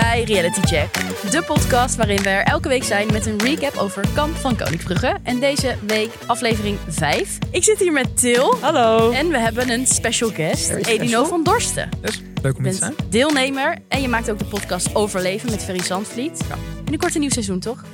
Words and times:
bij 0.00 0.22
Reality 0.24 0.60
Check, 0.60 0.92
de 1.30 1.42
podcast 1.46 1.96
waarin 1.96 2.22
we 2.22 2.28
er 2.28 2.44
elke 2.44 2.68
week 2.68 2.84
zijn 2.84 3.06
met 3.12 3.26
een 3.26 3.38
recap 3.38 3.76
over 3.76 4.04
Kamp 4.14 4.36
van 4.36 4.56
Koningsbrugge. 4.56 5.16
En 5.22 5.40
deze 5.40 5.76
week 5.86 6.10
aflevering 6.26 6.78
5. 6.88 7.38
Ik 7.50 7.64
zit 7.64 7.78
hier 7.78 7.92
met 7.92 8.16
Til 8.20 8.56
Hallo. 8.60 9.10
en 9.10 9.28
we 9.28 9.38
hebben 9.38 9.70
een 9.70 9.86
special 9.86 10.30
guest, 10.30 10.70
Edino 10.70 11.24
van 11.24 11.44
Dorsten. 11.44 11.88
Dus 12.00 12.20
leuk 12.42 12.52
Je 12.52 12.58
om 12.58 12.64
hier 12.64 12.72
te 12.72 12.78
zijn. 12.78 12.94
deelnemer 13.08 13.78
en 13.88 14.00
je 14.00 14.08
maakt 14.08 14.30
ook 14.30 14.38
de 14.38 14.44
podcast 14.44 14.94
Overleven 14.94 15.50
met 15.50 15.64
Ferry 15.64 15.82
Zandvliet. 15.82 16.44
Ja. 16.48 16.56
Binnenkort 16.76 17.14
een 17.14 17.20
nieuw 17.20 17.30
seizoen, 17.30 17.60
toch? 17.60 17.84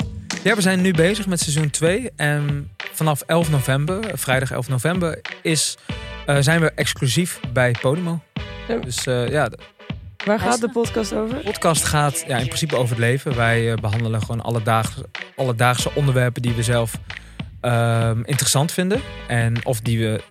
Ja, 0.43 0.55
we 0.55 0.61
zijn 0.61 0.81
nu 0.81 0.93
bezig 0.93 1.27
met 1.27 1.41
seizoen 1.41 1.71
2. 1.71 2.11
En 2.17 2.71
vanaf 2.93 3.23
11 3.27 3.51
november, 3.51 4.05
eh, 4.05 4.13
vrijdag 4.15 4.51
11 4.51 4.69
november, 4.69 5.21
is, 5.43 5.77
eh, 6.27 6.37
zijn 6.41 6.61
we 6.61 6.73
exclusief 6.75 7.41
bij 7.53 7.75
Podimo. 7.81 8.21
Ja. 8.69 8.77
Dus 8.77 9.07
eh, 9.07 9.29
ja, 9.29 9.51
Waar 10.25 10.41
gaat 10.41 10.61
de 10.61 10.69
podcast 10.69 11.13
over? 11.13 11.39
podcast 11.39 11.85
gaat 11.85 12.25
ja, 12.27 12.39
in 12.39 12.47
principe 12.47 12.77
over 12.77 12.89
het 12.89 12.99
leven. 12.99 13.37
Wij 13.37 13.73
eh, 13.73 13.77
behandelen 13.77 14.21
gewoon 14.21 14.41
alledaagse, 14.41 15.09
alledaagse 15.37 15.91
onderwerpen 15.95 16.43
die 16.43 16.55
we 16.55 16.63
zelf 16.63 16.99
ehm, 17.65 18.21
interessant 18.25 18.73
vinden. 18.73 19.01
En 19.29 19.65
of 19.67 19.81
die 19.81 19.99
we 19.99 20.23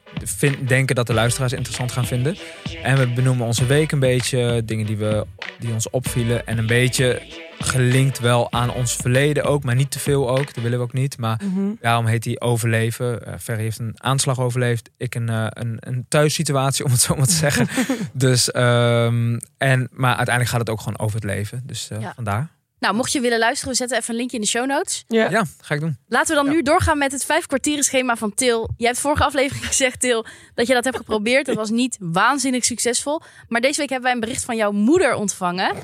denken 0.65 0.95
dat 0.95 1.07
de 1.07 1.13
luisteraars 1.13 1.53
interessant 1.53 1.91
gaan 1.91 2.05
vinden. 2.05 2.35
En 2.83 2.97
we 2.97 3.07
benoemen 3.07 3.45
onze 3.45 3.65
week 3.65 3.91
een 3.91 3.99
beetje, 3.99 4.61
dingen 4.65 4.85
die, 4.85 4.97
we, 4.97 5.25
die 5.59 5.73
ons 5.73 5.89
opvielen. 5.89 6.47
En 6.47 6.57
een 6.57 6.67
beetje 6.67 7.21
gelinkt 7.59 8.19
wel 8.19 8.51
aan 8.51 8.73
ons 8.73 8.95
verleden 8.95 9.43
ook, 9.43 9.63
maar 9.63 9.75
niet 9.75 9.91
te 9.91 9.99
veel 9.99 10.29
ook. 10.29 10.53
Dat 10.53 10.63
willen 10.63 10.77
we 10.77 10.83
ook 10.83 10.93
niet. 10.93 11.17
Maar 11.17 11.41
Mhm. 11.43 11.59
Daarom 11.81 12.05
heet 12.05 12.23
hij 12.25 12.39
Overleven. 12.39 13.19
Uh, 13.27 13.33
Ferry 13.39 13.61
heeft 13.61 13.79
een 13.79 13.93
aanslag 13.97 14.39
overleefd. 14.39 14.89
Ik 14.97 15.15
een, 15.15 15.29
eh, 15.29 15.45
een, 15.49 15.77
een 15.79 16.05
thuissituatie, 16.07 16.85
om 16.85 16.91
het 16.91 17.01
zo 17.01 17.15
maar 17.15 17.25
te 17.25 17.31
zeggen. 17.33 17.67
dus, 18.13 18.51
ehm, 18.51 19.39
en, 19.57 19.87
maar 19.91 20.15
uiteindelijk 20.15 20.49
gaat 20.49 20.59
het 20.59 20.69
ook 20.69 20.79
gewoon 20.81 20.99
over 20.99 21.15
het 21.15 21.23
leven. 21.25 21.63
Dus 21.65 21.89
eh, 21.89 22.01
Ja. 22.01 22.11
vandaar. 22.15 22.49
Nou, 22.83 22.95
mocht 22.95 23.11
je 23.11 23.19
willen 23.19 23.39
luisteren, 23.39 23.71
we 23.71 23.77
zetten 23.77 23.97
even 23.97 24.09
een 24.09 24.15
linkje 24.19 24.35
in 24.35 24.41
de 24.43 24.49
show 24.49 24.65
notes. 24.67 25.03
Ja. 25.07 25.29
Ja, 25.29 25.45
ga 25.61 25.73
ik 25.75 25.79
doen. 25.79 25.97
Laten 26.07 26.27
we 26.35 26.41
dan 26.41 26.45
Ja. 26.45 26.51
nu 26.51 26.61
doorgaan 26.61 26.97
met 26.97 27.11
het 27.11 27.25
vijf 27.25 27.45
kwartieren 27.45 27.83
schema 27.83 28.15
van 28.15 28.33
Til. 28.33 28.69
Jij 28.77 28.87
hebt 28.87 28.99
vorige 28.99 29.23
aflevering 29.23 29.65
gezegd, 29.73 29.99
Til, 29.99 30.25
dat 30.55 30.67
je 30.67 30.73
dat 30.73 30.83
hebt 30.83 30.97
geprobeerd. 30.97 31.45
Dat 31.45 31.55
was 31.55 31.69
niet 31.69 31.97
waanzinnig 31.99 32.65
succesvol. 32.65 33.21
Maar 33.47 33.61
deze 33.61 33.79
week 33.79 33.89
hebben 33.89 34.07
wij 34.07 34.13
een 34.13 34.25
bericht 34.25 34.43
van 34.43 34.55
jouw 34.55 34.71
moeder 34.71 35.15
ontvangen. 35.15 35.75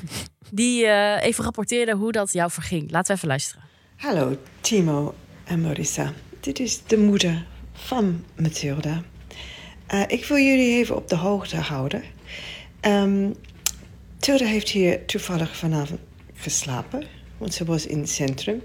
Die 0.51 0.85
eh, 0.85 1.25
even 1.25 1.43
rapporteerde 1.43 1.93
hoe 1.93 2.11
dat 2.11 2.33
jou 2.33 2.51
verging. 2.51 2.91
Laten 2.91 3.07
we 3.07 3.13
even 3.13 3.27
luisteren. 3.27 3.63
Hallo 3.95 4.37
Timo 4.61 5.15
en 5.43 5.61
Marissa. 5.61 6.13
Dit 6.39 6.59
is 6.59 6.81
de 6.87 6.97
moeder 6.97 7.45
van 7.73 8.25
Mathilda. 8.35 9.01
Eh, 9.87 10.01
ik 10.07 10.25
wil 10.25 10.37
jullie 10.37 10.77
even 10.77 10.95
op 10.95 11.07
de 11.07 11.15
hoogte 11.15 11.55
houden. 11.57 12.03
Ehm 12.79 13.31
Tilda 14.19 14.45
heeft 14.45 14.69
hier 14.69 15.05
toevallig 15.05 15.57
vanavond 15.57 15.99
geslapen, 16.39 17.03
want 17.37 17.53
ze 17.53 17.65
was 17.65 17.85
in 17.85 17.99
het 17.99 18.09
centrum. 18.09 18.61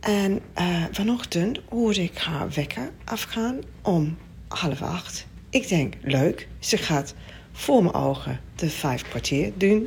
En 0.00 0.40
eh, 0.54 0.84
vanochtend 0.90 1.60
hoorde 1.68 2.02
ik 2.02 2.18
haar 2.18 2.50
wekker 2.50 2.92
afgaan 3.04 3.58
om 3.82 4.16
half 4.48 4.82
acht. 4.82 5.26
Ik 5.50 5.68
denk, 5.68 5.94
leuk, 6.02 6.48
ze 6.58 6.76
gaat 6.76 7.14
voor 7.52 7.82
mijn 7.82 7.94
ogen 7.94 8.40
de 8.54 8.70
vijf 8.70 9.02
kwartier 9.02 9.52
doen. 9.56 9.86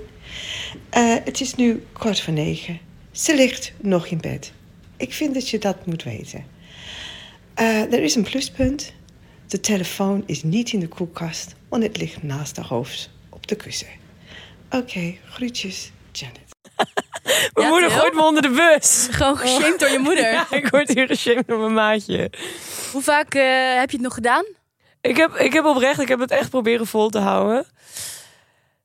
Eh, 0.90 1.16
het 1.24 1.42
is 1.42 1.56
nu 1.56 1.84
kwart 1.94 2.22
voor 2.22 2.34
negen. 2.34 2.80
Ze 3.12 3.36
ligt 3.36 3.74
nog 3.82 4.08
in 4.08 4.22
bed. 4.22 4.54
Ik 4.98 5.14
vind 5.14 5.34
dat 5.34 5.50
je 5.50 5.60
dat 5.60 5.86
moet 5.86 6.04
weten. 6.04 6.46
Eh, 7.54 7.94
er 7.94 8.04
is 8.04 8.16
een 8.16 8.24
pluspunt. 8.24 8.94
De 9.48 9.60
telefoon 9.60 10.24
is 10.26 10.44
niet 10.44 10.72
in 10.72 10.80
de 10.80 10.88
koelkast, 10.88 11.56
want 11.70 11.84
het 11.84 11.98
ligt 11.98 12.24
naast 12.24 12.56
haar 12.56 12.66
hoofd 12.66 13.10
op 13.30 13.48
de 13.48 13.56
kussen. 13.56 13.88
Oké, 14.70 15.16
groetjes, 15.26 15.92
Janet. 16.12 16.45
Mijn 17.54 17.68
Ja, 17.68 17.68
moeder 17.68 17.92
gooit 17.92 18.14
me 18.14 18.22
onder 18.22 18.42
de 18.42 18.50
bus. 18.50 19.08
Gewoon 19.12 19.38
geshamed 19.38 19.80
door 19.80 19.90
je 19.90 20.00
moeder. 20.00 20.32
Ja, 20.34 20.46
ik 20.50 20.68
word 20.68 20.94
hier 20.94 21.08
geshamed 21.08 21.48
door 21.48 21.60
mijn 21.60 21.74
maatje. 21.74 22.32
Hoe 22.92 23.02
vaak 23.02 23.34
eh, 23.34 23.44
heb 23.76 23.90
je 23.90 23.96
het 23.98 24.06
nog 24.06 24.14
gedaan? 24.14 24.46
Ik 25.02 25.18
heb, 25.18 25.36
ik 25.36 25.54
heb 25.54 25.66
oprecht, 25.66 26.02
ik 26.02 26.08
heb 26.08 26.20
het 26.20 26.32
echt 26.32 26.50
proberen 26.50 26.88
vol 26.88 27.10
te 27.10 27.20
houden. 27.20 27.66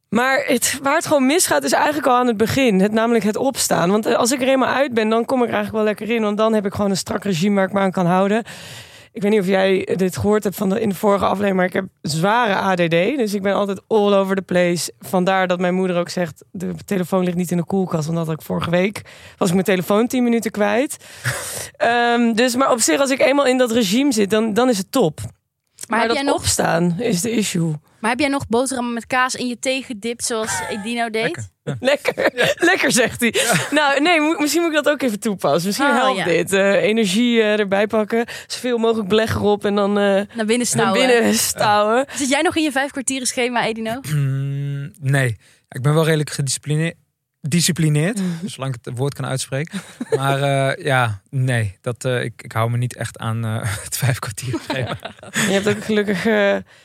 Maar 0.08 0.44
het, 0.46 0.78
waar 0.82 0.94
het 0.94 1.06
gewoon 1.06 1.26
misgaat 1.26 1.64
is 1.64 1.72
eigenlijk 1.72 2.06
al 2.06 2.16
aan 2.16 2.26
het 2.26 2.36
begin. 2.36 2.80
Het, 2.80 2.92
namelijk 2.92 3.24
het 3.24 3.36
opstaan. 3.36 3.90
Want 3.90 4.06
eh, 4.06 4.14
als 4.14 4.32
ik 4.32 4.40
er 4.40 4.48
eenmaal 4.48 4.74
uit 4.74 4.94
ben, 4.94 5.08
dan 5.08 5.24
kom 5.24 5.42
ik 5.42 5.48
er 5.48 5.54
eigenlijk 5.54 5.84
wel 5.84 5.94
lekker 5.94 6.16
in. 6.16 6.22
Want 6.22 6.36
dan 6.36 6.52
heb 6.54 6.66
ik 6.66 6.74
gewoon 6.74 6.90
een 6.90 6.96
strak 6.96 7.24
regime 7.24 7.54
waar 7.54 7.66
ik 7.66 7.72
me 7.72 7.80
aan 7.80 7.90
kan 7.90 8.06
houden. 8.06 8.44
Ik 9.12 9.22
weet 9.22 9.30
niet 9.30 9.40
of 9.40 9.46
jij 9.46 9.88
dit 9.96 10.16
gehoord 10.16 10.44
hebt 10.44 10.56
van 10.56 10.68
de, 10.68 10.80
in 10.80 10.88
de 10.88 10.94
vorige 10.94 11.24
aflevering, 11.24 11.56
maar 11.56 11.64
ik 11.66 11.72
heb 11.72 11.84
zware 12.02 12.54
ADD. 12.54 12.90
Dus 12.90 13.34
ik 13.34 13.42
ben 13.42 13.54
altijd 13.54 13.80
all 13.86 14.14
over 14.14 14.36
the 14.36 14.42
place. 14.42 14.92
Vandaar 14.98 15.46
dat 15.46 15.60
mijn 15.60 15.74
moeder 15.74 15.96
ook 15.98 16.08
zegt, 16.08 16.44
de 16.52 16.74
telefoon 16.84 17.24
ligt 17.24 17.36
niet 17.36 17.50
in 17.50 17.56
de 17.56 17.64
koelkast. 17.64 18.04
Want 18.04 18.16
dat 18.18 18.26
had 18.26 18.34
ik 18.40 18.42
vorige 18.46 18.70
week, 18.70 19.02
was 19.36 19.48
ik 19.48 19.54
mijn 19.54 19.66
telefoon 19.66 20.06
10 20.06 20.22
minuten 20.24 20.50
kwijt. 20.50 20.96
Ehm, 21.76 22.32
dus, 22.32 22.56
maar 22.56 22.70
op 22.70 22.80
zich, 22.80 23.00
als 23.00 23.10
ik 23.10 23.20
eenmaal 23.20 23.46
in 23.46 23.58
dat 23.58 23.70
regime 23.70 24.12
zit, 24.12 24.30
dan, 24.30 24.54
dan 24.54 24.68
is 24.68 24.78
het 24.78 24.92
top. 24.92 25.20
Maar, 25.88 25.98
heb 25.98 26.08
dat 26.08 26.16
jij 26.16 26.26
nog- 26.26 26.34
opstaan 26.36 27.00
is 27.00 27.20
de 27.20 27.30
issue. 27.30 27.72
Maar 28.00 28.10
heb 28.10 28.20
jij 28.20 28.28
nog 28.28 28.46
boterhammen 28.48 28.94
met 28.94 29.06
kaas 29.06 29.34
in 29.34 29.46
je 29.46 29.58
thee 29.58 29.82
gedipt 29.82 30.24
zoals 30.24 30.60
Edino 30.68 31.10
deed? 31.10 31.22
Lekker. 31.22 31.48
Lekker, 31.90 32.30
lekker 32.56 32.92
zegt 32.92 33.20
hij. 33.20 33.34
Nou, 33.70 34.00
nee, 34.00 34.20
misschien 34.38 34.62
moet 34.62 34.70
ik 34.76 34.84
dat 34.84 34.88
ook 34.92 35.02
even 35.02 35.20
toepassen. 35.20 35.66
Misschien 35.66 35.88
Oh, 35.88 35.96
helpt 35.96 36.18
ja. 36.18 36.24
dit. 36.24 36.52
Eh, 36.52 36.74
energie 36.74 37.40
eh, 37.40 37.58
erbij 37.58 37.86
pakken, 37.86 38.24
zoveel 38.46 38.78
mogelijk 38.78 39.08
beleg 39.08 39.34
erop 39.34 39.64
en 39.64 39.74
dan 39.74 39.90
eh, 39.98 40.04
Naar 40.04 40.26
binnen 40.36 40.56
naar 40.56 40.66
stouwen. 40.66 41.06
binnen 41.06 41.34
stouwen. 41.34 42.04
Zit 42.14 42.28
jij 42.28 42.42
nog 42.42 42.56
in 42.56 42.62
je 42.62 42.72
vijf 42.72 42.90
kwartieren 42.90 43.26
schema, 43.26 43.66
Edino? 43.66 44.00
Mm, 44.12 44.92
nee, 45.00 45.36
ik 45.68 45.82
ben 45.82 45.94
wel 45.94 46.04
redelijk 46.04 46.30
gedisciplineerd. 46.30 46.94
Disciplineerd, 47.42 48.20
zolang 48.44 48.74
ik 48.74 48.80
het 48.84 48.96
woord 48.96 49.14
kan 49.14 49.26
uitspreken. 49.26 49.80
Maar 50.16 50.42
eh, 50.42 50.84
ja, 50.84 51.20
nee, 51.30 51.78
dat, 51.80 52.04
eh, 52.04 52.24
ik, 52.24 52.42
ik 52.42 52.52
hou 52.52 52.70
me 52.70 52.76
niet 52.76 52.96
echt 52.96 53.18
aan 53.18 53.44
eh, 53.44 53.58
het 53.84 53.96
vijf 53.96 54.18
kwartier 54.18 54.58
schema. 54.68 54.96
Je 55.30 55.52
hebt 55.52 55.68
ook 55.68 55.84
gelukkig 55.84 56.26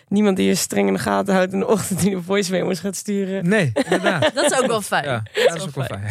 niemand 0.08 0.38
die 0.38 0.48
je 0.48 0.56
streng 0.56 0.88
in 0.88 0.94
de 0.94 1.00
gaten 1.00 1.34
houdt 1.34 1.54
in 1.54 1.60
de 1.60 1.68
ochtend 1.68 2.00
die 2.00 2.16
de 2.16 2.22
voice 2.22 2.52
memo's 2.52 2.80
gaat 2.80 2.96
sturen. 2.96 3.50
Nee, 3.50 3.72
inderdaad. 3.74 4.32
Dat 4.34 4.52
is 4.52 4.60
ook 4.60 4.68
wel 4.68 4.82
fijn. 4.82 5.06
Ja, 5.06 5.24
dat 5.34 5.56
is 5.56 5.62
ook 5.62 5.76
wel 5.76 5.86
fijn. 5.86 6.04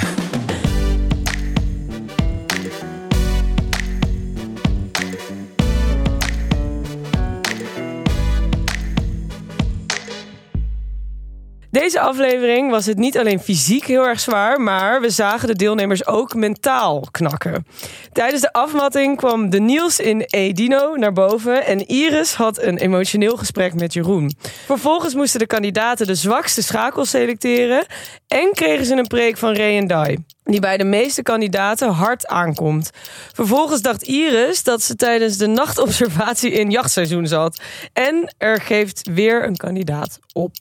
Deze 11.75 12.01
aflevering 12.01 12.71
was 12.71 12.87
het 12.87 12.99
niet 12.99 13.19
alleen 13.19 13.41
fysiek 13.41 13.85
heel 13.85 14.07
erg 14.07 14.21
zwaar, 14.21 14.61
maar 14.61 15.01
we 15.01 15.11
zagen 15.11 15.49
de 15.49 15.55
deelnemers 15.55 16.07
ook 16.07 16.35
mentaal 16.35 17.07
knakken. 17.11 17.67
Tijdens 18.13 18.43
de 18.43 18.53
afmatting 18.53 19.17
kwam 19.17 19.51
de 19.51 19.61
Niels 19.61 19.99
in 19.99 20.21
Edino 20.21 20.97
naar 20.97 21.13
boven 21.13 21.65
en 21.67 21.87
Iris 21.87 22.35
had 22.35 22.63
een 22.63 22.79
emotioneel 22.79 23.37
gesprek 23.37 23.75
met 23.75 23.93
Jeroen. 23.93 24.35
Vervolgens 24.67 25.15
moesten 25.15 25.39
de 25.41 25.47
kandidaten 25.47 26.07
de 26.07 26.15
zwakste 26.15 26.63
schakels 26.63 27.11
selecteren 27.11 27.87
en 28.29 28.51
kregen 28.53 28.87
ze 28.87 28.97
een 28.97 29.07
preek 29.07 29.37
van 29.37 29.55
Ray 29.55 29.77
en 29.77 29.87
Dai. 29.87 30.19
Die 30.45 30.61
bij 30.61 30.77
de 30.77 30.85
meeste 30.85 31.23
kandidaten 31.23 31.89
hard 31.89 32.27
aankomt. 32.27 32.91
Vervolgens 33.33 33.83
dacht 33.83 34.03
Iris 34.03 34.63
dat 34.63 34.83
ze 34.83 34.97
tijdens 34.97 35.37
de 35.37 35.47
nachtobservatie 35.47 36.51
in 36.51 36.71
jachtseizoen 36.71 37.27
zat. 37.27 37.61
En 37.93 38.35
er 38.39 38.61
geeft 38.61 39.09
weer 39.15 39.45
een 39.45 39.57
kandidaat 39.57 40.19
op. 40.33 40.53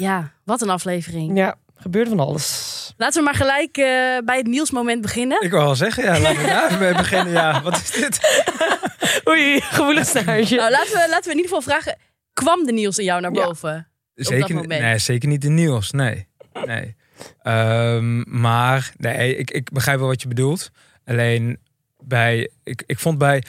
Ja, 0.00 0.32
wat 0.44 0.62
een 0.62 0.70
aflevering. 0.70 1.36
Ja, 1.36 1.54
gebeurde 1.76 2.10
van 2.10 2.20
alles. 2.20 2.94
Laten 2.96 3.18
we 3.18 3.24
maar 3.24 3.34
gelijk 3.34 3.76
eh, 3.76 3.84
bij 4.24 4.36
het 4.36 4.46
Niels-moment 4.46 5.00
beginnen. 5.02 5.42
Ik 5.42 5.50
wil 5.50 5.60
wel 5.60 5.74
zeggen, 5.74 6.04
ja, 6.04 6.18
laten 6.20 6.40
we 6.42 6.46
daar 6.46 6.78
mee 6.78 6.94
beginnen. 6.94 7.32
Ja, 7.32 7.62
wat 7.62 7.76
is 7.80 7.90
dit? 7.90 8.44
Oei, 9.28 9.60
gevoelensnaartje. 9.60 10.56
Nou, 10.56 10.70
laten 10.70 10.92
we, 10.92 11.06
laten 11.10 11.24
we 11.24 11.30
in 11.30 11.36
ieder 11.42 11.56
geval 11.56 11.62
vragen: 11.62 11.98
kwam 12.32 12.64
de 12.66 12.72
Niels 12.72 12.98
in 12.98 13.04
jou 13.04 13.20
naar 13.20 13.32
Ja. 13.34 13.44
boven? 13.46 13.88
Zeker, 14.14 14.54
moment. 14.54 14.80
nee, 14.80 14.98
zeker 14.98 15.28
niet 15.28 15.42
de 15.42 15.48
nieuws. 15.48 15.90
Nee. 15.90 16.26
nee. 16.64 16.96
Ehm, 17.42 18.40
maar 18.40 18.92
nee, 18.96 19.36
ik, 19.36 19.50
ik 19.50 19.70
begrijp 19.72 19.98
wel 19.98 20.08
wat 20.08 20.22
je 20.22 20.28
bedoelt. 20.28 20.70
Alleen 21.04 21.58
bij, 21.98 22.50
ik, 22.64 22.82
ik 22.86 22.98
vond 22.98 23.18
bij 23.18 23.42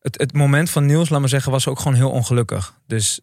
het, 0.00 0.18
het 0.18 0.32
moment 0.32 0.70
van 0.70 0.86
Niels, 0.86 1.08
laat 1.08 1.20
maar 1.20 1.28
zeggen, 1.28 1.52
was 1.52 1.68
ook 1.68 1.78
gewoon 1.78 1.94
heel 1.96 2.10
ongelukkig. 2.10 2.78
Dus 2.86 3.20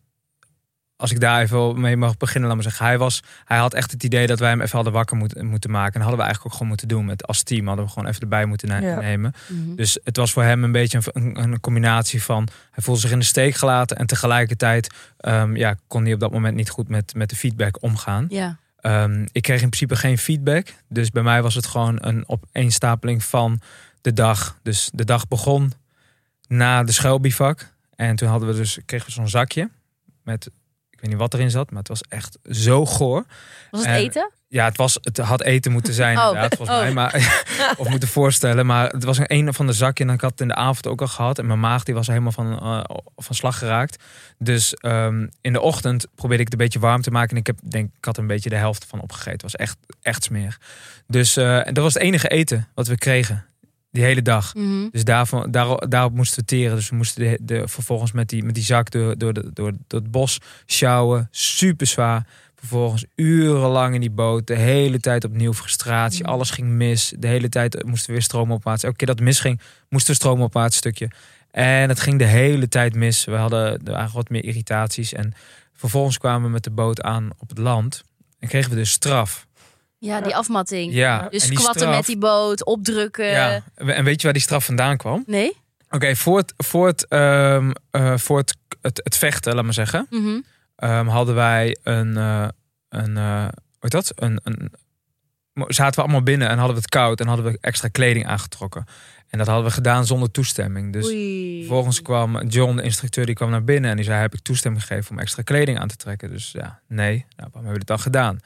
als 0.99 1.11
ik 1.11 1.19
daar 1.19 1.41
even 1.41 1.79
mee 1.79 1.97
mag 1.97 2.17
beginnen, 2.17 2.47
laat 2.47 2.57
maar 2.57 2.67
zeggen. 2.67 2.85
Hij, 2.85 2.97
was, 2.97 3.23
hij 3.45 3.57
had 3.57 3.73
echt 3.73 3.91
het 3.91 4.03
idee 4.03 4.27
dat 4.27 4.39
wij 4.39 4.49
hem 4.49 4.61
even 4.61 4.75
hadden 4.75 4.93
wakker 4.93 5.17
moeten, 5.17 5.45
moeten 5.45 5.71
maken. 5.71 5.93
En 5.93 5.99
hadden 6.01 6.17
we 6.17 6.23
eigenlijk 6.23 6.45
ook 6.45 6.53
gewoon 6.53 6.67
moeten 6.67 6.87
doen. 6.87 7.05
Met, 7.05 7.27
als 7.27 7.43
team 7.43 7.67
hadden 7.67 7.85
we 7.85 7.91
gewoon 7.91 8.09
even 8.09 8.21
erbij 8.21 8.45
moeten 8.45 8.67
ne- 8.67 8.81
Ja. 8.81 8.99
nemen. 8.99 9.33
Mhm. 9.47 9.75
Dus 9.75 9.99
het 10.03 10.17
was 10.17 10.31
voor 10.31 10.43
hem 10.43 10.63
een 10.63 10.71
beetje 10.71 11.01
een, 11.13 11.23
een, 11.23 11.51
een 11.51 11.59
combinatie 11.59 12.23
van... 12.23 12.47
hij 12.71 12.83
voelde 12.83 13.01
zich 13.01 13.11
in 13.11 13.19
de 13.19 13.25
steek 13.25 13.55
gelaten... 13.55 13.97
en 13.97 14.05
tegelijkertijd 14.05 14.93
ehm, 15.17 15.55
ja, 15.55 15.75
kon 15.87 16.03
hij 16.03 16.13
op 16.13 16.19
dat 16.19 16.31
moment 16.31 16.55
niet 16.55 16.69
goed 16.69 16.87
met, 16.89 17.13
met 17.15 17.29
de 17.29 17.35
feedback 17.35 17.83
omgaan. 17.83 18.25
Ja. 18.29 18.57
Ehm, 18.79 19.25
ik 19.31 19.41
kreeg 19.41 19.61
in 19.61 19.69
principe 19.69 19.95
geen 19.95 20.17
feedback. 20.17 20.67
Dus 20.87 21.11
bij 21.11 21.23
mij 21.23 21.41
was 21.41 21.55
het 21.55 21.65
gewoon 21.65 21.97
een 22.01 22.23
opeenstapeling 22.27 23.23
van 23.23 23.61
de 24.01 24.13
dag. 24.13 24.57
Dus 24.63 24.89
de 24.93 25.05
dag 25.05 25.27
begon 25.27 25.71
na 26.47 26.83
de 26.83 26.91
schuilbivak. 26.91 27.73
En 27.95 28.15
toen 28.15 28.29
hadden 28.29 28.49
we 28.49 28.55
dus, 28.55 28.79
kregen 28.85 29.05
we 29.05 29.11
zo'n 29.11 29.29
zakje 29.29 29.69
met... 30.23 30.49
Ik 30.99 31.05
weet 31.05 31.11
niet 31.19 31.19
wat 31.29 31.33
erin 31.33 31.51
zat, 31.51 31.69
maar 31.69 31.79
het 31.79 31.87
was 31.87 32.01
echt 32.09 32.37
zo 32.51 32.85
goor. 32.85 33.25
Was 33.71 33.79
het 33.81 33.89
En- 33.89 33.95
eten? 33.95 34.31
Ja, 34.47 34.65
het, 34.65 34.77
was, 34.77 34.97
het 35.01 35.17
had 35.17 35.41
eten 35.41 35.71
moeten 35.71 35.93
zijn 35.93 36.17
Oh. 36.19 36.25
inderdaad, 36.25 36.55
volgens 36.55 36.77
Oh. 36.77 36.83
mij. 36.83 36.93
Maar, 36.93 37.43
of 37.77 37.89
moeten 37.89 38.09
voorstellen. 38.09 38.65
Maar 38.65 38.89
het 38.89 39.03
was 39.03 39.17
een 39.17 39.33
een 39.33 39.53
van 39.53 39.65
de 39.67 39.73
zakje 39.73 40.03
en 40.03 40.09
ik 40.13 40.21
had 40.21 40.31
het 40.31 40.41
in 40.41 40.47
de 40.47 40.55
avond 40.55 40.87
ook 40.87 41.01
al 41.01 41.07
gehad. 41.07 41.39
En 41.39 41.45
mijn 41.45 41.59
maag 41.59 41.83
die 41.83 41.93
was 41.93 42.07
helemaal 42.07 42.31
van, 42.31 42.59
eh, 42.59 42.81
van 43.15 43.35
slag 43.35 43.57
geraakt. 43.57 44.03
Dus 44.37 44.73
ehm, 44.73 45.27
in 45.41 45.53
de 45.53 45.61
ochtend 45.61 46.07
probeerde 46.15 46.43
ik 46.43 46.49
het 46.51 46.59
een 46.59 46.65
beetje 46.65 46.79
warm 46.79 47.01
te 47.01 47.11
maken. 47.11 47.29
En 47.29 47.37
ik 47.37 47.47
heb 47.47 47.59
denk 47.63 47.89
ik 47.97 48.05
had 48.05 48.17
een 48.17 48.27
beetje 48.27 48.49
de 48.49 48.55
helft 48.55 48.85
van 48.85 49.01
opgegeten. 49.01 49.31
Het 49.31 49.41
was 49.41 49.55
echt, 49.55 49.77
echt 50.01 50.23
smerig. 50.23 50.59
Dus 51.07 51.37
eh, 51.37 51.61
dat 51.65 51.77
was 51.77 51.93
het 51.93 52.03
enige 52.03 52.27
eten 52.27 52.67
wat 52.73 52.87
we 52.87 52.97
kregen. 52.97 53.45
Die 53.91 54.03
hele 54.03 54.21
dag. 54.21 54.55
Mhm. 54.55 54.89
Dus 54.91 55.03
daarvan, 55.03 55.51
daar, 55.51 55.89
daarop 55.89 56.13
moesten 56.13 56.39
we 56.39 56.45
teren. 56.45 56.75
Dus 56.75 56.89
we 56.89 56.95
moesten 56.95 57.23
de, 57.23 57.37
de, 57.41 57.67
vervolgens 57.67 58.11
met 58.11 58.29
die, 58.29 58.43
met 58.43 58.55
die 58.55 58.63
zak 58.63 58.91
door, 58.91 59.17
door, 59.17 59.33
de, 59.33 59.49
door, 59.53 59.71
door 59.87 59.99
het 59.99 60.11
bos 60.11 60.39
sjouwen. 60.65 61.27
Super 61.31 61.87
zwaar. 61.87 62.27
Vervolgens 62.55 63.05
urenlang 63.15 63.93
in 63.93 63.99
die 63.99 64.11
boot. 64.11 64.47
De 64.47 64.55
hele 64.55 64.99
tijd 64.99 65.23
opnieuw 65.23 65.53
frustratie. 65.53 66.23
Mm. 66.23 66.29
Alles 66.29 66.49
ging 66.49 66.67
mis. 66.67 67.13
De 67.17 67.27
hele 67.27 67.49
tijd 67.49 67.83
moesten 67.83 68.07
we 68.07 68.13
weer 68.13 68.21
stroomopwaarts. 68.21 68.83
Elke 68.83 68.95
keer 68.95 69.07
dat 69.07 69.15
het 69.15 69.25
misging, 69.25 69.61
moesten 69.89 70.11
we 70.11 70.19
stroomopwaarts 70.19 70.77
stukje. 70.77 71.09
En 71.51 71.89
het 71.89 71.99
ging 71.99 72.19
de 72.19 72.25
hele 72.25 72.67
tijd 72.67 72.95
mis. 72.95 73.25
We 73.25 73.35
hadden 73.35 73.85
er 73.85 73.91
waren 73.91 74.13
wat 74.13 74.29
meer 74.29 74.43
irritaties. 74.43 75.13
En 75.13 75.33
vervolgens 75.73 76.17
kwamen 76.17 76.43
we 76.43 76.49
met 76.49 76.63
de 76.63 76.71
boot 76.71 77.01
aan 77.01 77.29
op 77.37 77.49
het 77.49 77.57
land. 77.57 78.03
En 78.39 78.47
kregen 78.47 78.69
we 78.69 78.75
dus 78.75 78.91
straf. 78.91 79.47
Ja, 79.99 80.21
die 80.21 80.35
afmatting. 80.35 80.93
Ja, 80.93 81.27
Dus 81.29 81.43
squatten 81.45 81.73
straf- 81.81 81.95
met 81.95 82.05
die 82.05 82.17
boot, 82.17 82.65
opdrukken. 82.65 83.25
Ja, 83.25 83.61
en 83.75 84.03
weet 84.03 84.15
je 84.19 84.23
waar 84.23 84.33
die 84.33 84.41
straf 84.41 84.65
vandaan 84.65 84.97
kwam? 84.97 85.23
Nee? 85.25 85.57
Oké, 85.89 86.15
voor, 86.15 86.37
het, 86.37 86.53
voor, 86.57 86.87
het, 86.87 87.07
ehm, 87.07 87.71
eh, 87.91 88.17
voor 88.17 88.37
het, 88.37 88.55
het, 88.81 89.01
het 89.03 89.17
vechten, 89.17 89.55
laat 89.55 89.63
maar 89.63 89.73
zeggen, 89.73 90.07
Mhm. 90.09 90.39
ehm, 90.75 91.07
hadden 91.07 91.35
wij 91.35 91.77
een, 91.83 92.17
eh, 92.17 92.47
een 92.89 93.17
eh, 93.17 93.41
hoe 93.43 93.51
heet 93.79 93.91
dat? 93.91 94.11
Een, 94.15 94.39
een, 94.43 94.71
zaten 95.67 95.95
we 95.95 96.01
allemaal 96.01 96.23
binnen 96.23 96.49
en 96.49 96.57
hadden 96.57 96.75
we 96.75 96.81
het 96.81 96.89
koud 96.91 97.19
en 97.19 97.27
hadden 97.27 97.45
we 97.45 97.57
extra 97.61 97.87
kleding 97.87 98.27
aangetrokken. 98.27 98.85
En 99.29 99.37
dat 99.37 99.47
hadden 99.47 99.65
we 99.65 99.71
gedaan 99.71 100.05
zonder 100.05 100.31
toestemming. 100.31 100.93
Dus 100.93 101.05
Oei. 101.05 101.57
vervolgens 101.59 102.01
kwam 102.01 102.47
John, 102.47 102.75
de 102.75 102.81
instructeur, 102.83 103.25
die 103.25 103.35
kwam 103.35 103.49
naar 103.49 103.63
binnen 103.63 103.89
en 103.89 103.95
die 103.95 104.05
zei: 104.05 104.21
Heb 104.21 104.33
ik 104.33 104.39
toestemming 104.41 104.85
gegeven 104.85 105.11
om 105.11 105.19
extra 105.19 105.41
kleding 105.43 105.79
aan 105.79 105.87
te 105.87 105.95
trekken? 105.95 106.29
Dus 106.29 106.51
ja, 106.51 106.79
nee. 106.87 107.15
Nou, 107.17 107.25
waarom 107.35 107.53
hebben 107.53 107.71
we 107.71 107.77
dit 107.77 107.87
dan 107.87 107.99
gedaan? 107.99 108.39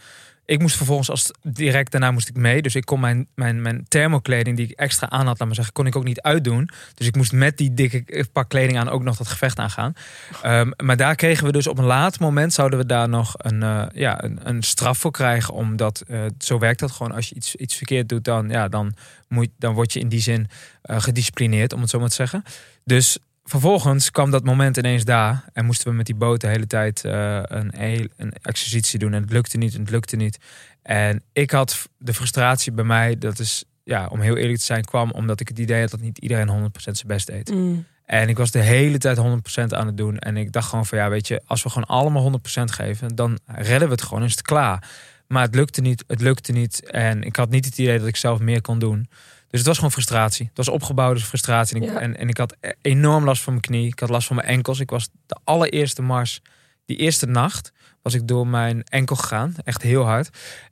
Ik 0.45 0.59
moest 0.59 0.75
vervolgens, 0.75 1.09
als 1.09 1.31
direct 1.41 1.91
daarna 1.91 2.11
moest 2.11 2.29
ik 2.29 2.35
mee. 2.35 2.61
Dus 2.61 2.75
ik 2.75 2.85
kon 2.85 2.99
mijn, 2.99 3.27
mijn, 3.35 3.61
mijn 3.61 3.85
thermokleding 3.87 4.57
die 4.57 4.67
ik 4.67 4.77
extra 4.77 5.09
aan 5.09 5.25
had, 5.25 5.39
laat 5.39 5.47
maar 5.47 5.55
zeggen, 5.55 5.73
kon 5.73 5.85
ik 5.85 5.95
ook 5.95 6.03
niet 6.03 6.21
uitdoen. 6.21 6.69
Dus 6.93 7.07
ik 7.07 7.15
moest 7.15 7.31
met 7.31 7.57
die 7.57 7.73
dikke 7.73 8.25
pak 8.31 8.49
kleding 8.49 8.77
aan 8.77 8.89
ook 8.89 9.03
nog 9.03 9.17
dat 9.17 9.27
gevecht 9.27 9.59
aangaan. 9.59 9.93
Ehm, 10.41 10.71
maar 10.77 10.97
daar 10.97 11.15
kregen 11.15 11.45
we 11.45 11.51
dus 11.51 11.67
op 11.67 11.77
een 11.77 11.85
laat 11.85 12.19
moment, 12.19 12.53
zouden 12.53 12.79
we 12.79 12.85
daar 12.85 13.09
nog 13.09 13.33
een, 13.37 13.63
eh, 13.63 13.85
ja, 13.93 14.23
een, 14.23 14.39
een 14.43 14.63
straf 14.63 14.97
voor 14.97 15.11
krijgen. 15.11 15.53
Omdat, 15.53 16.03
eh, 16.07 16.25
zo 16.37 16.59
werkt 16.59 16.79
dat 16.79 16.91
gewoon, 16.91 17.11
als 17.11 17.29
je 17.29 17.35
iets, 17.35 17.55
iets 17.55 17.75
verkeerd 17.75 18.09
doet, 18.09 18.23
dan, 18.23 18.49
ja, 18.49 18.67
dan, 18.67 18.93
moet, 19.27 19.49
dan 19.57 19.73
word 19.73 19.93
je 19.93 19.99
in 19.99 20.09
die 20.09 20.21
zin 20.21 20.47
eh, 20.81 21.01
gedisciplineerd, 21.01 21.73
om 21.73 21.81
het 21.81 21.89
zo 21.89 21.99
maar 21.99 22.09
te 22.09 22.15
zeggen. 22.15 22.43
Dus 22.83 23.17
vervolgens 23.43 24.11
kwam 24.11 24.31
dat 24.31 24.43
moment 24.43 24.77
ineens 24.77 25.03
daar. 25.03 25.45
En 25.53 25.65
moesten 25.65 25.87
we 25.87 25.93
met 25.93 26.05
die 26.05 26.15
boot 26.15 26.41
de 26.41 26.47
hele 26.47 26.67
tijd 26.67 27.05
eh, 27.05 27.39
een, 27.43 27.71
heel, 27.75 28.07
een 28.17 28.33
exercitie 28.41 28.99
doen. 28.99 29.13
En 29.13 29.21
het 29.21 29.31
lukte 29.31 29.57
niet 29.57 29.73
en 29.73 29.79
het 29.79 29.89
lukte 29.89 30.15
niet. 30.15 30.37
En 30.81 31.23
ik 31.33 31.51
had 31.51 31.89
de 31.97 32.13
frustratie 32.13 32.71
bij 32.71 32.85
mij, 32.85 33.17
dat 33.17 33.39
is, 33.39 33.63
ja, 33.83 34.07
om 34.07 34.19
heel 34.19 34.37
eerlijk 34.37 34.59
te 34.59 34.65
zijn, 34.65 34.83
kwam 34.83 35.11
omdat 35.11 35.39
ik 35.39 35.47
het 35.47 35.59
idee 35.59 35.81
had 35.81 35.91
dat 35.91 35.99
niet 35.99 36.17
iedereen 36.17 36.47
100% 36.47 36.73
zijn 36.75 37.07
best 37.07 37.27
deed. 37.27 37.49
Mm. 37.49 37.85
En 38.05 38.29
ik 38.29 38.37
was 38.37 38.51
de 38.51 38.59
hele 38.59 38.97
tijd 38.97 39.17
100% 39.17 39.21
aan 39.67 39.87
het 39.87 39.97
doen. 39.97 40.17
En 40.19 40.37
ik 40.37 40.51
dacht 40.51 40.69
gewoon 40.69 40.85
van 40.85 40.97
ja, 40.97 41.09
weet 41.09 41.27
je, 41.27 41.41
als 41.45 41.63
we 41.63 41.69
gewoon 41.69 41.87
allemaal 41.87 42.31
100% 42.31 42.63
geven, 42.63 43.15
dan 43.15 43.39
redden 43.45 43.87
we 43.87 43.93
het 43.93 44.01
gewoon, 44.01 44.23
is 44.23 44.31
het 44.31 44.41
klaar. 44.41 44.89
Maar 45.27 45.43
het 45.43 45.55
lukte 45.55 45.81
niet, 45.81 46.03
het 46.07 46.21
lukte 46.21 46.51
niet. 46.51 46.89
En 46.89 47.23
ik 47.23 47.35
had 47.35 47.49
niet 47.49 47.65
het 47.65 47.77
idee 47.77 47.99
dat 47.99 48.07
ik 48.07 48.15
zelf 48.15 48.39
meer 48.39 48.61
kon 48.61 48.79
doen. 48.79 49.07
Dus 49.53 49.61
het 49.61 49.69
was 49.71 49.75
gewoon 49.77 49.91
frustratie. 49.91 50.45
Het 50.45 50.57
was 50.57 50.67
opgebouwde 50.69 51.19
frustratie. 51.19 51.75
En 51.75 51.81
ik, 51.83 51.89
Ja. 51.89 52.00
en, 52.00 52.17
en 52.17 52.29
ik 52.29 52.38
had 52.38 52.55
e- 52.59 52.71
enorm 52.81 53.23
last 53.23 53.41
van 53.41 53.53
mijn 53.53 53.65
knie. 53.65 53.88
Ik 53.88 54.00
had 54.00 54.09
last 54.09 54.27
van 54.27 54.35
mijn 54.35 54.47
enkels. 54.47 54.79
Ik 54.79 54.89
was 54.89 55.09
de 55.25 55.38
allereerste 55.44 56.01
mars, 56.01 56.41
die 56.85 56.97
eerste 56.97 57.25
nacht, 57.25 57.71
was 58.01 58.13
ik 58.13 58.27
door 58.27 58.47
mijn 58.47 58.83
enkel 58.83 59.15
gegaan. 59.15 59.55
Echt 59.63 59.81
heel 59.81 60.03
hard. 60.03 60.29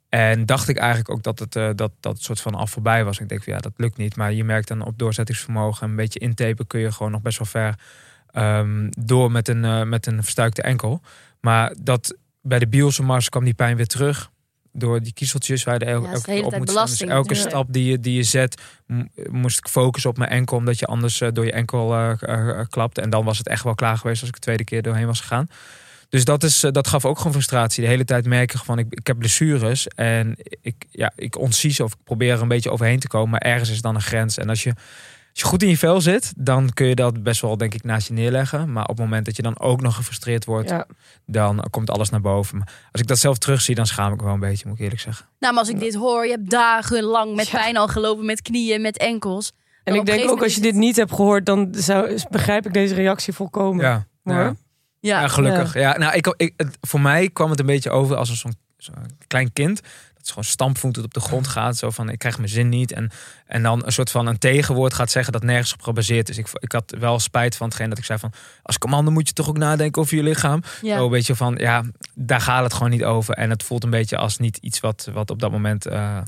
En 0.08 0.46
dacht 0.46 0.68
ik 0.68 0.76
eigenlijk 0.76 1.10
ook 1.10 1.22
dat 1.22 1.38
het, 1.38 1.56
eh, 1.56 1.70
dat, 1.74 1.92
dat 2.00 2.12
het 2.12 2.22
soort 2.22 2.40
van 2.40 2.54
al 2.54 2.66
voorbij 2.66 3.04
was. 3.04 3.18
Ik 3.18 3.28
denk 3.28 3.42
van 3.44 3.52
ja, 3.52 3.58
dat 3.60 3.72
lukt 3.76 3.96
niet. 3.96 4.16
Maar 4.16 4.32
je 4.32 4.44
merkt 4.44 4.68
dan 4.68 4.82
op 4.84 4.98
doorzettingsvermogen, 4.98 5.88
een 5.88 5.96
beetje 5.96 6.18
intapen 6.18 6.66
kun 6.66 6.80
je 6.80 6.92
gewoon 6.92 7.12
nog 7.12 7.22
best 7.22 7.38
wel 7.38 7.46
ver 7.46 7.74
ehm, 8.30 8.88
door 8.98 9.30
met 9.32 9.48
een, 9.48 9.64
eh, 9.64 9.82
met 9.82 10.06
een 10.06 10.22
verstuikte 10.22 10.62
enkel. 10.62 11.02
Maar 11.40 11.74
dat 11.80 12.16
bij 12.40 12.58
de 12.58 12.68
Bielse 12.68 13.02
mars 13.02 13.28
kwam 13.28 13.44
die 13.44 13.54
pijn 13.54 13.76
weer 13.76 13.86
terug. 13.86 14.30
Door 14.72 15.02
die 15.02 15.12
kiezeltjes 15.12 15.64
waar 15.64 15.80
el- 15.80 16.02
Ja, 16.02 16.08
elke 16.12 16.24
de 16.24 16.30
hele 16.30 16.42
keer 16.42 16.52
op 16.52 16.58
moet 16.58 16.70
staan. 16.70 16.86
Dus 16.86 17.00
elke 17.00 17.34
stap 17.34 17.72
die 17.72 17.90
je, 17.90 18.00
die 18.00 18.14
je 18.16 18.22
zet, 18.22 18.60
moest 19.30 19.58
ik 19.58 19.68
focussen 19.68 20.10
op 20.10 20.18
mijn 20.18 20.30
enkel. 20.30 20.56
Omdat 20.56 20.78
je 20.78 20.86
anders 20.86 21.20
eh, 21.20 21.28
door 21.32 21.44
je 21.44 21.52
enkel 21.52 21.94
eh, 21.94 22.12
eh, 22.20 22.48
eh, 22.48 22.66
klapt. 22.70 22.98
En 22.98 23.10
dan 23.10 23.24
was 23.24 23.38
het 23.38 23.48
echt 23.48 23.64
wel 23.64 23.74
klaar 23.74 23.96
geweest 23.98 24.20
als 24.20 24.28
ik 24.28 24.34
de 24.34 24.40
tweede 24.40 24.64
keer 24.64 24.82
doorheen 24.82 25.06
was 25.06 25.20
gegaan. 25.20 25.46
Dus 26.08 26.24
dat, 26.24 26.42
is, 26.42 26.60
dat 26.70 26.86
gaf 26.88 27.04
ook 27.04 27.16
gewoon 27.16 27.32
frustratie. 27.32 27.82
De 27.82 27.88
hele 27.88 28.04
tijd 28.04 28.26
merk 28.26 28.52
je 28.52 28.58
van, 28.58 28.78
ik, 28.78 28.86
ik 28.90 29.06
heb 29.06 29.18
blessures. 29.18 29.88
En 29.88 30.36
ik, 30.62 30.74
ja, 30.90 31.12
ik 31.16 31.38
ontzie 31.38 31.70
ze 31.70 31.84
of 31.84 31.92
ik 31.92 31.98
probeer 32.04 32.32
er 32.32 32.40
een 32.42 32.48
beetje 32.48 32.70
overheen 32.70 32.98
te 32.98 33.08
komen. 33.08 33.30
Maar 33.30 33.40
ergens 33.40 33.70
is 33.70 33.80
dan 33.80 33.94
een 33.94 34.00
grens. 34.02 34.38
En 34.38 34.48
als 34.48 34.62
je, 34.62 34.72
als 35.32 35.40
je 35.40 35.46
goed 35.46 35.62
in 35.62 35.68
je 35.68 35.78
vel 35.78 36.00
zit, 36.00 36.32
dan 36.36 36.70
kun 36.72 36.86
je 36.86 36.94
dat 36.94 37.22
best 37.22 37.40
wel, 37.40 37.56
denk 37.56 37.74
ik, 37.74 37.82
naast 37.84 38.06
je 38.08 38.12
neerleggen. 38.14 38.72
Maar 38.72 38.82
op 38.82 38.88
het 38.88 38.98
moment 38.98 39.24
dat 39.24 39.36
je 39.36 39.42
dan 39.42 39.58
ook 39.60 39.80
nog 39.80 39.94
gefrustreerd 39.94 40.44
wordt, 40.44 40.68
Ja. 40.70 40.86
dan 41.26 41.64
komt 41.70 41.90
alles 41.90 42.10
naar 42.10 42.20
boven. 42.20 42.58
Maar 42.58 42.72
als 42.92 43.00
ik 43.00 43.06
dat 43.06 43.18
zelf 43.18 43.38
terugzie, 43.38 43.74
dan 43.74 43.86
schaam 43.86 44.12
ik 44.12 44.18
me 44.18 44.24
wel 44.24 44.34
een 44.34 44.40
beetje, 44.40 44.64
moet 44.68 44.76
ik 44.76 44.82
eerlijk 44.82 45.00
zeggen. 45.00 45.26
Nou, 45.38 45.52
maar 45.54 45.62
als 45.62 45.72
ik 45.72 45.80
dit 45.80 45.94
hoor, 45.94 46.24
je 46.24 46.30
hebt 46.30 46.50
dagenlang 46.50 47.34
met 47.34 47.48
Ja. 47.48 47.58
pijn 47.58 47.76
al 47.76 47.88
gelopen, 47.88 48.24
met 48.26 48.42
knieën, 48.42 48.80
met 48.80 48.98
enkels. 48.98 49.52
En 49.84 49.94
ik 49.94 50.06
denk 50.06 50.30
ook 50.30 50.42
als 50.42 50.54
je 50.54 50.60
dit 50.60 50.74
niet 50.74 50.96
hebt 50.96 51.10
gehoord, 51.14 51.46
dan 51.46 51.68
zou, 51.70 52.18
begrijp 52.30 52.66
ik 52.66 52.72
deze 52.72 52.94
reactie 52.94 53.32
volkomen. 53.32 53.84
Ja, 53.84 54.06
ja. 54.24 54.34
Ja, 54.34 54.54
Ja, 55.20 55.28
gelukkig. 55.28 55.74
Ja. 55.74 55.98
nou, 55.98 56.14
ik, 56.14 56.34
ik, 56.36 56.52
het, 56.56 56.78
voor 56.80 57.00
mij 57.00 57.30
kwam 57.30 57.50
het 57.50 57.60
een 57.60 57.66
beetje 57.66 57.90
over 57.90 58.16
als 58.16 58.28
een 58.28 58.36
zo'n 58.36 58.54
zo'n 58.76 58.94
klein 59.26 59.52
kind. 59.52 59.80
Is 60.22 60.28
gewoon 60.28 60.44
stampvoetend 60.44 61.04
op 61.04 61.14
de 61.14 61.20
grond 61.20 61.46
gaat. 61.46 61.76
Zo 61.76 61.90
van, 61.90 62.08
ik 62.10 62.18
krijg 62.18 62.36
mijn 62.36 62.48
zin 62.48 62.68
niet. 62.68 62.92
En, 62.92 63.10
en 63.46 63.62
dan 63.62 63.82
een 63.86 63.92
soort 63.92 64.10
van 64.10 64.26
een 64.26 64.38
tegenwoord 64.38 64.94
gaat 64.94 65.10
zeggen 65.10 65.32
dat 65.32 65.42
nergens 65.42 65.72
op 65.72 65.82
gebaseerd 65.82 66.28
is. 66.28 66.38
Ik, 66.38 66.46
ik 66.52 66.72
had 66.72 66.94
wel 66.98 67.18
spijt 67.18 67.56
van 67.56 67.66
hetgeen 67.66 67.88
dat 67.88 67.98
ik 67.98 68.04
zei 68.04 68.18
van... 68.18 68.32
als 68.62 68.78
commando 68.78 69.10
moet 69.10 69.28
je 69.28 69.34
toch 69.34 69.48
ook 69.48 69.58
nadenken 69.58 70.02
over 70.02 70.16
je 70.16 70.22
lichaam. 70.22 70.62
ja. 70.82 70.96
Zo 70.96 71.04
een 71.04 71.10
beetje 71.10 71.34
van, 71.34 71.54
ja, 71.58 71.82
daar 72.14 72.40
gaat 72.40 72.62
het 72.62 72.74
gewoon 72.74 72.90
niet 72.90 73.04
over. 73.04 73.34
En 73.34 73.50
het 73.50 73.62
voelt 73.62 73.84
een 73.84 73.90
beetje 73.90 74.16
als 74.16 74.38
niet 74.38 74.56
iets 74.56 74.80
wat, 74.80 75.08
wat 75.12 75.30
op 75.30 75.38
dat 75.40 75.50
moment... 75.50 75.86
eh, 75.86 76.18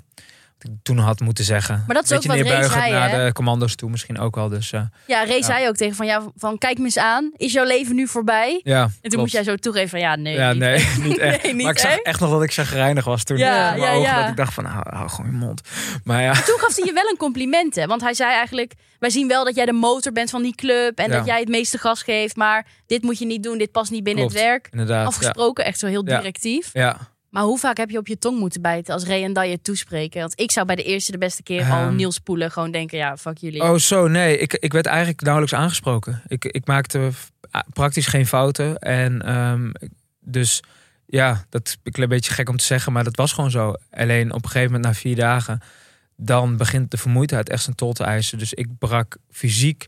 ik 0.59 0.71
toen 0.83 0.99
had 0.99 1.21
moeten 1.21 1.45
zeggen. 1.45 1.85
Maar 1.87 1.95
dat 1.97 2.05
is 2.05 2.13
ook 2.13 2.17
Beetje 2.23 2.29
wat 2.29 2.39
Ray 2.39 2.47
neerbuigend 2.47 2.83
zei, 2.83 2.93
naar 2.95 3.11
hè? 3.11 3.25
de 3.27 3.33
commando's 3.33 3.75
toe 3.75 3.91
misschien 3.91 4.19
ook 4.19 4.35
wel. 4.35 4.49
Dus 4.49 4.73
eh, 4.73 4.81
ja, 5.07 5.25
Ray 5.25 5.37
Ja. 5.37 5.43
zei 5.43 5.69
ook 5.69 5.77
tegen 5.77 5.97
van, 5.97 6.07
ja, 6.07 6.23
van 6.37 6.59
kijk 6.59 6.79
me 6.79 6.85
eens 6.85 6.99
aan. 6.99 7.31
Is 7.37 7.53
jouw 7.53 7.65
leven 7.65 7.95
nu 7.95 8.07
voorbij? 8.07 8.61
ja, 8.63 8.89
En 9.01 9.11
toen 9.11 9.21
moest 9.21 9.33
jij 9.33 9.43
zo 9.45 9.57
toegeven 9.57 9.89
van, 9.89 9.99
ja, 10.01 10.17
nee. 10.17 10.35
Ja, 10.35 10.51
niet 10.53 10.59
nee, 10.61 10.87
niet 11.09 11.19
echt. 11.19 11.43
Nee, 11.43 11.55
niet 11.55 11.63
maar 11.63 11.73
ik 11.73 11.79
zag 11.79 11.97
echt. 11.97 12.21
nog 12.21 12.31
dat 12.31 12.43
ik 12.43 12.51
zagrijnig 12.51 13.05
was 13.05 13.25
toen. 13.25 13.37
Ja, 13.37 13.73
in 13.75 13.81
mijn 13.81 13.93
ja, 13.93 13.99
ogen. 13.99 14.21
Dat 14.21 14.29
ik 14.31 14.37
dacht 14.37 14.55
van, 14.55 14.65
hou, 14.65 14.85
hou 14.97 15.09
gewoon 15.09 15.31
je 15.31 15.37
mond. 15.37 15.61
Maar 16.05 16.23
ja, 16.23 16.33
Toen 16.33 16.59
gaf 16.59 16.77
hij 16.77 16.85
je 16.87 16.93
wel 16.93 17.09
een 17.11 17.17
compliment, 17.17 17.75
hè? 17.75 17.87
Want 17.87 18.01
hij 18.01 18.15
zei 18.15 18.33
eigenlijk, 18.33 18.73
wij 18.99 19.11
zien 19.11 19.29
wel 19.29 19.45
dat 19.45 19.55
jij 19.55 19.67
de 19.67 19.73
motor 19.73 20.13
bent 20.13 20.31
van 20.31 20.43
die 20.43 20.55
club. 20.55 20.99
En 20.99 21.11
dat 21.11 21.27
jij 21.27 21.41
het 21.41 21.49
meeste 21.49 21.79
gas 21.79 22.03
geeft. 22.03 22.37
Maar 22.37 22.67
dit 22.87 23.03
moet 23.03 23.19
je 23.19 23.27
niet 23.27 23.43
doen, 23.43 23.59
dit 23.59 23.73
past 23.73 23.91
niet 23.91 24.05
binnen 24.05 24.23
Klopt. 24.25 24.39
het 24.39 24.49
werk. 24.49 24.69
inderdaad. 24.71 25.07
Afgesproken, 25.07 25.65
echt 25.65 25.79
zo 25.79 25.87
heel 25.87 26.05
directief. 26.05 26.71
ja. 26.73 27.13
Maar 27.35 27.43
hoe 27.43 27.59
vaak 27.59 27.77
heb 27.77 27.91
je 27.91 27.99
op 27.99 28.07
je 28.07 28.19
tong 28.19 28.39
moeten 28.39 28.63
bijten 28.63 28.95
als 28.95 29.05
Ray 29.05 29.25
en 29.25 29.33
Dai 29.33 29.51
je 29.51 29.61
toespreken? 29.63 30.21
Want 30.21 30.41
ik 30.41 30.51
zou 30.51 30.67
bij 30.67 30.77
de 30.77 30.83
eerste 30.83 31.13
de 31.13 31.19
beste 31.19 31.43
keer 31.43 31.63
al 31.65 31.79
Ehm. 31.79 31.95
Niels 31.95 32.19
Poelen 32.19 32.51
gewoon 32.51 32.71
denken, 32.71 32.99
ja, 32.99 33.17
fuck 33.17 33.39
jullie. 33.39 33.63
Oh, 33.63 33.75
zo, 33.75 34.09
nee. 34.09 34.39
Ik, 34.39 34.55
ik 34.55 34.73
werd 34.73 34.87
eigenlijk 34.87 35.21
nauwelijks 35.21 35.55
aangesproken. 35.55 36.23
Ik, 36.27 36.45
ik 36.45 36.67
maakte 36.67 37.11
praktisch 37.73 38.07
geen 38.07 38.27
fouten. 38.27 38.79
En 38.79 39.23
ehm, 39.23 39.71
dus 40.21 40.63
ja, 41.07 41.45
dat 41.49 41.67
is 41.67 41.77
een 41.83 42.09
beetje 42.09 42.33
gek 42.33 42.49
om 42.49 42.57
te 42.57 42.65
zeggen, 42.65 42.93
maar 42.93 43.05
dat 43.05 43.17
was 43.17 43.33
gewoon 43.33 43.51
zo. 43.51 43.75
Alleen 43.91 44.33
op 44.33 44.45
een 44.45 44.51
gegeven 44.51 44.73
moment, 44.73 44.85
na 44.85 44.95
vier 45.01 45.17
dagen, 45.17 45.61
dan 46.17 46.57
begint 46.57 46.91
de 46.91 46.97
vermoeidheid 46.97 47.49
echt 47.49 47.63
zijn 47.63 47.77
tol 47.77 47.93
te 47.93 48.05
eisen. 48.05 48.39
Dus 48.39 48.53
ik 48.53 48.79
brak 48.79 49.17
fysiek, 49.31 49.87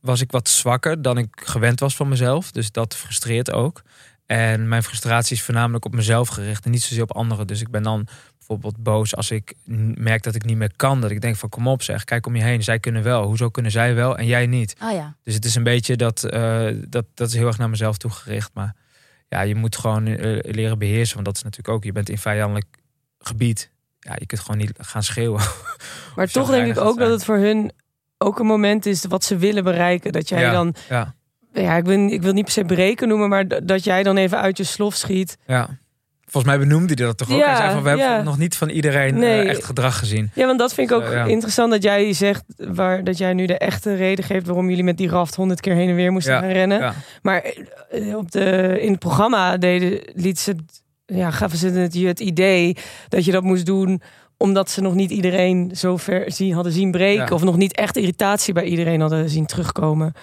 was 0.00 0.20
ik 0.20 0.30
wat 0.30 0.48
zwakker 0.48 1.02
dan 1.02 1.18
ik 1.18 1.28
gewend 1.44 1.80
was 1.80 1.96
van 1.96 2.08
mezelf. 2.08 2.50
Dus 2.50 2.70
dat 2.70 2.96
frustreert 2.96 3.52
ook. 3.52 3.82
En 4.26 4.68
mijn 4.68 4.82
frustratie 4.82 5.36
is 5.36 5.42
voornamelijk 5.42 5.84
op 5.84 5.94
mezelf 5.94 6.28
gericht 6.28 6.64
en 6.64 6.70
niet 6.70 6.82
zozeer 6.82 7.02
op 7.02 7.12
anderen. 7.12 7.46
Dus 7.46 7.60
ik 7.60 7.70
ben 7.70 7.82
dan 7.82 8.06
bijvoorbeeld 8.36 8.82
boos 8.82 9.16
als 9.16 9.30
ik 9.30 9.54
merk 9.94 10.22
dat 10.22 10.34
ik 10.34 10.44
niet 10.44 10.56
meer 10.56 10.76
kan. 10.76 11.00
Dat 11.00 11.10
ik 11.10 11.20
denk 11.20 11.36
van 11.36 11.48
kom 11.48 11.68
op 11.68 11.82
zeg, 11.82 12.04
kijk 12.04 12.26
om 12.26 12.36
je 12.36 12.42
heen. 12.42 12.62
Zij 12.62 12.78
kunnen 12.78 13.02
wel. 13.02 13.22
Hoezo 13.26 13.48
kunnen 13.48 13.72
zij 13.72 13.94
wel 13.94 14.18
en 14.18 14.26
jij 14.26 14.46
niet? 14.46 14.74
Ah 14.78 14.92
ja. 14.92 15.16
Dus 15.22 15.34
het 15.34 15.44
is 15.44 15.54
een 15.54 15.62
beetje 15.62 15.96
dat, 15.96 16.24
eh, 16.24 16.66
dat, 16.88 17.04
dat 17.14 17.28
is 17.28 17.34
heel 17.34 17.46
erg 17.46 17.58
naar 17.58 17.70
mezelf 17.70 17.96
toegericht. 17.96 18.50
Maar 18.54 18.74
ja, 19.28 19.40
je 19.40 19.54
moet 19.54 19.76
gewoon 19.76 20.06
eh, 20.06 20.52
leren 20.54 20.78
beheersen. 20.78 21.14
Want 21.14 21.26
dat 21.26 21.36
is 21.36 21.42
natuurlijk 21.42 21.74
ook, 21.76 21.84
je 21.84 21.92
bent 21.92 22.08
in 22.08 22.18
vijandelijk 22.18 22.66
gebied. 23.18 23.70
Ja, 24.00 24.14
je 24.18 24.26
kunt 24.26 24.40
gewoon 24.40 24.58
niet 24.58 24.72
gaan 24.78 25.02
schreeuwen. 25.02 25.42
Maar 26.16 26.28
toch 26.28 26.50
denk 26.50 26.76
ik 26.76 26.78
ook 26.78 26.98
dat 26.98 27.10
het 27.10 27.24
voor 27.24 27.38
hun 27.38 27.72
ook 28.18 28.38
een 28.38 28.46
moment 28.46 28.86
is 28.86 29.04
wat 29.04 29.24
ze 29.24 29.36
willen 29.36 29.64
bereiken. 29.64 30.12
Dat 30.12 30.28
jij 30.28 30.40
Ja. 30.40 30.52
dan 30.52 30.74
Ja, 30.88 31.14
ja, 31.62 31.76
ik 31.76 31.84
wil, 31.84 32.06
ik 32.08 32.22
wil 32.22 32.32
niet 32.32 32.44
per 32.44 32.52
se 32.52 32.64
breken 32.64 33.08
noemen, 33.08 33.28
maar 33.28 33.64
dat 33.64 33.84
jij 33.84 34.02
dan 34.02 34.16
even 34.16 34.38
uit 34.38 34.56
je 34.56 34.64
slof 34.64 34.94
schiet. 34.94 35.36
Ja. 35.46 35.68
Volgens 36.28 36.56
mij 36.56 36.66
benoemde 36.66 36.94
hij 36.94 37.06
dat 37.06 37.18
toch 37.18 37.30
ook? 37.30 37.38
Ja, 37.38 37.46
hij 37.46 37.56
zei 37.56 37.72
van, 37.72 37.82
we 37.82 37.88
hebben 37.88 38.24
nog 38.24 38.38
niet 38.38 38.56
van 38.56 38.68
iedereen 38.68 39.22
eh, 39.22 39.48
echt 39.48 39.64
gedrag 39.64 39.98
gezien. 39.98 40.30
Ja, 40.34 40.46
want 40.46 40.58
dat 40.58 40.74
vind 40.74 40.90
ik 40.90 40.96
ook 40.96 41.02
Eh, 41.02 41.12
ja. 41.12 41.24
interessant 41.24 41.70
dat 41.70 41.82
jij 41.82 42.12
zegt 42.12 42.44
waar, 42.56 43.04
dat 43.04 43.18
jij 43.18 43.32
nu 43.32 43.46
de 43.46 43.58
echte 43.58 43.94
reden 43.94 44.24
geeft 44.24 44.46
waarom 44.46 44.68
jullie 44.68 44.84
met 44.84 44.96
die 44.96 45.08
raft 45.08 45.34
honderd 45.34 45.60
keer 45.60 45.74
heen 45.74 45.88
en 45.88 45.94
weer 45.94 46.12
moesten 46.12 46.38
gaan 46.38 46.50
rennen. 46.50 46.94
Maar 47.22 47.54
eh, 47.90 48.16
op 48.16 48.30
de, 48.30 48.76
in 48.80 48.90
het 48.90 48.98
programma 48.98 49.56
deden, 49.56 50.00
liet 50.14 50.38
ze, 50.38 50.56
ja, 51.06 51.30
gaven 51.30 51.58
ze 51.58 51.68
het, 51.68 51.94
je 51.94 52.06
het 52.06 52.20
idee 52.20 52.76
dat 53.08 53.24
je 53.24 53.32
dat 53.32 53.42
moest 53.42 53.66
doen 53.66 54.02
omdat 54.36 54.70
ze 54.70 54.80
nog 54.80 54.94
niet 54.94 55.10
iedereen 55.10 55.70
zo 55.74 55.96
ver 55.96 56.32
zien, 56.32 56.52
hadden 56.52 56.72
zien 56.72 56.90
breken. 56.90 57.34
Of 57.34 57.42
nog 57.42 57.56
niet 57.56 57.76
echt 57.76 57.96
irritatie 57.96 58.54
bij 58.54 58.64
iedereen 58.64 59.00
hadden 59.00 59.30
zien 59.30 59.46
terugkomen. 59.46 60.14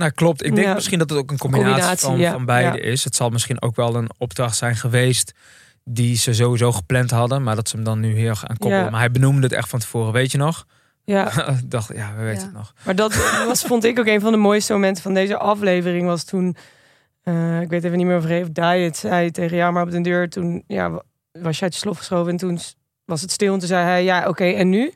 Nou, 0.00 0.12
klopt. 0.12 0.44
Ik 0.44 0.54
denk 0.54 0.66
Ja. 0.66 0.74
misschien 0.74 0.98
dat 0.98 1.10
het 1.10 1.18
ook 1.18 1.30
een 1.30 1.38
combinatie, 1.38 1.72
Combinatie, 1.74 2.06
van, 2.08 2.18
ja. 2.18 2.32
van 2.32 2.44
beide 2.44 2.76
Ja. 2.78 2.82
is. 2.84 3.04
Het 3.04 3.14
zal 3.16 3.30
misschien 3.30 3.62
ook 3.62 3.76
wel 3.76 3.94
een 3.94 4.10
opdracht 4.18 4.56
zijn 4.56 4.76
geweest 4.76 5.32
die 5.84 6.16
ze 6.16 6.34
sowieso 6.34 6.72
gepland 6.72 7.10
hadden, 7.10 7.42
maar 7.42 7.54
dat 7.56 7.68
ze 7.68 7.76
hem 7.76 7.84
dan 7.84 8.00
nu 8.00 8.14
heel 8.14 8.28
erg 8.28 8.46
aan 8.46 8.56
koppelen. 8.58 8.90
Maar 8.90 9.00
hij 9.00 9.10
benoemde 9.10 9.42
het 9.42 9.52
echt 9.52 9.68
van 9.68 9.78
tevoren, 9.78 10.12
weet 10.12 10.32
je 10.32 10.38
nog? 10.38 10.64
Ja, 11.04 11.32
dacht, 11.64 11.90
ja, 11.94 12.14
we 12.16 12.22
weten 12.24 12.42
het 12.42 12.52
nog. 12.52 12.74
maar 12.84 12.94
dat 12.96 13.14
was, 13.46 13.62
vond 13.62 13.84
ik 13.84 13.98
ook 13.98 14.06
een 14.06 14.20
van 14.20 14.32
de 14.32 14.38
mooiste 14.38 14.72
momenten 14.72 15.02
van 15.02 15.14
deze 15.14 15.36
aflevering. 15.38 16.06
Was 16.06 16.24
toen, 16.24 16.56
eh, 17.22 17.60
ik 17.60 17.68
weet 17.68 17.84
even 17.84 17.96
niet 17.98 18.06
meer 18.06 18.16
of 18.16 18.24
Reef 18.24 18.48
Diet 18.52 18.96
zei 18.96 19.30
tegen 19.30 19.56
jou, 19.56 19.72
maar 19.72 19.82
op 19.82 19.90
de 19.90 20.00
deur 20.00 20.28
toen 20.28 20.64
ja, 20.66 20.90
wa- 20.90 21.02
was 21.32 21.56
je 21.58 21.62
uit 21.64 21.72
je 21.74 21.80
slof 21.80 21.98
geschoven 21.98 22.30
en 22.32 22.36
toen 22.38 22.58
was 23.04 23.20
het 23.20 23.30
stil 23.30 23.52
en 23.52 23.58
toen 23.58 23.68
zei 23.68 23.84
hij, 23.84 24.04
ja, 24.04 24.28
oké, 24.28 24.44
en 24.44 24.68
nu? 24.68 24.92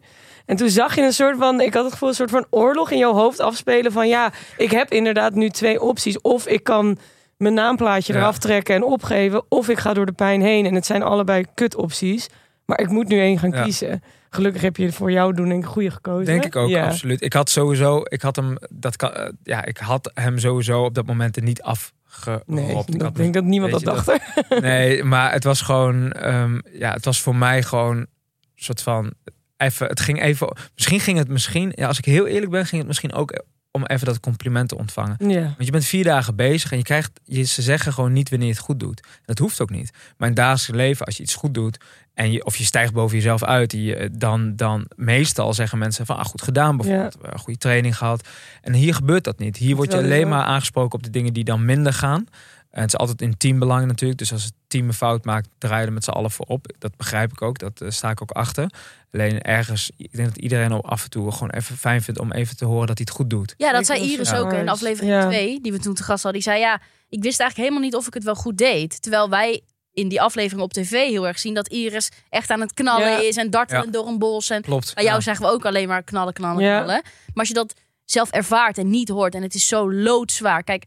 En 0.47 0.57
toen 0.57 0.69
zag 0.69 0.95
je 0.95 1.03
een 1.03 1.13
soort 1.13 1.37
van, 1.39 1.61
ik 1.61 1.75
had 1.75 1.83
het 1.85 1.93
gevoel, 1.93 2.09
een 2.09 2.15
soort 2.15 2.31
van 2.31 2.47
oorlog 2.51 2.91
in 2.91 2.99
jouw 2.99 3.13
hoofd 3.13 3.41
afspelen 3.41 3.93
van, 3.93 4.09
ja, 4.09 4.33
ik 4.57 4.71
heb 4.71 4.91
inderdaad 4.93 5.35
nu 5.35 5.49
twee 5.49 5.81
opties. 5.81 6.21
Of 6.21 6.47
ik 6.47 6.63
kan 6.65 6.99
mijn 7.37 7.55
naamplaatje 7.55 8.13
Ja. 8.13 8.19
eraf 8.19 8.39
trekken 8.39 8.75
en 8.75 8.85
opgeven, 8.85 9.43
of 9.49 9.69
ik 9.69 9.79
ga 9.79 9.95
door 9.95 10.07
de 10.07 10.13
pijn 10.13 10.41
heen. 10.41 10.67
En 10.67 10.75
het 10.75 10.87
zijn 10.87 11.03
allebei 11.03 11.45
kut 11.55 11.75
opties, 11.77 12.29
maar 12.67 12.81
ik 12.81 12.89
moet 12.89 13.09
nu 13.09 13.19
één 13.21 13.39
gaan 13.39 13.51
Ja. 13.51 13.63
kiezen. 13.63 14.03
Gelukkig 14.31 14.63
heb 14.63 14.77
je 14.77 14.93
voor 14.93 15.11
jou 15.13 15.35
doen 15.35 15.51
een 15.51 15.65
goede 15.65 15.91
gekozen. 15.91 16.25
Denk 16.25 16.45
ik 16.45 16.57
ook, 16.57 16.69
Ja. 16.69 16.85
absoluut. 16.87 17.23
Ik 17.23 17.33
had 17.33 17.51
sowieso, 17.51 18.01
ik 18.05 18.23
had 18.23 18.37
hem, 18.37 18.57
dat 18.71 18.97
kan, 18.97 19.13
eh, 19.13 19.29
ja, 19.43 19.65
ik 19.65 19.77
had 19.77 20.11
hem 20.15 20.39
sowieso 20.39 20.85
op 20.85 20.95
dat 20.95 21.07
moment 21.07 21.37
er 21.37 21.43
niet 21.43 21.63
afgeropt. 21.63 22.49
Nee, 22.49 22.77
ik 22.87 23.15
denk 23.17 23.35
dat 23.35 23.45
niemand 23.45 23.73
dat 23.73 23.83
dacht. 23.83 24.19
Nee, 24.61 25.05
maar 25.05 25.33
het 25.33 25.45
was 25.45 25.61
gewoon, 25.61 26.13
ehm, 26.13 26.59
ja, 26.73 26.93
het 26.93 27.05
was 27.05 27.21
voor 27.21 27.37
mij 27.37 27.63
gewoon 27.63 27.97
een 27.97 28.07
soort 28.55 28.83
van, 28.83 29.13
even, 29.57 29.87
het 29.87 30.01
ging 30.01 30.23
even, 30.23 30.57
misschien 30.75 31.01
ging 31.01 31.19
het 31.19 31.29
misschien, 31.29 31.73
ja, 31.75 31.87
als 31.87 31.99
ik 31.99 32.05
heel 32.05 32.27
eerlijk 32.27 32.51
ben, 32.51 32.67
ging 32.67 32.79
het 32.79 32.87
misschien 32.87 33.13
ook 33.13 33.45
om 33.77 33.87
even 33.87 34.07
dat 34.07 34.21
compliment 34.21 34.69
te 34.69 34.77
ontvangen. 34.77 35.17
Ja. 35.29 35.43
Want 35.43 35.65
je 35.65 35.71
bent 35.71 35.85
vier 35.85 36.05
dagen 36.05 36.37
bezig 36.37 36.71
en 36.71 36.79
je 36.79 36.85
krijgt, 36.85 37.11
je, 37.25 37.43
ze 37.43 37.63
zeggen 37.63 37.93
gewoon 37.93 38.13
niet 38.13 38.31
wanneer 38.31 38.49
je 38.49 38.55
het 38.55 38.63
goed 38.63 38.81
doet. 38.81 39.03
Dat 39.25 39.39
hoeft 39.39 39.61
ook 39.61 39.71
niet. 39.71 39.91
Maar 40.17 40.29
in 40.29 40.35
dagelijks 40.35 40.83
leven, 40.83 41.07
als 41.07 41.17
je 41.17 41.23
iets 41.23 41.35
goed 41.35 41.55
doet 41.55 41.79
en 42.15 42.33
je, 42.33 42.45
of 42.45 42.57
je 42.57 42.65
stijgt 42.65 42.93
boven 42.93 43.17
jezelf 43.17 43.45
uit, 43.45 43.73
je, 43.73 44.11
dan, 44.13 44.57
dan 44.57 44.87
meestal 44.97 45.55
zeggen 45.55 45.79
mensen 45.79 46.07
van, 46.07 46.17
ah, 46.17 46.25
goed 46.25 46.43
gedaan 46.43 46.77
bijvoorbeeld, 46.77 47.21
eh, 47.21 47.39
goede 47.39 47.59
training 47.59 47.97
gehad. 47.97 48.29
En 48.63 48.73
hier 48.73 48.95
gebeurt 48.95 49.25
dat 49.25 49.39
niet. 49.39 49.57
Hier 49.57 49.77
word 49.77 49.93
je 49.93 49.99
alleen 49.99 50.29
maar 50.29 50.45
aangesproken 50.45 50.99
op 50.99 51.05
de 51.05 51.11
dingen 51.11 51.33
die 51.33 51.45
dan 51.45 51.65
minder 51.65 51.93
gaan. 51.93 52.27
En 52.75 52.81
het 52.81 52.93
is 52.93 52.99
altijd 52.99 53.23
in 53.23 53.37
teambelang 53.37 53.87
natuurlijk. 53.87 54.19
Dus 54.19 54.33
als 54.33 54.45
het 54.45 54.53
team 54.67 54.87
een 54.89 54.95
fout 54.95 55.25
maakt, 55.25 55.49
draai 55.59 55.81
je 55.81 55.87
er 55.87 55.93
met 55.93 56.05
z'n 56.05 56.11
allen 56.11 56.31
voor 56.31 56.47
op. 56.47 56.67
Dat 56.79 56.97
begrijp 56.97 57.33
ik 57.33 57.43
ook. 57.43 57.59
Dat 57.59 57.81
eh, 57.81 57.91
sta 57.91 58.11
ik 58.11 58.23
ook 58.23 58.31
achter. 58.31 58.71
Alleen 59.13 59.43
ergens, 59.43 59.91
ik 59.97 60.13
denk 60.13 60.29
dat 60.29 60.39
iedereen 60.39 60.73
ook 60.73 60.85
af 60.85 61.05
en 61.05 61.11
toe 61.11 61.33
gewoon 61.33 61.51
even 61.51 61.77
fijn 61.77 62.03
vindt 62.03 62.21
om 62.21 62.33
even 62.33 62.57
te 62.57 62.65
horen 62.65 62.87
dat 62.87 62.99
hij 62.99 63.07
het 63.09 63.17
goed 63.17 63.31
doet. 63.31 63.55
Ja, 63.57 63.71
dat 63.73 63.81
Ik 63.81 63.87
zei 63.87 64.01
Iris 64.13 64.33
ook 64.33 64.53
in 64.53 64.69
aflevering 64.69 65.13
Ja. 65.13 65.27
2, 65.29 65.61
die 65.61 65.73
we 65.73 65.79
toen 65.79 65.95
te 65.95 66.03
gast 66.03 66.23
hadden. 66.23 66.43
Die 66.43 66.51
zei, 66.51 66.63
ja, 66.63 66.75
ik 67.09 67.23
wist 67.23 67.41
eigenlijk 67.41 67.57
helemaal 67.71 67.81
niet 67.91 67.95
of 68.01 68.07
ik 68.07 68.15
het 68.15 68.25
wel 68.25 68.35
goed 68.35 68.59
deed. 68.59 69.03
Terwijl 69.03 69.29
wij 69.31 69.61
in 69.93 70.09
die 70.09 70.21
aflevering 70.21 70.63
op 70.63 70.73
tv 70.73 70.91
heel 70.91 71.27
erg 71.27 71.39
zien 71.39 71.55
dat 71.55 71.69
Iris 71.69 72.11
echt 72.29 72.51
aan 72.51 72.61
het 72.61 72.73
knallen 72.75 73.09
Ja. 73.11 73.19
is 73.21 73.37
en 73.37 73.51
dartelen 73.51 73.85
Ja. 73.85 73.91
door 73.91 74.07
een 74.07 74.19
bos. 74.19 74.51
En 74.51 74.63
Klopt. 74.63 74.95
bij 74.95 75.05
jou 75.05 75.17
Ja. 75.17 75.23
zeggen 75.23 75.47
we 75.47 75.53
ook 75.53 75.65
alleen 75.65 75.89
maar 75.89 76.03
knallen, 76.03 76.33
knallen, 76.33 76.65
Ja. 76.65 76.77
knallen. 76.83 77.03
Maar 77.03 77.33
als 77.35 77.49
je 77.49 77.55
dat 77.55 77.75
zelf 78.05 78.31
ervaart 78.31 78.79
en 78.79 78.91
niet 78.91 79.09
hoort 79.09 79.35
en 79.35 79.43
het 79.43 79.55
is 79.55 79.67
zo 79.67 79.93
loodzwaar. 79.93 80.63
Kijk, 80.63 80.85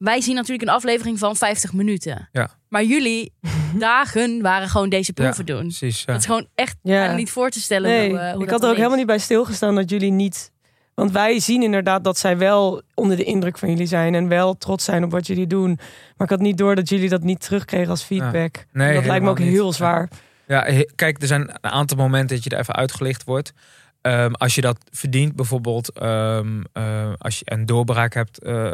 wij 0.00 0.20
zien 0.20 0.34
natuurlijk 0.34 0.68
een 0.68 0.74
aflevering 0.74 1.18
van 1.18 1.36
50 1.36 1.72
minuten. 1.72 2.28
Ja. 2.32 2.48
Maar 2.68 2.84
jullie 2.84 3.32
dagen 3.78 4.42
waren 4.42 4.68
gewoon 4.68 4.88
deze 4.88 5.12
proeven 5.12 5.46
doen. 5.46 5.60
Precies. 5.60 5.98
ja. 6.00 6.06
Dat 6.12 6.20
is 6.20 6.26
gewoon 6.26 6.46
echt 6.54 6.76
Ja. 6.82 7.14
niet 7.14 7.30
voor 7.30 7.50
te 7.50 7.60
stellen. 7.60 7.90
Nee, 7.90 8.08
hoe, 8.10 8.18
eh, 8.18 8.32
hoe 8.32 8.42
ik 8.44 8.50
had 8.50 8.62
er 8.62 8.68
ook 8.70 8.76
helemaal 8.76 8.96
niet 8.96 9.06
bij 9.06 9.18
stilgestaan 9.18 9.74
dat 9.74 9.90
jullie 9.90 10.10
niet. 10.10 10.50
Want 10.94 11.12
wij 11.12 11.40
zien 11.40 11.62
inderdaad 11.62 12.04
dat 12.04 12.18
zij 12.18 12.38
wel 12.38 12.82
onder 12.94 13.16
de 13.16 13.24
indruk 13.24 13.58
van 13.58 13.68
jullie 13.70 13.86
zijn 13.86 14.14
en 14.14 14.28
wel 14.28 14.58
trots 14.58 14.84
zijn 14.84 15.04
op 15.04 15.10
wat 15.10 15.26
jullie 15.26 15.46
doen. 15.46 15.68
Maar 16.16 16.26
ik 16.26 16.30
had 16.30 16.40
niet 16.40 16.58
door 16.58 16.74
dat 16.74 16.88
jullie 16.88 17.08
dat 17.08 17.22
niet 17.22 17.40
terugkregen 17.40 17.90
als 17.90 18.02
feedback. 18.02 18.64
Nee, 18.72 18.94
dat 18.94 19.04
lijkt 19.06 19.24
me 19.24 19.30
ook 19.30 19.38
niet. 19.38 19.48
heel 19.48 19.72
zwaar. 19.72 20.08
Ja, 20.46 20.84
kijk, 20.94 21.20
er 21.20 21.26
zijn 21.26 21.40
een 21.60 21.70
aantal 21.70 21.96
momenten 21.96 22.34
dat 22.36 22.44
je 22.44 22.50
er 22.50 22.58
even 22.58 22.74
uitgelicht 22.74 23.24
wordt. 23.24 23.52
Ehm, 24.00 24.32
als 24.32 24.54
je 24.54 24.60
dat 24.60 24.78
verdient, 24.90 25.36
bijvoorbeeld 25.36 25.92
ehm, 25.92 26.62
eh, 26.72 27.12
als 27.18 27.38
je 27.38 27.42
een 27.44 27.66
doorbraak 27.66 28.14
hebt 28.14 28.42
eh, 28.42 28.70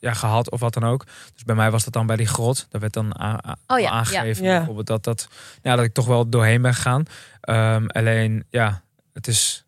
ja, 0.00 0.12
gehad 0.12 0.50
of 0.50 0.60
wat 0.60 0.74
dan 0.74 0.84
ook. 0.84 1.04
Dus 1.34 1.44
bij 1.44 1.54
mij 1.54 1.70
was 1.70 1.84
dat 1.84 1.92
dan 1.92 2.06
bij 2.06 2.16
die 2.16 2.26
grot. 2.26 2.66
Daar 2.70 2.80
werd 2.80 2.92
dan 2.92 3.14
Oh 3.66 3.78
ja, 3.80 3.90
aangegeven 3.90 4.44
ja. 4.44 4.56
Bijvoorbeeld 4.56 4.86
dat, 4.86 5.04
dat, 5.04 5.28
ja, 5.62 5.76
dat 5.76 5.84
ik 5.84 5.94
toch 5.94 6.06
wel 6.06 6.28
doorheen 6.28 6.62
ben 6.62 6.74
gegaan. 6.74 7.04
Ehm, 7.40 7.86
alleen, 7.86 8.44
ja, 8.50 8.82
het 9.12 9.26
is, 9.26 9.64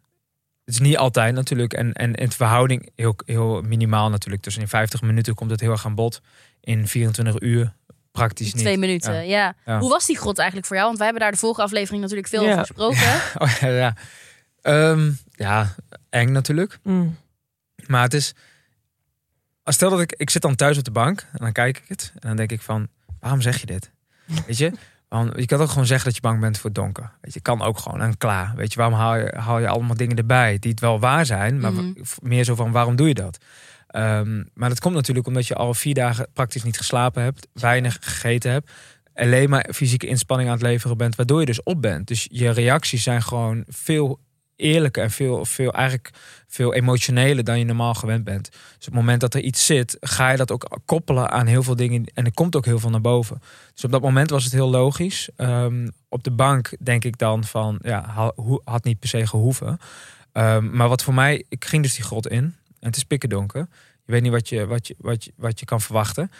het 0.64 0.74
is 0.74 0.80
niet 0.80 0.96
altijd 0.96 1.34
natuurlijk. 1.34 1.72
En, 1.72 1.92
en 1.92 2.14
in 2.14 2.30
verhouding 2.32 2.90
heel, 2.96 3.16
heel 3.26 3.60
minimaal 3.62 4.10
natuurlijk. 4.10 4.42
Dus 4.42 4.56
in 4.56 4.68
50 4.68 5.02
minuten 5.02 5.34
komt 5.34 5.50
het 5.50 5.60
heel 5.60 5.70
erg 5.70 5.86
aan 5.86 5.94
bod. 5.94 6.20
In 6.60 6.88
24 6.88 7.40
uur 7.40 7.72
praktisch 8.12 8.52
niet. 8.52 8.62
Twee 8.62 8.78
minuten, 8.78 9.26
ja. 9.26 9.54
Ja. 9.64 9.78
Hoe 9.78 9.90
was 9.90 10.06
die 10.06 10.18
grot 10.18 10.38
eigenlijk 10.38 10.66
voor 10.66 10.76
jou? 10.76 10.88
Want 10.88 10.98
wij 10.98 11.08
hebben 11.08 11.24
daar 11.24 11.34
de 11.34 11.46
vorige 11.46 11.62
aflevering 11.62 12.02
natuurlijk 12.02 12.28
veel 12.28 12.42
Ja. 12.42 12.50
over 12.50 12.66
gesproken. 12.66 13.20
Oh, 13.42 13.50
ja, 13.60 13.68
ja. 13.68 13.94
Ehm, 14.62 15.10
ja, 15.32 15.74
eng 16.10 16.32
natuurlijk. 16.32 16.78
Mm. 16.82 17.16
Maar 17.86 18.02
het 18.02 18.14
is. 18.14 18.34
Als 19.62 19.74
Stel 19.74 19.90
dat 19.90 20.00
ik, 20.00 20.12
ik 20.16 20.30
zit 20.30 20.42
dan 20.42 20.54
thuis 20.54 20.78
op 20.78 20.84
de 20.84 20.90
bank 20.90 21.20
en 21.32 21.38
dan 21.38 21.52
kijk 21.52 21.78
ik 21.78 21.84
het. 21.88 22.12
En 22.14 22.28
dan 22.28 22.36
denk 22.36 22.52
ik 22.52 22.60
van, 22.60 22.88
waarom 23.20 23.40
zeg 23.40 23.60
je 23.60 23.66
dit? 23.66 23.90
Weet 24.46 24.58
je? 24.58 24.72
Want 25.08 25.32
je 25.36 25.46
kan 25.46 25.60
ook 25.60 25.68
gewoon 25.68 25.86
zeggen 25.86 26.06
dat 26.06 26.14
je 26.14 26.20
bang 26.20 26.40
bent 26.40 26.56
voor 26.56 26.64
het 26.70 26.74
donker. 26.74 27.10
Weet 27.20 27.34
je, 27.34 27.40
kan 27.40 27.62
ook 27.62 27.78
gewoon 27.78 28.00
en 28.00 28.16
klaar. 28.18 28.52
Weet 28.56 28.72
je, 28.72 28.78
waarom 28.78 28.98
haal 28.98 29.16
je, 29.16 29.32
haal 29.36 29.58
je 29.58 29.68
allemaal 29.68 29.96
dingen 29.96 30.16
erbij 30.16 30.58
die 30.58 30.70
het 30.70 30.80
wel 30.80 31.00
waar 31.00 31.26
zijn, 31.26 31.60
maar 31.60 31.72
Mhm. 31.72 31.92
meer 32.22 32.44
zo 32.44 32.54
van 32.54 32.70
waarom 32.72 32.96
doe 32.96 33.08
je 33.08 33.14
dat? 33.14 33.38
Ehm, 33.86 34.42
maar 34.54 34.68
dat 34.68 34.80
komt 34.80 34.94
natuurlijk 34.94 35.26
omdat 35.26 35.46
je 35.46 35.54
al 35.54 35.74
vier 35.74 35.94
dagen 35.94 36.28
praktisch 36.32 36.62
niet 36.62 36.76
geslapen 36.76 37.22
hebt, 37.22 37.48
weinig 37.52 37.98
gegeten 38.00 38.50
hebt, 38.50 38.70
alleen 39.14 39.50
maar 39.50 39.68
fysieke 39.74 40.06
inspanning 40.06 40.48
aan 40.50 40.54
het 40.56 40.64
leveren 40.64 40.96
bent, 40.96 41.16
waardoor 41.16 41.40
je 41.40 41.46
dus 41.46 41.62
op 41.62 41.82
bent. 41.82 42.06
Dus 42.08 42.26
je 42.30 42.50
reacties 42.50 43.02
zijn 43.02 43.22
gewoon 43.22 43.64
veel 43.68 44.18
eerlijker 44.62 45.02
en 45.02 45.10
veel, 45.10 45.44
veel, 45.44 45.72
eigenlijk 45.72 46.10
veel 46.48 46.74
emotioneler 46.74 47.44
dan 47.44 47.58
je 47.58 47.64
normaal 47.64 47.94
gewend 47.94 48.24
bent. 48.24 48.50
Dus 48.50 48.60
op 48.78 48.84
het 48.84 48.94
moment 48.94 49.20
dat 49.20 49.34
er 49.34 49.40
iets 49.40 49.66
zit, 49.66 49.96
ga 50.00 50.30
je 50.30 50.36
dat 50.36 50.50
ook 50.50 50.78
koppelen 50.84 51.30
aan 51.30 51.46
heel 51.46 51.62
veel 51.62 51.76
dingen. 51.76 52.04
En 52.14 52.24
er 52.24 52.34
komt 52.34 52.56
ook 52.56 52.64
heel 52.64 52.78
veel 52.78 52.90
naar 52.90 53.00
boven. 53.00 53.42
Dus 53.74 53.84
op 53.84 53.90
dat 53.90 54.02
moment 54.02 54.30
was 54.30 54.44
het 54.44 54.52
heel 54.52 54.70
logisch. 54.70 55.28
Ehm, 55.36 55.88
op 56.08 56.22
de 56.22 56.30
bank 56.30 56.70
denk 56.78 57.04
ik 57.04 57.18
dan 57.18 57.44
van, 57.44 57.78
ja, 57.82 58.32
had 58.64 58.84
niet 58.84 58.98
per 58.98 59.08
se 59.08 59.26
gehoeven. 59.26 59.78
Ehm, 60.32 60.76
maar 60.76 60.88
wat 60.88 61.02
voor 61.02 61.14
mij, 61.14 61.44
ik 61.48 61.64
ging 61.64 61.82
dus 61.82 61.94
die 61.94 62.04
grot 62.04 62.28
in. 62.28 62.44
En 62.80 62.88
het 62.88 62.96
is 62.96 63.04
pikken 63.04 63.28
donker. 63.28 63.68
Je 64.04 64.12
weet 64.12 64.22
niet 64.22 64.32
wat 64.32 64.48
je, 64.48 64.66
wat 64.66 64.86
je, 64.86 64.94
wat 64.98 65.24
je, 65.24 65.32
wat 65.36 65.60
je 65.60 65.66
kan 65.66 65.80
verwachten. 65.80 66.30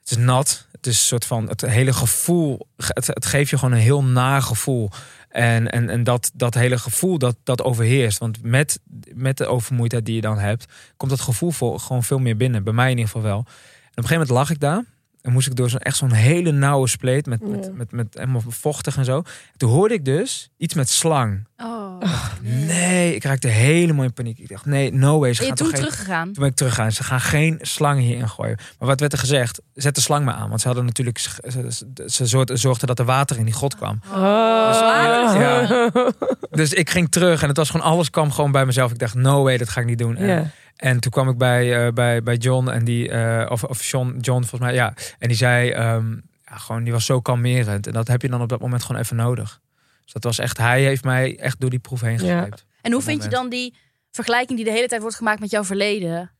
Het 0.00 0.10
is 0.10 0.16
nat. 0.16 0.66
Het 0.72 0.86
is 0.86 0.98
een 0.98 1.06
soort 1.06 1.24
van 1.24 1.48
het 1.48 1.60
hele 1.60 1.92
gevoel. 1.92 2.66
Het, 2.76 3.06
het 3.06 3.26
geeft 3.26 3.50
je 3.50 3.58
gewoon 3.58 3.74
een 3.74 3.80
heel 3.80 4.04
naar 4.04 4.42
gevoel. 4.42 4.90
En, 5.32 5.70
en, 5.70 5.88
en 5.88 6.04
dat, 6.04 6.30
dat 6.34 6.54
hele 6.54 6.78
gevoel 6.78 7.18
dat, 7.18 7.36
dat 7.44 7.62
overheerst. 7.62 8.18
Want 8.18 8.42
met, 8.42 8.80
met 9.14 9.36
de 9.36 9.46
overmoeidheid 9.46 10.06
die 10.06 10.14
je 10.14 10.20
dan 10.20 10.38
hebt, 10.38 10.72
komt 10.96 11.10
dat 11.10 11.20
gevoel 11.20 11.50
voor, 11.50 11.80
gewoon 11.80 12.02
veel 12.02 12.18
meer 12.18 12.36
binnen. 12.36 12.64
Bij 12.64 12.72
mij 12.72 12.90
in 12.90 12.96
ieder 12.96 13.06
geval 13.06 13.22
wel. 13.22 13.38
En 13.38 13.44
op 13.44 13.48
een 13.48 14.08
gegeven 14.08 14.12
moment 14.12 14.30
lag 14.30 14.50
ik 14.50 14.60
daar. 14.60 14.84
En 15.22 15.32
moest 15.32 15.46
ik 15.46 15.56
door 15.56 15.70
zo'n 15.70 15.78
echt 15.80 15.96
zo'n 15.96 16.12
hele 16.12 16.50
nauwe 16.52 16.88
spleet 16.88 17.26
met, 17.26 17.40
Ja. 17.42 17.48
met, 17.48 17.72
met, 17.76 17.92
met 17.92 18.06
helemaal 18.14 18.42
vochtig 18.48 18.96
en 18.96 19.04
zo. 19.04 19.16
En 19.16 19.24
toen 19.56 19.70
hoorde 19.70 19.94
ik 19.94 20.04
dus 20.04 20.50
iets 20.56 20.74
met 20.74 20.88
slang. 20.88 21.46
Oh. 21.56 22.00
Nee, 22.40 23.14
ik 23.14 23.24
raakte 23.24 23.48
helemaal 23.48 24.04
in 24.04 24.12
paniek. 24.12 24.38
Ik 24.38 24.48
dacht, 24.48 24.64
nee, 24.66 24.92
no 24.92 25.18
way. 25.18 25.34
Ze 25.34 25.44
gaan 25.44 25.54
toen 25.54 25.66
geen, 25.66 25.76
teruggegaan? 25.76 26.24
toen 26.24 26.34
ben 26.42 26.46
ik 26.48 26.54
teruggegaan. 26.54 26.92
Ze 26.92 27.04
gaan 27.04 27.20
geen 27.20 27.58
slangen 27.60 28.02
hierin 28.02 28.28
gooien. 28.28 28.56
Maar 28.78 28.88
wat 28.88 29.00
werd 29.00 29.12
er 29.12 29.18
gezegd? 29.18 29.60
Zet 29.74 29.94
de 29.94 30.00
slang 30.00 30.24
maar 30.24 30.34
aan. 30.34 30.48
Want 30.48 30.60
ze 30.60 30.66
hadden 30.66 30.84
natuurlijk. 30.84 31.18
Ze, 31.18 31.84
ze, 32.06 32.26
zorgden- 32.56 32.86
dat 32.86 32.98
er 32.98 33.04
water 33.04 33.38
in 33.38 33.44
die 33.44 33.54
grot 33.54 33.76
kwam. 33.76 34.00
Oh. 34.12 34.18
Ja. 35.40 35.90
Dus 36.50 36.72
ik 36.72 36.90
ging 36.90 37.10
terug 37.10 37.42
en 37.42 37.48
het 37.48 37.56
was 37.56 37.70
gewoon 37.70 37.86
alles 37.86 38.10
kwam 38.10 38.32
gewoon 38.32 38.52
bij 38.52 38.66
mezelf. 38.66 38.90
Ik 38.90 38.98
dacht, 38.98 39.14
no 39.14 39.42
way, 39.42 39.56
dat 39.56 39.68
ga 39.68 39.80
ik 39.80 39.86
niet 39.86 39.98
doen. 39.98 40.16
En, 40.16 40.26
Ja. 40.26 40.50
En 40.82 41.00
toen 41.00 41.10
kwam 41.10 41.28
ik 41.28 41.38
bij, 41.38 41.86
eh, 41.86 41.92
bij, 41.92 42.22
bij 42.22 42.36
John 42.36 42.68
en 42.68 42.84
die, 42.84 43.08
eh, 43.08 43.50
of, 43.50 43.64
of 43.64 43.84
John, 43.84 44.16
John 44.20 44.40
volgens 44.40 44.60
mij, 44.60 44.74
ja. 44.74 44.94
En 45.18 45.28
die 45.28 45.36
zei, 45.36 45.70
ehm, 45.70 46.10
ja, 46.44 46.56
gewoon, 46.56 46.82
die 46.82 46.92
was 46.92 47.04
zo 47.04 47.20
kalmerend. 47.20 47.86
En 47.86 47.92
dat 47.92 48.08
heb 48.08 48.22
je 48.22 48.28
dan 48.28 48.42
op 48.42 48.48
dat 48.48 48.60
moment 48.60 48.82
gewoon 48.82 49.00
even 49.00 49.16
nodig. 49.16 49.60
Dus 50.04 50.12
dat 50.12 50.24
was 50.24 50.38
echt, 50.38 50.58
hij 50.58 50.82
heeft 50.82 51.04
mij 51.04 51.38
echt 51.38 51.60
door 51.60 51.70
die 51.70 51.78
proef 51.78 52.00
heen 52.00 52.24
Ja. 52.24 52.48
En 52.80 52.92
hoe 52.92 53.02
vind 53.02 53.22
je 53.22 53.28
dan 53.28 53.48
die 53.48 53.74
vergelijking 54.10 54.58
die 54.58 54.66
de 54.66 54.74
hele 54.74 54.88
tijd 54.88 55.00
wordt 55.00 55.16
gemaakt 55.16 55.40
met 55.40 55.50
jouw 55.50 55.64
verleden? 55.64 56.30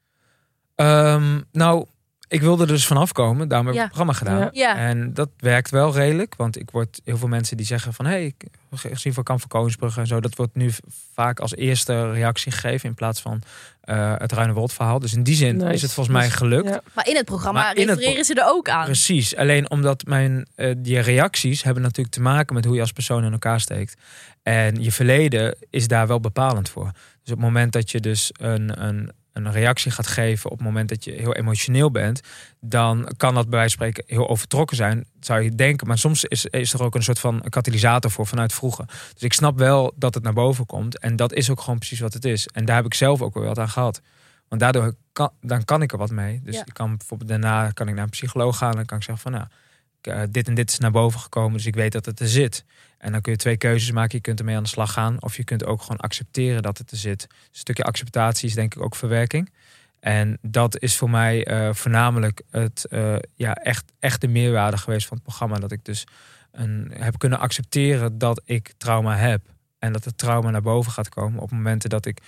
Ehm, 0.75 1.41
nou, 1.53 1.87
ik 2.29 2.41
wilde 2.41 2.63
er 2.63 2.69
dus 2.69 2.87
vanaf 2.87 3.13
komen. 3.13 3.49
Daarom 3.49 3.67
heb 3.67 3.77
ik 3.77 3.81
Ja. 3.83 3.87
het 3.87 3.97
programma 3.97 4.19
gedaan. 4.19 4.49
Ja. 4.53 4.77
En 4.77 5.15
dat 5.15 5.29
werkt 5.37 5.71
wel 5.71 5.95
redelijk. 5.95 6.35
Want 6.37 6.59
ik 6.59 6.71
word 6.71 7.01
heel 7.05 7.17
veel 7.17 7.29
mensen 7.29 7.57
die 7.57 7.67
zeggen 7.67 7.95
van... 7.95 8.05
hé, 8.05 8.11
hey, 8.13 8.35
gezien 8.71 9.15
van 9.15 9.23
Kamp 9.23 9.41
van 9.41 9.49
Koningsbrugge 9.49 10.01
en 10.01 10.07
zo. 10.07 10.21
Dat 10.21 10.37
wordt 10.37 10.55
nu 10.55 10.71
vaak 11.13 11.41
als 11.41 11.55
eerste 11.55 12.13
reactie 12.13 12.53
gegeven... 12.53 12.89
in 12.89 12.95
plaats 12.95 13.21
van 13.21 13.43
eh, 13.83 14.15
het 14.19 14.33
Ruinewold 14.33 14.73
verhaal. 14.73 14.99
Dus 14.99 15.15
in 15.15 15.23
die 15.23 15.35
zin 15.35 15.57
Nice. 15.57 15.73
is 15.73 15.83
het 15.83 15.93
volgens 15.93 16.17
mij 16.17 16.31
gelukt. 16.31 16.69
Ja. 16.69 16.83
Maar 16.95 17.09
in 17.09 17.17
het 17.17 17.25
programma 17.25 17.61
Maar 17.61 17.77
in 17.77 17.89
het 17.89 17.99
refereren 17.99 18.25
ze 18.25 18.35
er 18.35 18.47
ook 18.47 18.69
aan. 18.69 18.85
Precies. 18.85 19.37
Alleen 19.37 19.71
omdat 19.71 20.05
mijn, 20.05 20.47
eh, 20.55 20.75
die 20.79 20.99
reacties 20.99 21.63
hebben 21.63 21.83
natuurlijk 21.83 22.15
te 22.15 22.21
maken 22.21 22.55
met 22.55 22.65
hoe 22.65 22.75
je 22.75 22.81
als 22.81 22.93
persoon 22.93 23.25
in 23.25 23.33
elkaar 23.33 23.61
steekt. 23.61 23.97
En 24.43 24.83
je 24.83 24.93
verleden 24.93 25.57
is 25.71 25.89
daar 25.89 26.07
wel 26.07 26.21
bepalend 26.21 26.69
voor. 26.69 26.91
Dus 26.93 27.33
op 27.33 27.39
het 27.39 27.47
moment 27.47 27.73
dat 27.73 27.91
je 27.91 28.01
dus 28.01 28.31
een, 28.33 28.85
een, 28.85 29.11
een 29.33 29.53
reactie 29.53 29.91
gaat 29.91 30.07
geven, 30.07 30.51
op 30.51 30.57
het 30.59 30.67
moment 30.67 30.89
dat 30.89 31.05
je 31.05 31.13
heel 31.13 31.35
emotioneel 31.35 31.91
bent, 31.91 32.21
dan 32.61 33.13
kan 33.17 33.35
dat 33.35 33.49
bij 33.49 33.59
wijze 33.59 33.77
van 33.77 33.87
spreken 33.87 34.15
heel 34.17 34.29
overtrokken 34.29 34.77
zijn, 34.77 35.07
zou 35.21 35.41
je 35.43 35.55
denken. 35.55 35.87
Maar 35.87 35.99
soms 35.99 36.25
is, 36.25 36.47
is 36.47 36.73
er 36.73 36.83
ook 36.83 36.95
een 36.95 37.03
soort 37.03 37.19
van 37.19 37.45
katalysator 37.49 38.11
voor 38.11 38.27
vanuit 38.27 38.53
vroeger. 38.53 38.85
Dus 39.13 39.23
ik 39.23 39.33
snap 39.33 39.59
wel 39.59 39.93
dat 39.97 40.15
het 40.15 40.23
naar 40.23 40.33
boven 40.33 40.67
komt. 40.67 40.99
En 40.99 41.17
dat 41.17 41.33
is 41.33 41.51
ook 41.51 41.61
gewoon 41.61 41.79
precies 41.79 42.01
wat 42.01 42.13
het 42.13 42.25
is. 42.25 42.47
En 42.47 42.65
daar 42.65 42.77
heb 42.77 42.85
ik 42.85 42.95
zelf 42.95 43.23
ook 43.23 43.35
wel 43.35 43.45
wat 43.45 43.59
aan 43.59 43.69
gehad. 43.69 44.01
Want 44.49 44.61
daardoor 44.61 44.95
kan, 45.13 45.31
dan 45.41 45.65
kan 45.65 45.83
ik 45.83 45.93
er 45.93 45.99
wat 45.99 46.11
mee. 46.11 46.41
Dus 46.45 46.55
Ja. 46.55 46.63
ik 46.65 46.75
kan 46.75 46.97
bijvoorbeeld 46.97 47.31
daarna 47.31 47.71
kan 47.71 47.89
ik 47.89 47.95
naar 47.95 48.05
een 48.05 48.11
psycholoog 48.11 48.57
gaan. 48.57 48.71
En 48.71 48.77
dan 48.77 48.87
kan 48.87 48.97
ik 48.99 49.05
zeggen 49.05 49.23
van 49.23 49.33
nou, 49.33 49.47
eh, 50.07 50.23
dit 50.31 50.49
en 50.49 50.55
dit 50.55 50.71
is 50.71 50.79
naar 50.79 50.91
boven 50.91 51.21
gekomen. 51.21 51.53
Dus 51.53 51.67
ik 51.67 51.75
weet 51.75 51.93
dat 51.93 52.05
het 52.05 52.21
er 52.21 52.29
zit. 52.29 52.65
En 52.99 53.13
dan 53.13 53.21
kun 53.21 53.33
je 53.33 53.39
twee 53.39 53.57
keuzes 53.57 53.91
maken. 53.91 54.17
Je 54.17 54.21
kunt 54.21 54.39
ermee 54.39 54.57
aan 54.57 54.63
de 54.63 54.69
slag 54.69 54.93
gaan. 54.93 55.23
Of 55.23 55.37
je 55.37 55.45
kunt 55.45 55.65
ook 55.65 55.81
gewoon 55.81 55.97
accepteren 55.97 56.63
dat 56.63 56.79
het 56.79 56.91
er 56.91 56.97
zit. 56.97 57.27
Een 57.31 57.39
stukje 57.51 57.83
acceptatie 57.83 58.49
is 58.49 58.55
denk 58.55 58.75
ik 58.75 58.83
ook 58.83 58.95
verwerking. 58.95 59.51
En 60.01 60.39
dat 60.43 60.81
is 60.81 60.97
voor 60.97 61.11
mij 61.11 61.47
eh, 61.47 61.75
voornamelijk 61.75 62.43
het, 62.51 62.85
eh, 62.85 63.17
ja, 63.35 63.55
echt, 63.55 63.93
echt 63.99 64.21
de 64.21 64.29
meerwaarde 64.29 64.79
geweest 64.79 65.07
van 65.07 65.17
het 65.17 65.27
programma. 65.27 65.59
Dat 65.59 65.73
ik 65.73 65.85
dus 65.85 66.07
een, 66.53 66.93
heb 66.95 67.19
kunnen 67.19 67.39
accepteren 67.39 68.19
dat 68.19 68.43
ik 68.45 68.73
trauma 68.77 69.17
heb. 69.17 69.43
En 69.79 69.93
dat 69.93 70.05
het 70.05 70.19
trauma 70.19 70.51
naar 70.51 70.63
boven 70.63 70.93
gaat 70.93 71.09
komen 71.09 71.41
op 71.41 71.51
momenten 71.51 71.91
dat 71.91 72.07
ik 72.07 72.21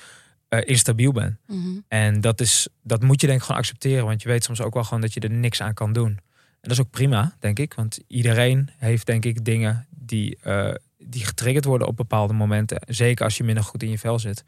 instabiel 0.48 1.12
ben. 1.12 1.38
Mhm. 1.46 1.78
En 1.88 2.20
dat, 2.20 2.40
is, 2.40 2.68
dat 2.82 3.02
moet 3.02 3.20
je 3.20 3.26
denk 3.26 3.38
ik 3.38 3.44
gewoon 3.44 3.60
accepteren. 3.60 4.04
Want 4.04 4.22
je 4.22 4.28
weet 4.28 4.44
soms 4.44 4.60
ook 4.60 4.74
wel 4.74 4.84
gewoon 4.84 5.00
dat 5.00 5.14
je 5.14 5.20
er 5.20 5.30
niks 5.30 5.62
aan 5.62 5.74
kan 5.74 5.92
doen. 5.92 6.18
Dat 6.64 6.72
is 6.72 6.80
ook 6.80 6.90
prima, 6.90 7.34
denk 7.38 7.58
ik. 7.58 7.74
Want 7.74 7.98
iedereen 8.06 8.70
heeft 8.76 9.06
denk 9.06 9.24
ik 9.24 9.44
dingen 9.44 9.86
die, 9.90 10.38
eh, 10.42 10.74
die 10.98 11.24
getriggerd 11.24 11.64
worden 11.64 11.88
op 11.88 11.96
bepaalde 11.96 12.32
momenten. 12.32 12.78
Zeker 12.86 13.24
als 13.24 13.36
je 13.36 13.44
minder 13.44 13.64
goed 13.64 13.82
in 13.82 13.90
je 13.90 13.98
vel 13.98 14.18
zit. 14.18 14.44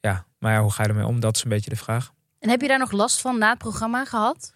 Ja, 0.00 0.26
maar 0.38 0.52
ja, 0.52 0.62
hoe 0.62 0.72
ga 0.72 0.82
je 0.82 0.88
ermee 0.88 1.06
om? 1.06 1.20
Dat 1.20 1.36
is 1.36 1.42
een 1.42 1.48
beetje 1.48 1.70
de 1.70 1.76
vraag. 1.76 2.12
En 2.38 2.50
heb 2.50 2.60
je 2.60 2.68
daar 2.68 2.78
nog 2.78 2.92
last 2.92 3.20
van 3.20 3.38
na 3.38 3.48
het 3.48 3.58
programma 3.58 4.04
gehad? 4.04 4.52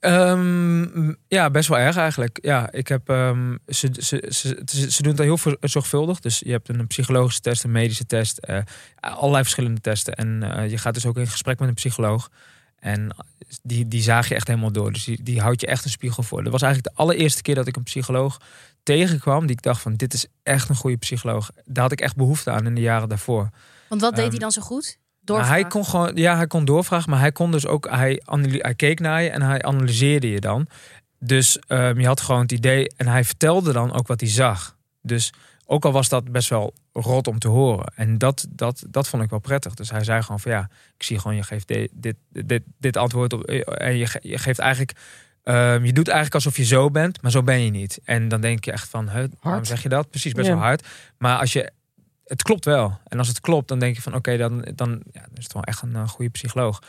Ehm, 0.00 1.12
ja, 1.28 1.50
best 1.50 1.68
wel 1.68 1.78
erg 1.78 1.96
eigenlijk. 1.96 2.38
Ja, 2.42 2.72
ik 2.72 2.88
heb, 2.88 3.08
ehm, 3.08 3.56
ze, 3.66 3.88
ze, 3.98 4.24
ze, 4.28 4.90
ze, 4.90 5.02
doen 5.02 5.12
het 5.12 5.20
heel 5.20 5.38
zorgvuldig. 5.60 6.20
Dus 6.20 6.38
je 6.38 6.50
hebt 6.50 6.68
een 6.68 6.86
psychologische 6.86 7.40
test, 7.40 7.64
een 7.64 7.70
medische 7.70 8.06
test, 8.06 8.38
eh, 8.38 8.58
allerlei 9.00 9.42
verschillende 9.42 9.80
testen. 9.80 10.14
En 10.14 10.42
eh, 10.42 10.70
je 10.70 10.78
gaat 10.78 10.94
dus 10.94 11.06
ook 11.06 11.16
in 11.16 11.26
gesprek 11.26 11.58
met 11.58 11.68
een 11.68 11.74
psycholoog. 11.74 12.30
En 12.86 13.16
die, 13.62 13.88
die 13.88 14.02
zaag 14.02 14.28
je 14.28 14.34
echt 14.34 14.46
helemaal 14.46 14.72
door. 14.72 14.92
Dus 14.92 15.04
die, 15.04 15.22
die 15.22 15.40
houdt 15.40 15.60
je 15.60 15.66
echt 15.66 15.84
een 15.84 15.90
spiegel 15.90 16.22
voor. 16.22 16.42
Dat 16.42 16.52
was 16.52 16.62
eigenlijk 16.62 16.94
de 16.94 17.02
allereerste 17.02 17.42
keer 17.42 17.54
dat 17.54 17.66
ik 17.66 17.76
een 17.76 17.82
psycholoog 17.82 18.40
tegenkwam. 18.82 19.40
Die 19.46 19.56
ik 19.56 19.62
dacht 19.62 19.82
van, 19.82 19.94
dit 19.94 20.14
is 20.14 20.26
echt 20.42 20.68
een 20.68 20.76
goede 20.76 20.96
psycholoog. 20.96 21.50
Daar 21.64 21.82
had 21.82 21.92
ik 21.92 22.00
echt 22.00 22.16
behoefte 22.16 22.50
aan 22.50 22.66
in 22.66 22.74
de 22.74 22.80
jaren 22.80 23.08
daarvoor. 23.08 23.50
Want 23.88 24.00
wat 24.00 24.10
deed 24.14 24.20
Ehm, 24.22 24.30
hij 24.30 24.38
dan 24.38 24.50
zo 24.50 24.62
goed? 24.62 24.98
Doorvragen. 25.20 25.54
hij 25.54 25.64
kon 25.64 25.84
gewoon, 25.84 26.16
ja, 26.16 26.36
hij 26.36 26.46
kon 26.46 26.64
doorvragen, 26.64 27.10
maar 27.10 27.20
hij 27.20 27.32
kon 27.32 27.50
dus 27.50 27.66
ook, 27.66 27.88
hij 27.90 28.22
keek 28.76 29.00
naar 29.00 29.22
je 29.22 29.30
en 29.30 29.42
hij 29.42 29.62
analyseerde 29.62 30.30
je 30.30 30.40
dan. 30.40 30.66
Dus 31.18 31.58
ehm, 31.58 32.00
je 32.00 32.06
had 32.06 32.20
gewoon 32.20 32.40
het 32.42 32.52
idee 32.52 32.90
en 32.96 33.06
hij 33.06 33.24
vertelde 33.24 33.72
dan 33.72 33.92
ook 33.92 34.06
wat 34.06 34.20
hij 34.20 34.28
zag. 34.30 34.76
Dus 35.02 35.32
ook 35.64 35.84
al 35.84 35.92
was 35.92 36.08
dat 36.08 36.32
best 36.32 36.48
wel 36.48 36.74
rot 37.02 37.26
om 37.26 37.38
te 37.38 37.48
horen. 37.48 37.92
En 37.94 38.18
dat, 38.18 38.46
dat, 38.50 38.84
dat 38.88 39.08
vond 39.08 39.22
ik 39.22 39.30
wel 39.30 39.38
prettig. 39.38 39.74
Dus 39.74 39.90
hij 39.90 40.04
zei 40.04 40.22
gewoon 40.22 40.40
van 40.40 40.52
ja, 40.52 40.68
ik 40.96 41.02
zie 41.02 41.18
gewoon, 41.18 41.36
je 41.36 41.42
geeft 41.42 41.68
dit, 41.68 41.90
dit, 41.94 42.16
dit, 42.28 42.62
dit 42.78 42.96
antwoord 42.96 43.32
op. 43.32 43.44
En 43.44 43.96
je, 43.96 44.18
je 44.20 44.38
geeft 44.38 44.58
eigenlijk, 44.58 44.92
ehm, 45.42 45.84
je 45.84 45.92
doet 45.92 46.06
eigenlijk 46.08 46.34
alsof 46.34 46.56
je 46.56 46.64
zo 46.64 46.90
bent, 46.90 47.22
maar 47.22 47.30
zo 47.30 47.42
ben 47.42 47.60
je 47.60 47.70
niet. 47.70 48.00
En 48.04 48.28
dan 48.28 48.40
denk 48.40 48.64
je 48.64 48.72
echt 48.72 48.88
van, 48.88 49.08
hè, 49.08 49.26
waarom 49.40 49.64
zeg 49.64 49.82
je 49.82 49.88
dat? 49.88 50.10
Precies, 50.10 50.32
best 50.32 50.46
Ja. 50.46 50.54
wel 50.54 50.62
hard. 50.62 50.86
Maar 51.18 51.38
als 51.38 51.52
je 51.52 51.70
het 52.24 52.42
klopt 52.42 52.64
wel. 52.64 52.98
En 53.08 53.18
als 53.18 53.28
het 53.28 53.40
klopt, 53.40 53.68
dan 53.68 53.78
denk 53.78 53.96
je 53.96 54.02
van 54.02 54.14
oké, 54.14 54.36
dan, 54.36 54.66
dan, 54.74 55.02
ja, 55.12 55.20
dan 55.20 55.36
is 55.36 55.44
het 55.44 55.52
wel 55.52 55.62
echt 55.62 55.82
een 55.82 55.96
eh, 55.96 56.08
goede 56.08 56.30
psycholoog. 56.30 56.82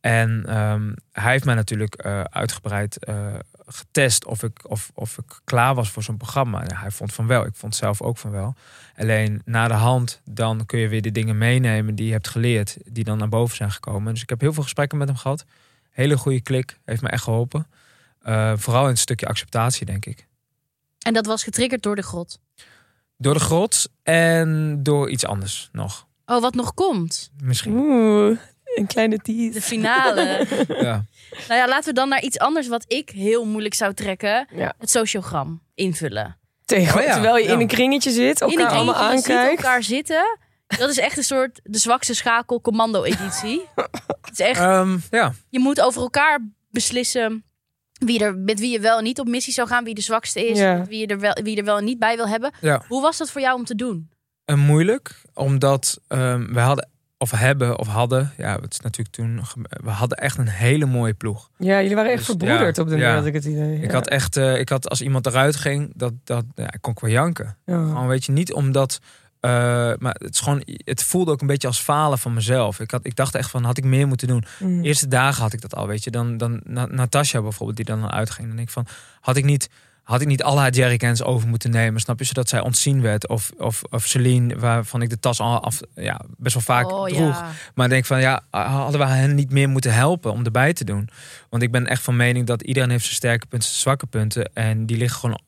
En 0.00 0.44
ehm, 0.46 0.92
hij 1.12 1.32
heeft 1.32 1.44
mij 1.44 1.54
natuurlijk 1.54 1.94
eh, 1.94 2.20
uitgebreid 2.20 3.04
eh, 3.04 3.34
getest 3.66 4.24
of 4.24 4.42
ik, 4.42 4.70
of, 4.70 4.90
of 4.94 5.18
ik 5.18 5.40
klaar 5.44 5.74
was 5.74 5.90
voor 5.90 6.02
zo'n 6.02 6.16
programma. 6.16 6.62
En 6.62 6.76
hij 6.76 6.90
vond 6.90 7.12
van 7.12 7.26
wel, 7.26 7.46
ik 7.46 7.54
vond 7.54 7.76
zelf 7.76 8.02
ook 8.02 8.18
van 8.18 8.30
wel. 8.30 8.54
Alleen 8.96 9.42
na 9.44 9.68
de 9.68 9.74
hand, 9.74 10.20
dan 10.24 10.66
kun 10.66 10.78
je 10.78 10.88
weer 10.88 11.02
de 11.02 11.12
dingen 11.12 11.38
meenemen 11.38 11.94
die 11.94 12.06
je 12.06 12.12
hebt 12.12 12.28
geleerd, 12.28 12.76
die 12.84 13.04
dan 13.04 13.18
naar 13.18 13.28
boven 13.28 13.56
zijn 13.56 13.70
gekomen. 13.70 14.12
Dus 14.12 14.22
ik 14.22 14.28
heb 14.28 14.40
heel 14.40 14.52
veel 14.52 14.62
gesprekken 14.62 14.98
met 14.98 15.08
hem 15.08 15.16
gehad. 15.16 15.44
Hele 15.90 16.16
goede 16.16 16.40
klik, 16.40 16.78
heeft 16.84 17.02
me 17.02 17.08
echt 17.08 17.22
geholpen. 17.22 17.66
Eh, 18.22 18.52
vooral 18.56 18.82
in 18.82 18.88
het 18.88 18.98
stukje 18.98 19.26
acceptatie, 19.26 19.86
denk 19.86 20.06
ik. 20.06 20.26
En 20.98 21.12
dat 21.12 21.26
was 21.26 21.42
getriggerd 21.42 21.82
door 21.82 21.96
de 21.96 22.02
grot. 22.02 22.38
Door 23.16 23.34
de 23.34 23.40
grot 23.40 23.88
en 24.02 24.78
door 24.82 25.10
iets 25.10 25.26
anders 25.26 25.68
nog. 25.72 26.06
Oh, 26.26 26.40
wat 26.40 26.54
nog 26.54 26.74
komt. 26.74 27.30
Misschien. 27.42 27.72
Oeh, 27.72 28.38
een 28.74 28.86
kleine 28.86 29.16
De 29.16 29.22
tease. 29.22 29.60
finale. 29.60 30.46
Ja. 30.68 31.04
nou 31.48 31.60
ja, 31.60 31.68
laten 31.68 31.88
we 31.88 31.92
dan 31.92 32.08
naar 32.08 32.22
iets 32.22 32.38
anders 32.38 32.68
wat 32.68 32.84
ik 32.88 33.10
heel 33.10 33.44
moeilijk 33.44 33.74
zou 33.74 33.94
trekken. 33.94 34.46
Ja. 34.54 34.74
Het 34.78 34.90
sociogram 34.90 35.62
invullen. 35.74 36.36
Tegen, 36.64 36.98
Oh 37.00 37.06
ja, 37.06 37.12
Terwijl 37.12 37.36
je 37.36 37.44
ja. 37.44 37.52
in 37.52 37.60
een 37.60 37.66
kringetje 37.66 38.10
zit, 38.10 38.40
elkaar 38.40 38.58
In 38.58 38.64
een 38.64 38.70
allemaal 38.72 38.94
kringetje, 38.94 39.16
je 39.16 39.22
ziet 39.22 39.30
aankijkt. 39.36 39.62
elkaar 39.64 39.82
zitten. 39.82 40.38
Dat 40.78 40.90
is 40.90 40.98
echt 40.98 41.16
een 41.16 41.24
soort 41.24 41.60
de 41.62 41.78
zwakste 41.78 42.14
schakel 42.14 42.60
commando 42.60 43.02
editie. 43.02 43.62
Het 44.20 44.32
is 44.32 44.38
echt, 44.38 44.60
Ehm, 44.60 44.96
ja. 45.10 45.32
je 45.48 45.58
moet 45.58 45.80
over 45.80 46.02
elkaar 46.02 46.48
beslissen 46.70 47.44
wie 47.92 48.20
er, 48.24 48.34
met 48.36 48.60
wie 48.60 48.70
je 48.70 48.80
wel 48.80 48.98
en 48.98 49.04
niet 49.04 49.18
op 49.20 49.26
missie 49.28 49.52
zou 49.52 49.68
gaan. 49.68 49.84
Wie 49.84 49.94
de 49.94 50.00
zwakste 50.00 50.46
is. 50.48 50.58
Ja. 50.58 50.84
Wie, 50.84 50.98
je 51.00 51.06
er 51.06 51.20
wel, 51.20 51.32
wie 51.42 51.50
je 51.54 51.56
er 51.58 51.64
wel 51.64 51.78
en 51.78 51.84
niet 51.84 51.98
bij 51.98 52.16
wil 52.16 52.28
hebben. 52.28 52.52
Ja. 52.60 52.82
Hoe 52.88 53.02
was 53.02 53.16
dat 53.16 53.30
voor 53.30 53.40
jou 53.40 53.58
om 53.58 53.64
te 53.64 53.74
doen? 53.74 54.10
En 54.44 54.58
moeilijk, 54.58 55.22
omdat 55.34 56.00
ehm, 56.08 56.52
we 56.52 56.60
hadden, 56.60 56.88
of 57.32 57.38
hebben, 57.38 57.78
of 57.78 57.86
hadden, 57.86 58.32
ja, 58.36 58.60
het 58.60 58.72
is 58.72 58.80
natuurlijk 58.80 59.14
toen, 59.16 59.40
we 59.68 59.90
hadden 59.90 60.18
echt 60.18 60.38
een 60.38 60.48
hele 60.48 60.86
mooie 60.86 61.14
ploeg. 61.14 61.50
Ja, 61.58 61.80
jullie 61.80 61.94
waren 61.96 62.10
echt 62.10 62.18
Dus, 62.18 62.26
verbroederd 62.26 62.76
ja, 62.76 62.82
op 62.82 62.88
de 62.88 62.94
ja. 62.96 63.00
manier, 63.00 63.16
had 63.16 63.26
ik 63.26 63.34
het 63.34 63.44
idee. 63.44 63.80
Ik 63.80 63.86
Ja. 63.90 63.92
had 63.92 64.08
echt, 64.08 64.36
eh, 64.36 64.58
ik 64.58 64.68
had 64.68 64.88
als 64.88 65.00
iemand 65.02 65.26
eruit 65.26 65.56
ging, 65.56 65.92
dat, 65.96 66.12
dat, 66.24 66.44
ja, 66.54 66.72
ik 66.72 66.78
kon 66.80 66.92
ik 66.92 66.98
wel 67.00 67.10
janken. 67.10 67.56
Ja. 67.64 67.74
Gewoon, 67.74 68.06
weet 68.06 68.24
je, 68.24 68.32
niet 68.32 68.52
omdat, 68.52 69.00
eh, 69.40 69.50
maar 69.98 70.14
het 70.18 70.34
is 70.34 70.40
gewoon, 70.40 70.62
het 70.84 71.02
voelde 71.02 71.30
ook 71.30 71.40
een 71.40 71.46
beetje 71.46 71.66
als 71.68 71.78
falen 71.80 72.18
van 72.18 72.34
mezelf. 72.34 72.80
Ik, 72.80 72.90
had, 72.90 73.06
ik 73.06 73.16
dacht 73.16 73.34
echt 73.34 73.50
van, 73.50 73.64
had 73.64 73.78
ik 73.78 73.84
meer 73.84 74.06
moeten 74.06 74.28
doen. 74.28 74.44
Mm. 74.58 74.82
De 74.82 74.88
eerste 74.88 75.08
dagen 75.08 75.42
had 75.42 75.52
ik 75.52 75.60
dat 75.60 75.74
al, 75.74 75.86
weet 75.86 76.04
je. 76.04 76.10
Dan, 76.10 76.36
dan 76.36 76.60
Na- 76.64 76.86
Natasja 76.86 77.42
bijvoorbeeld, 77.42 77.76
die 77.76 77.86
dan 77.86 78.10
uitging. 78.10 78.46
Dan 78.46 78.56
denk 78.56 78.68
ik 78.68 78.74
van, 78.74 78.86
had 79.20 79.36
ik 79.36 79.44
niet, 79.44 79.68
had 80.04 80.20
ik 80.20 80.26
niet 80.26 80.42
alle 80.42 80.60
haar 80.60 80.72
jerrycans 80.72 81.22
over 81.22 81.48
moeten 81.48 81.70
nemen, 81.70 82.00
snap 82.00 82.18
je? 82.18 82.24
Zodat 82.24 82.48
zij 82.48 82.60
ontzien 82.60 83.00
werd. 83.00 83.28
Of, 83.28 83.52
of, 83.58 83.82
of 83.90 84.06
Celine, 84.06 84.58
waarvan 84.58 85.02
ik 85.02 85.10
de 85.10 85.18
tas 85.18 85.40
al 85.40 85.60
af, 85.60 85.80
ja, 85.94 86.20
best 86.36 86.54
wel 86.54 86.62
vaak 86.62 86.92
oh 86.92 87.06
droeg. 87.06 87.18
ja. 87.18 87.50
Maar 87.74 87.84
ik 87.84 87.92
denk 87.92 88.04
van, 88.04 88.20
ja, 88.20 88.42
hadden 88.50 89.00
we 89.00 89.06
hen 89.06 89.34
niet 89.34 89.50
meer 89.50 89.68
moeten 89.68 89.94
helpen 89.94 90.32
om 90.32 90.44
erbij 90.44 90.72
te 90.72 90.84
doen? 90.84 91.08
Want 91.48 91.62
ik 91.62 91.70
ben 91.70 91.86
echt 91.86 92.02
van 92.02 92.16
mening 92.16 92.46
dat 92.46 92.62
iedereen 92.62 92.90
heeft 92.90 93.04
zijn 93.04 93.16
sterke 93.16 93.46
punten, 93.46 93.68
zijn 93.68 93.80
zwakke 93.80 94.06
punten. 94.06 94.50
En 94.54 94.86
die 94.86 94.96
liggen 94.96 95.20
gewoon 95.20 95.40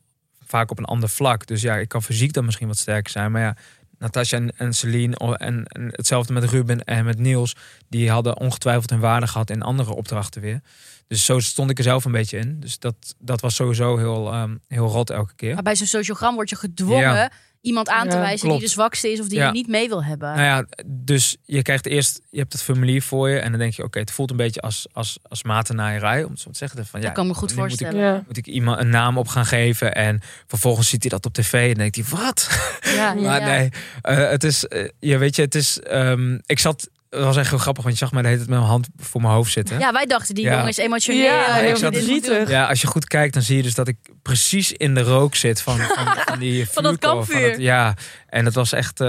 vaak 0.47 0.71
op 0.71 0.79
een 0.79 0.85
ander 0.85 1.09
vlak. 1.09 1.47
Dus 1.47 1.63
ja, 1.63 1.77
ik 1.77 1.89
kan 1.89 2.03
fysiek 2.03 2.33
dan 2.33 2.45
misschien 2.45 2.69
wat 2.69 2.79
sterker 2.79 3.11
zijn. 3.11 3.33
Maar 3.33 3.43
ja, 3.43 3.57
Natasja 3.99 4.39
en, 4.39 4.57
en 4.57 4.75
Celine 4.75 5.17
en, 5.17 5.65
en 5.67 5.89
hetzelfde 5.93 6.33
met 6.33 6.45
Ruben 6.45 6.85
en 6.85 7.05
met 7.05 7.19
Niels. 7.19 7.57
Die 7.89 8.11
hadden 8.11 8.39
ongetwijfeld 8.39 8.91
hun 8.91 9.01
waarde 9.01 9.27
gehad 9.27 9.51
in 9.51 9.63
andere 9.63 9.95
opdrachten 9.95 10.41
weer. 10.41 10.61
Dus 11.09 11.25
zo 11.25 11.39
stond 11.41 11.71
ik 11.71 11.79
er 11.79 11.85
zelf 11.85 12.05
een 12.05 12.13
beetje 12.13 12.39
in. 12.39 12.61
Dus 12.61 12.79
dat, 12.79 12.95
dat 13.19 13.41
was 13.41 13.55
sowieso 13.55 13.97
heel, 13.97 14.33
ehm, 14.33 14.57
heel 14.69 14.87
rot 14.89 15.11
elke 15.11 15.35
keer. 15.37 15.55
Maar 15.55 15.63
bij 15.63 15.77
zo'n 15.77 15.87
sociogram 15.87 16.35
word 16.35 16.51
je 16.51 16.57
gedwongen 16.57 17.01
Ja. 17.15 17.31
iemand 17.61 17.89
aan 17.89 18.09
te 18.09 18.17
wijzen 18.19 18.39
klopt. 18.47 18.59
die 18.61 18.69
de 18.69 18.75
zwakste 18.75 19.13
is 19.13 19.21
of 19.21 19.29
die 19.29 19.39
Ja. 19.39 19.47
je 19.47 19.53
niet 19.53 19.69
mee 19.69 19.89
wil 19.89 20.05
hebben. 20.05 20.29
Nou 20.29 20.43
ja, 20.43 20.67
dus 20.87 21.37
je 21.45 21.63
krijgt 21.63 21.87
eerst, 21.87 22.21
je 22.31 22.39
hebt 22.39 22.53
het 22.53 22.63
formulier 22.63 23.03
voor 23.03 23.29
je. 23.29 23.39
En 23.39 23.51
dan 23.51 23.61
denk 23.61 23.73
je, 23.73 23.83
oké, 23.85 23.99
het 23.99 24.11
voelt 24.11 24.31
een 24.31 24.37
beetje 24.37 24.61
als, 24.61 24.87
als, 24.93 25.19
als 25.23 25.43
matennaaierij. 25.43 26.25
Om 26.25 26.31
het 26.31 26.41
zo 26.41 26.51
te 26.51 26.57
zeggen. 26.59 26.87
Van, 26.87 27.01
ja, 27.01 27.07
dat 27.07 27.15
kan 27.17 27.27
me 27.27 27.35
goed 27.35 27.49
nu 27.51 27.57
moet 27.57 27.65
ik- 27.73 27.77
voorstellen. 27.79 28.13
Ja. 28.15 28.23
moet 28.27 28.37
ik 28.37 28.47
iemand 28.47 28.81
een 28.81 28.89
naam 28.89 29.19
op 29.19 29.29
gaan 29.29 29.47
geven. 29.47 29.95
En 29.95 30.21
vervolgens 30.47 30.89
ziet 30.89 31.01
hij 31.03 31.11
dat 31.11 31.27
op 31.27 31.33
tv 31.35 31.71
en 31.71 31.75
denkt 31.79 31.97
hij, 31.97 32.05
wat? 32.21 32.49
Ja, 32.95 33.15
maar 33.15 33.41
ja. 33.41 33.47
nee, 33.47 33.69
eh, 34.03 34.29
het 34.31 34.45
is, 34.45 34.67
eh, 34.67 34.89
je 34.99 35.19
weet 35.19 35.37
je, 35.37 35.43
het 35.43 35.55
is, 35.55 35.81
ehm, 35.81 36.39
ik 36.47 36.59
zat, 36.59 36.89
het 37.11 37.25
was 37.25 37.37
echt 37.37 37.51
heel 37.51 37.59
grappig, 37.59 37.83
want 37.85 37.99
je 37.99 38.05
zag 38.05 38.13
mij 38.13 38.23
de 38.23 38.29
hele 38.29 38.41
tijd 38.41 38.51
met 38.51 38.59
mijn 38.61 38.71
hand 38.71 38.89
voor 38.97 39.21
mijn 39.21 39.33
hoofd 39.35 39.53
zitten. 39.53 39.79
Ja, 39.79 39.93
wij 39.93 40.07
dachten 40.07 40.35
die 40.35 40.45
Ja. 40.45 40.53
jongen 40.53 40.69
is 40.69 40.77
emotioneel. 40.77 41.23
Ja, 41.25 41.59
en 41.59 41.65
heel 41.65 41.77
verdrietig. 41.77 42.39
doen. 42.39 42.49
Ja, 42.49 42.67
als 42.67 42.81
je 42.81 42.87
goed 42.87 43.07
kijkt, 43.07 43.35
dan 43.35 43.43
zie 43.43 43.57
je 43.57 43.63
dus 43.63 43.75
dat 43.75 43.89
ik 43.89 43.97
precies 44.27 44.73
in 44.73 44.95
de 44.95 45.03
rook 45.03 45.35
zit 45.35 45.61
van, 45.63 45.79
van, 45.97 46.07
van 46.27 46.39
die 46.39 46.69
Van 46.71 46.83
dat 46.83 46.99
kampvuur. 46.99 47.51
het- 47.51 47.61
ja, 47.61 47.95
en 48.29 48.45
het 48.45 48.55
was 48.55 48.73
echt, 48.73 49.01
eh, 49.01 49.07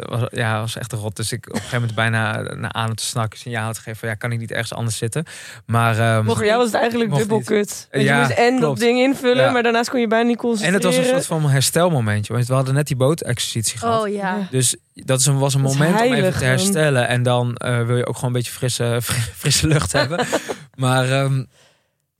was, 0.00 0.20
ja, 0.30 0.60
was 0.60 0.76
echt 0.76 0.92
rot. 0.92 1.16
Dus 1.16 1.32
ik 1.32 1.46
op 1.48 1.54
een 1.54 1.60
gegeven 1.60 1.78
moment 1.78 1.96
bijna 1.96 2.40
naar 2.54 2.72
aan 2.72 2.94
te 2.94 3.04
snakken, 3.04 3.38
signaal 3.38 3.72
te 3.72 3.80
geven 3.80 3.98
van 3.98 4.08
ja, 4.08 4.14
kan 4.14 4.32
ik 4.32 4.38
niet 4.38 4.50
ergens 4.50 4.74
anders 4.74 4.96
zitten. 4.96 5.24
Maar 5.66 5.98
ehm, 5.98 6.24
Voor 6.26 6.44
jou 6.44 6.56
was 6.56 6.66
het 6.66 6.74
eigenlijk 6.80 7.08
Mocht 7.10 7.20
dubbel 7.20 7.38
niet. 7.38 7.46
kut. 7.46 7.88
Want 7.90 8.04
Ja, 8.04 8.14
je 8.20 8.24
moest 8.26 8.38
en 8.38 8.60
dat 8.60 8.78
ding 8.78 8.98
invullen, 8.98 9.44
Ja. 9.44 9.50
maar 9.50 9.62
daarnaast 9.62 9.90
kon 9.90 10.00
je 10.00 10.06
bijna 10.06 10.24
niet 10.28 10.36
en 10.36 10.42
concentreren. 10.42 10.74
het 10.86 10.96
was 10.96 11.04
een 11.06 11.10
soort 11.10 11.26
van 11.26 11.50
herstelmomentje. 11.50 12.32
Want 12.32 12.46
we 12.46 12.54
hadden 12.54 12.74
net 12.74 12.86
die 12.86 12.96
bootexercitie 12.96 13.78
gehad. 13.78 14.02
Oh 14.02 14.08
ja. 14.12 14.46
Dus 14.50 14.76
dat 14.94 15.20
is 15.20 15.26
een, 15.26 15.38
was 15.38 15.54
een 15.54 15.62
Dat 15.62 15.72
moment 15.72 16.00
om 16.00 16.02
even 16.12 16.32
te 16.32 16.38
man. 16.38 16.48
herstellen. 16.48 17.08
En 17.08 17.22
dan 17.22 17.56
eh, 17.56 17.82
wil 17.86 17.96
je 17.96 18.06
ook 18.06 18.14
gewoon 18.14 18.30
een 18.30 18.36
beetje 18.36 18.52
frisse, 18.52 18.98
frisse 19.42 19.66
lucht 19.66 19.92
hebben. 19.92 20.26
Maar 20.74 21.10
ehm, 21.10 21.44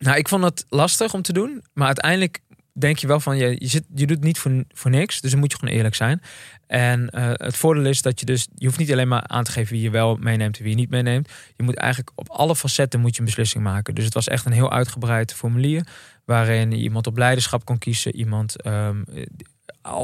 nou, 0.03 0.17
ik 0.17 0.29
vond 0.29 0.45
het 0.45 0.65
lastig 0.69 1.15
om 1.15 1.23
te 1.23 1.33
doen. 1.33 1.65
Maar 1.73 1.87
uiteindelijk 1.87 2.41
denk 2.73 2.99
je 2.99 3.07
wel 3.07 3.21
van, 3.21 3.37
je, 3.37 3.57
je, 3.59 3.67
zit, 3.67 3.85
je 3.95 4.07
doet 4.07 4.17
het 4.17 4.25
niet 4.25 4.39
voor, 4.39 4.65
voor 4.69 4.91
niks. 4.91 5.21
Dus 5.21 5.31
dan 5.31 5.41
moet 5.41 5.53
je 5.53 5.59
gewoon 5.59 5.75
eerlijk 5.75 5.95
zijn. 5.95 6.23
En 6.67 7.11
eh, 7.11 7.31
het 7.33 7.57
voordeel 7.57 7.85
is 7.85 8.03
dat 8.03 8.21
je 8.21 8.27
dus, 8.27 8.49
je 8.55 8.67
hoeft 8.67 8.79
niet 8.79 8.93
alleen 8.93 9.09
maar 9.09 9.27
aan 9.27 9.45
te 9.45 9.53
geven 9.53 9.73
wie 9.73 9.83
je 9.83 9.91
wel 9.91 10.17
meeneemt 10.17 10.57
en 10.57 10.63
wie 10.63 10.73
je 10.73 10.79
niet 10.79 10.91
meeneemt. 10.91 11.31
Je 11.57 11.63
moet 11.63 11.77
eigenlijk 11.77 12.13
op 12.15 12.31
alle 12.31 12.57
facetten 12.57 13.01
moet 13.01 13.15
je 13.15 13.21
een 13.21 13.27
beslissing 13.27 13.65
maken. 13.65 13.95
Dus 13.95 14.05
het 14.05 14.15
was 14.15 14.29
echt 14.29 14.47
een 14.47 14.53
heel 14.53 14.73
uitgebreid 14.73 15.35
formulier. 15.35 15.87
Waarin 16.25 16.73
iemand 16.73 17.07
op 17.07 17.17
leiderschap 17.17 17.65
kon 17.65 17.79
kiezen. 17.79 18.17
Iemand, 18.17 18.63
ehm, 18.63 19.03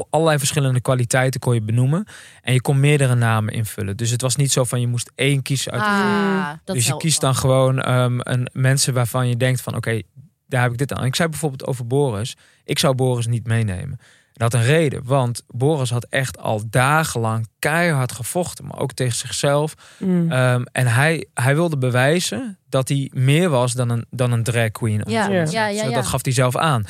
allerlei 0.09 0.37
verschillende 0.37 0.81
kwaliteiten 0.81 1.39
kon 1.39 1.53
je 1.53 1.61
benoemen. 1.61 2.07
En 2.41 2.53
je 2.53 2.61
kon 2.61 2.79
meerdere 2.79 3.15
namen 3.15 3.53
invullen. 3.53 3.97
Dus 3.97 4.09
het 4.09 4.21
was 4.21 4.35
niet 4.35 4.51
zo 4.51 4.63
van 4.63 4.81
je 4.81 4.87
moest 4.87 5.11
één 5.15 5.41
kiezen 5.41 5.71
uit 5.71 5.81
Ah, 5.81 6.51
dus 6.63 6.87
je 6.87 6.97
kiest 6.97 7.21
wel. 7.21 7.31
dan 7.31 7.39
gewoon 7.39 7.81
ehm, 7.81 8.19
een, 8.19 8.49
mensen 8.53 8.93
waarvan 8.93 9.27
je 9.27 9.37
denkt 9.37 9.61
van 9.61 9.75
oké, 9.75 10.01
daar 10.47 10.61
heb 10.61 10.71
ik 10.71 10.77
dit 10.77 10.93
aan. 10.93 11.05
Ik 11.05 11.15
zei 11.15 11.29
bijvoorbeeld 11.29 11.65
over 11.65 11.87
Boris. 11.87 12.37
Ik 12.63 12.79
zou 12.79 12.95
Boris 12.95 13.27
niet 13.27 13.47
meenemen. 13.47 13.99
Dat 14.33 14.51
had 14.51 14.61
een 14.61 14.67
reden, 14.67 15.01
want 15.03 15.43
Boris 15.47 15.89
had 15.89 16.05
echt 16.09 16.37
al 16.37 16.61
dagenlang 16.69 17.47
keihard 17.59 18.11
gevochten, 18.11 18.65
maar 18.65 18.79
ook 18.79 18.93
tegen 18.93 19.15
zichzelf. 19.15 19.73
Mm. 19.97 20.31
Ehm, 20.31 20.63
en 20.71 20.87
hij, 20.87 21.27
hij 21.33 21.55
wilde 21.55 21.77
bewijzen 21.77 22.57
dat 22.69 22.87
hij 22.87 23.11
meer 23.13 23.49
was 23.49 23.73
dan 23.73 23.89
een, 23.89 24.05
dan 24.09 24.31
een 24.31 24.43
drag 24.43 24.71
queen. 24.71 25.01
Ja, 25.07 25.27
ja, 25.27 25.45
zeggen. 25.45 25.75
ja, 25.75 25.83
Zo, 25.83 25.89
ja. 25.89 25.95
Dat 25.95 26.07
gaf 26.07 26.23
hij 26.23 26.33
zelf 26.33 26.55
aan. 26.55 26.85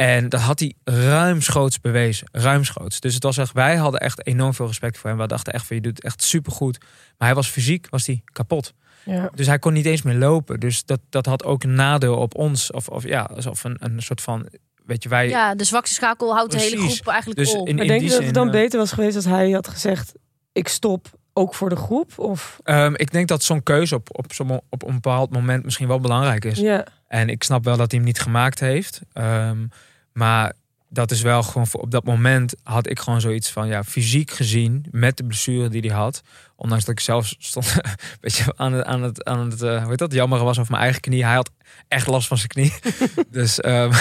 En 0.00 0.28
dat 0.28 0.40
had 0.40 0.58
hij 0.60 0.74
ruimschoots 0.84 1.80
bewezen. 1.80 2.28
Ruimschoots. 2.32 3.00
Dus 3.00 3.14
het 3.14 3.22
was 3.22 3.36
echt, 3.38 3.52
wij 3.52 3.76
hadden 3.76 4.00
echt 4.00 4.26
enorm 4.26 4.54
veel 4.54 4.66
respect 4.66 4.98
voor 4.98 5.10
hem. 5.10 5.18
We 5.18 5.26
dachten 5.26 5.52
echt 5.52 5.66
van, 5.66 5.76
je 5.76 5.82
doet 5.82 5.96
het 5.96 6.04
echt 6.04 6.22
supergoed. 6.22 6.78
Maar 7.18 7.28
hij 7.28 7.34
was 7.34 7.48
fysiek, 7.48 7.86
was 7.90 8.06
hij 8.06 8.22
kapot. 8.24 8.72
Ja. 9.04 9.30
Dus 9.34 9.46
hij 9.46 9.58
kon 9.58 9.72
niet 9.72 9.86
eens 9.86 10.02
meer 10.02 10.14
lopen. 10.14 10.60
Dus 10.60 10.84
dat, 10.84 11.00
dat 11.08 11.26
had 11.26 11.44
ook 11.44 11.62
een 11.62 11.74
nadeel 11.74 12.16
op 12.16 12.34
ons. 12.34 12.70
Of, 12.72 12.88
of 12.88 13.04
ja, 13.04 13.22
alsof 13.34 13.64
een, 13.64 13.76
een 13.78 14.02
soort 14.02 14.20
van. 14.20 14.46
Weet 14.86 15.02
je, 15.02 15.08
wij. 15.08 15.28
Ja, 15.28 15.54
de 15.54 15.64
zwakste 15.64 15.94
schakel 15.94 16.34
houdt 16.34 16.52
de 16.52 16.58
hele 16.60 16.76
groep 16.88 17.06
eigenlijk 17.06 17.38
Dus 17.38 17.54
op. 17.54 17.68
in- 17.68 17.76
Maar 17.76 17.86
denk 17.86 18.00
je 18.00 18.06
dat 18.06 18.16
zin, 18.16 18.24
het 18.26 18.34
dan 18.34 18.46
eh, 18.46 18.52
beter 18.52 18.78
was 18.78 18.92
geweest 18.92 19.16
als 19.16 19.24
hij 19.24 19.50
had 19.50 19.68
gezegd... 19.68 20.12
ik 20.52 20.68
stop 20.68 21.06
ook 21.32 21.54
voor 21.54 21.68
de 21.68 21.76
groep? 21.76 22.18
Of... 22.18 22.58
Ehm, 22.62 22.92
ik 22.96 23.12
denk 23.12 23.28
dat 23.28 23.42
zo'n 23.42 23.62
keuze 23.62 23.94
op, 23.94 24.08
op, 24.18 24.32
zo'n- 24.32 24.60
op 24.68 24.86
een 24.86 24.94
bepaald 24.94 25.30
moment 25.32 25.64
misschien 25.64 25.88
wel 25.88 26.00
belangrijk 26.00 26.44
is. 26.44 26.58
Ja. 26.58 26.86
En 27.08 27.28
ik 27.28 27.42
snap 27.42 27.64
wel 27.64 27.76
dat 27.76 27.90
hij 27.90 28.00
hem 28.00 28.08
niet 28.08 28.20
gemaakt 28.20 28.60
heeft. 28.60 29.00
Ehm, 29.12 29.58
maar 30.12 30.52
dat 30.92 31.10
is 31.10 31.22
wel 31.22 31.42
gewoon 31.42 31.66
voor, 31.66 31.80
op 31.80 31.90
dat 31.90 32.04
moment 32.04 32.54
had 32.62 32.90
ik 32.90 32.98
gewoon 32.98 33.20
zoiets 33.20 33.50
van 33.50 33.68
ja, 33.68 33.84
fysiek 33.84 34.30
gezien, 34.30 34.84
met 34.90 35.16
de 35.16 35.24
blessure 35.24 35.68
die 35.68 35.80
hij 35.80 35.96
had. 35.96 36.22
Ondanks 36.56 36.84
dat 36.84 36.94
ik 36.94 37.00
zelf 37.00 37.34
stond 37.38 37.74
een 37.76 37.90
beetje 38.20 38.52
aan 38.56 38.72
het, 38.72 38.84
aan 38.84 39.02
het, 39.02 39.24
aan 39.24 39.50
het 39.50 39.62
eh, 39.62 39.80
hoe 39.80 39.88
heet 39.88 39.98
dat, 39.98 40.12
jammer 40.12 40.44
was 40.44 40.58
over 40.58 40.70
mijn 40.70 40.82
eigen 40.82 41.00
knie. 41.00 41.24
Hij 41.24 41.34
had 41.34 41.50
echt 41.88 42.06
last 42.06 42.28
van 42.28 42.36
zijn 42.36 42.48
knie. 42.48 42.72
dus 43.30 43.60
ehm, 43.60 43.92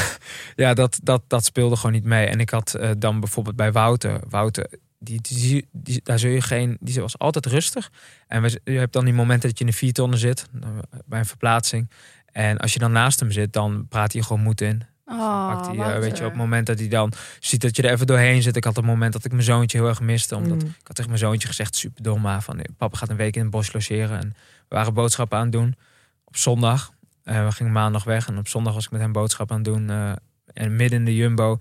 ja, 0.55 0.73
dat, 0.73 0.99
dat, 1.03 1.21
dat 1.27 1.45
speelde 1.45 1.75
gewoon 1.75 1.91
niet 1.91 2.03
mee. 2.03 2.25
En 2.25 2.39
ik 2.39 2.49
had 2.49 2.73
eh, 2.73 2.89
dan 2.97 3.19
bijvoorbeeld 3.19 3.55
bij 3.55 3.71
Wouter, 3.71 4.19
Wouter, 4.29 4.69
die, 4.99 5.21
die, 5.21 5.67
die, 5.71 6.01
daar 6.03 6.19
zul 6.19 6.31
je 6.31 6.41
geen, 6.41 6.77
die 6.79 7.01
was 7.01 7.17
altijd 7.17 7.45
rustig. 7.45 7.91
En 8.27 8.41
we, 8.41 8.61
je 8.63 8.77
hebt 8.77 8.93
dan 8.93 9.05
die 9.05 9.13
momenten 9.13 9.49
dat 9.49 9.57
je 9.57 9.63
in 9.63 9.71
de 9.71 9.77
viertonnen 9.77 10.19
zit, 10.19 10.47
eh, 10.61 10.69
bij 11.05 11.19
een 11.19 11.25
verplaatsing. 11.25 11.89
En 12.31 12.57
als 12.57 12.73
je 12.73 12.79
dan 12.79 12.91
naast 12.91 13.19
hem 13.19 13.31
zit, 13.31 13.53
dan 13.53 13.87
praat 13.87 14.13
hij 14.13 14.21
gewoon 14.21 14.43
moed 14.43 14.61
in. 14.61 14.83
Oh, 15.09 15.47
Pakt 15.47 15.67
hij, 15.67 15.93
eh, 15.93 15.99
weet 15.99 16.17
je, 16.17 16.23
op 16.23 16.29
het 16.29 16.39
moment 16.39 16.65
dat 16.67 16.79
hij 16.79 16.87
dan 16.87 17.11
ziet 17.39 17.61
dat 17.61 17.75
je 17.75 17.81
er 17.81 17.91
even 17.91 18.07
doorheen 18.07 18.41
zit. 18.41 18.55
Ik 18.55 18.63
had 18.63 18.77
een 18.77 18.85
moment 18.85 19.13
dat 19.13 19.25
ik 19.25 19.31
mijn 19.31 19.43
zoontje 19.43 19.77
heel 19.77 19.87
erg 19.87 20.01
miste. 20.01 20.35
Omdat 20.35 20.61
Mm. 20.63 20.67
ik 20.69 20.75
had 20.87 20.95
tegen 20.95 21.11
mijn 21.11 21.23
zoontje 21.23 21.47
gezegd, 21.47 21.75
super 21.75 22.03
dom, 22.03 22.21
maar 22.21 22.41
van 22.41 22.57
eh, 22.59 22.63
papa 22.77 22.97
gaat 22.97 23.09
een 23.09 23.15
week 23.15 23.35
in 23.35 23.41
het 23.41 23.51
bos 23.51 23.73
logeren. 23.73 24.19
En 24.19 24.27
we 24.67 24.75
waren 24.75 24.93
boodschappen 24.93 25.37
aan 25.37 25.43
het 25.43 25.51
doen 25.53 25.75
op 26.25 26.37
zondag. 26.37 26.91
Eh, 27.23 27.45
we 27.45 27.51
gingen 27.51 27.71
maandag 27.71 28.03
weg 28.03 28.27
en 28.27 28.37
op 28.37 28.47
zondag 28.47 28.73
was 28.73 28.85
ik 28.85 28.91
met 28.91 29.01
hem 29.01 29.11
boodschappen 29.11 29.55
aan 29.55 29.61
het 29.63 29.73
doen. 29.73 29.89
eh, 29.89 30.11
en 30.53 30.75
midden 30.75 30.99
in 30.99 31.05
de 31.05 31.15
jumbo 31.15 31.57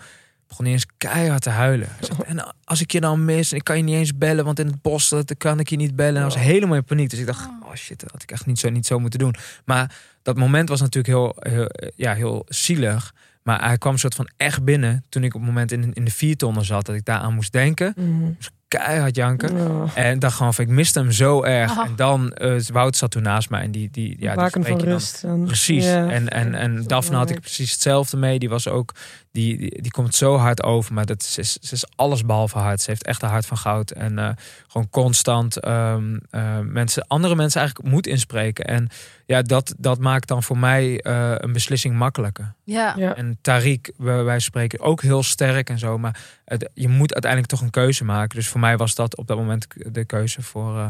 begon 0.49 0.65
hij 0.65 0.75
eens 0.75 0.87
keihard 0.99 1.43
te 1.43 1.51
huilen. 1.51 1.89
Zegt, 2.01 2.23
en 2.23 2.55
als 2.65 2.81
ik 2.81 2.91
je 2.93 3.01
dan 3.01 3.25
mis, 3.25 3.53
ik 3.53 3.65
kan 3.65 3.77
je 3.77 3.83
niet 3.83 3.95
eens 3.95 4.17
bellen, 4.19 4.45
want 4.45 4.59
in 4.59 4.67
het 4.67 4.83
bos 4.83 5.09
dat 5.09 5.35
kan 5.37 5.61
ik 5.61 5.69
je 5.69 5.77
niet 5.77 5.97
bellen. 5.97 6.17
En 6.17 6.23
was 6.23 6.35
helemaal 6.37 6.77
in 6.77 6.85
paniek. 6.85 7.11
Dus 7.11 7.19
ik 7.19 7.27
dacht, 7.27 7.49
oh 7.63 7.75
shit, 7.75 8.01
dat 8.01 8.11
had 8.11 8.23
ik 8.23 8.31
echt 8.31 8.47
niet 8.47 8.59
zo, 8.59 8.69
niet 8.69 8.87
zo 8.87 8.99
moeten 8.99 9.19
doen. 9.19 9.35
Maar 9.65 9.95
dat 10.23 10.37
moment 10.37 10.69
was 10.69 10.81
natuurlijk 10.81 11.15
heel, 11.15 11.37
heel, 11.53 11.67
eh, 11.67 11.89
ja, 11.97 12.15
heel 12.15 12.45
zielig. 12.49 13.15
Maar 13.49 13.65
hij 13.67 13.79
kwam 13.79 13.97
soort 13.99 14.15
van 14.15 14.29
echt 14.37 14.65
binnen 14.65 15.05
toen 15.09 15.25
ik 15.25 15.35
op 15.35 15.41
het 15.41 15.49
moment 15.49 15.73
in, 15.73 15.93
in 15.93 16.05
de 16.05 16.11
viertonnen 16.11 16.65
zat. 16.65 16.87
Dat 16.87 16.95
ik 16.95 17.05
daaraan 17.05 17.35
moest 17.35 17.53
denken. 17.53 17.93
Mm. 17.97 18.37
Keihard 18.69 19.17
janken. 19.17 19.57
Ja. 19.57 19.85
En 19.95 20.19
dacht 20.19 20.37
gewoon 20.37 20.55
van, 20.55 20.65
ik 20.65 20.71
miste 20.71 20.99
hem 20.99 21.13
zo 21.13 21.43
erg. 21.43 21.79
Ah. 21.79 21.87
En 21.87 21.97
dan, 21.97 22.33
eh 22.33 22.61
Wout 22.73 22.97
zat 22.97 23.11
toen 23.11 23.23
naast 23.23 23.51
mij. 23.51 23.63
En 23.63 23.71
die, 23.71 23.89
die, 23.93 24.09
ja, 24.09 24.17
die 24.17 24.29
Waken 24.29 24.51
spreek 24.63 24.67
van 24.67 24.77
je 24.77 24.83
dan- 24.85 24.93
rust. 24.93 25.23
dan. 25.23 25.45
Precies. 25.45 25.87
En, 25.87 26.29
en, 26.29 26.55
en 26.55 26.83
Daphne 26.87 27.17
had 27.17 27.31
ik 27.31 27.41
precies 27.41 27.73
hetzelfde 27.73 28.17
mee. 28.17 28.39
Die 28.39 28.49
was 28.49 28.69
ook, 28.69 28.95
die, 29.33 29.57
die, 29.59 29.83
die 29.83 29.91
komt 29.91 30.15
zo 30.15 30.37
hard 30.37 30.63
over. 30.63 30.95
Maar 30.95 31.07
dat, 31.07 31.23
ze, 31.23 31.41
is, 31.41 31.53
ze 31.53 31.75
is 31.75 31.85
alles 31.97 32.25
behalve 32.25 32.59
hard. 32.59 32.81
Ze 32.81 32.91
heeft 32.91 33.05
echt 33.05 33.23
een 33.23 33.29
hart 33.29 33.47
van 33.47 33.57
goud. 33.57 33.91
En 33.91 34.19
eh, 34.19 34.31
gewoon 34.67 34.91
constant 34.91 35.57
ehm, 35.57 36.17
eh, 36.31 36.59
mensen, 36.59 37.07
andere 37.07 37.35
mensen 37.35 37.61
eigenlijk 37.61 37.91
moed 37.91 38.07
inspreken. 38.07 38.65
En 38.65 38.89
ja, 39.27 39.43
dat, 39.43 39.75
dat 39.79 39.99
maakt 39.99 40.29
dan 40.29 40.43
voor 40.43 40.59
mij 40.59 41.01
eh, 41.01 41.33
een 41.37 41.53
beslissing 41.53 41.95
makkelijker. 41.97 42.55
Ja. 42.65 42.95
Ja. 42.97 43.15
En 43.17 43.39
Tariq, 43.49 43.97
wij 43.97 44.39
spreken 44.39 44.81
ook 44.81 45.03
heel 45.03 45.23
sterk 45.23 45.71
en 45.71 45.79
zo. 45.79 45.99
Maar 45.99 46.21
het- 46.45 46.71
je 46.75 46.89
moet 46.89 47.13
uiteindelijk 47.13 47.53
toch 47.53 47.61
een 47.61 47.71
keuze 47.71 48.05
maken. 48.05 48.37
Dus 48.39 48.49
voor 48.49 48.61
mij 48.61 48.77
was 48.77 48.95
dat 48.95 49.17
op 49.17 49.27
dat 49.27 49.37
moment 49.37 49.67
de 49.77 50.05
keuze 50.05 50.43
voor, 50.43 50.77
eh, 50.79 50.89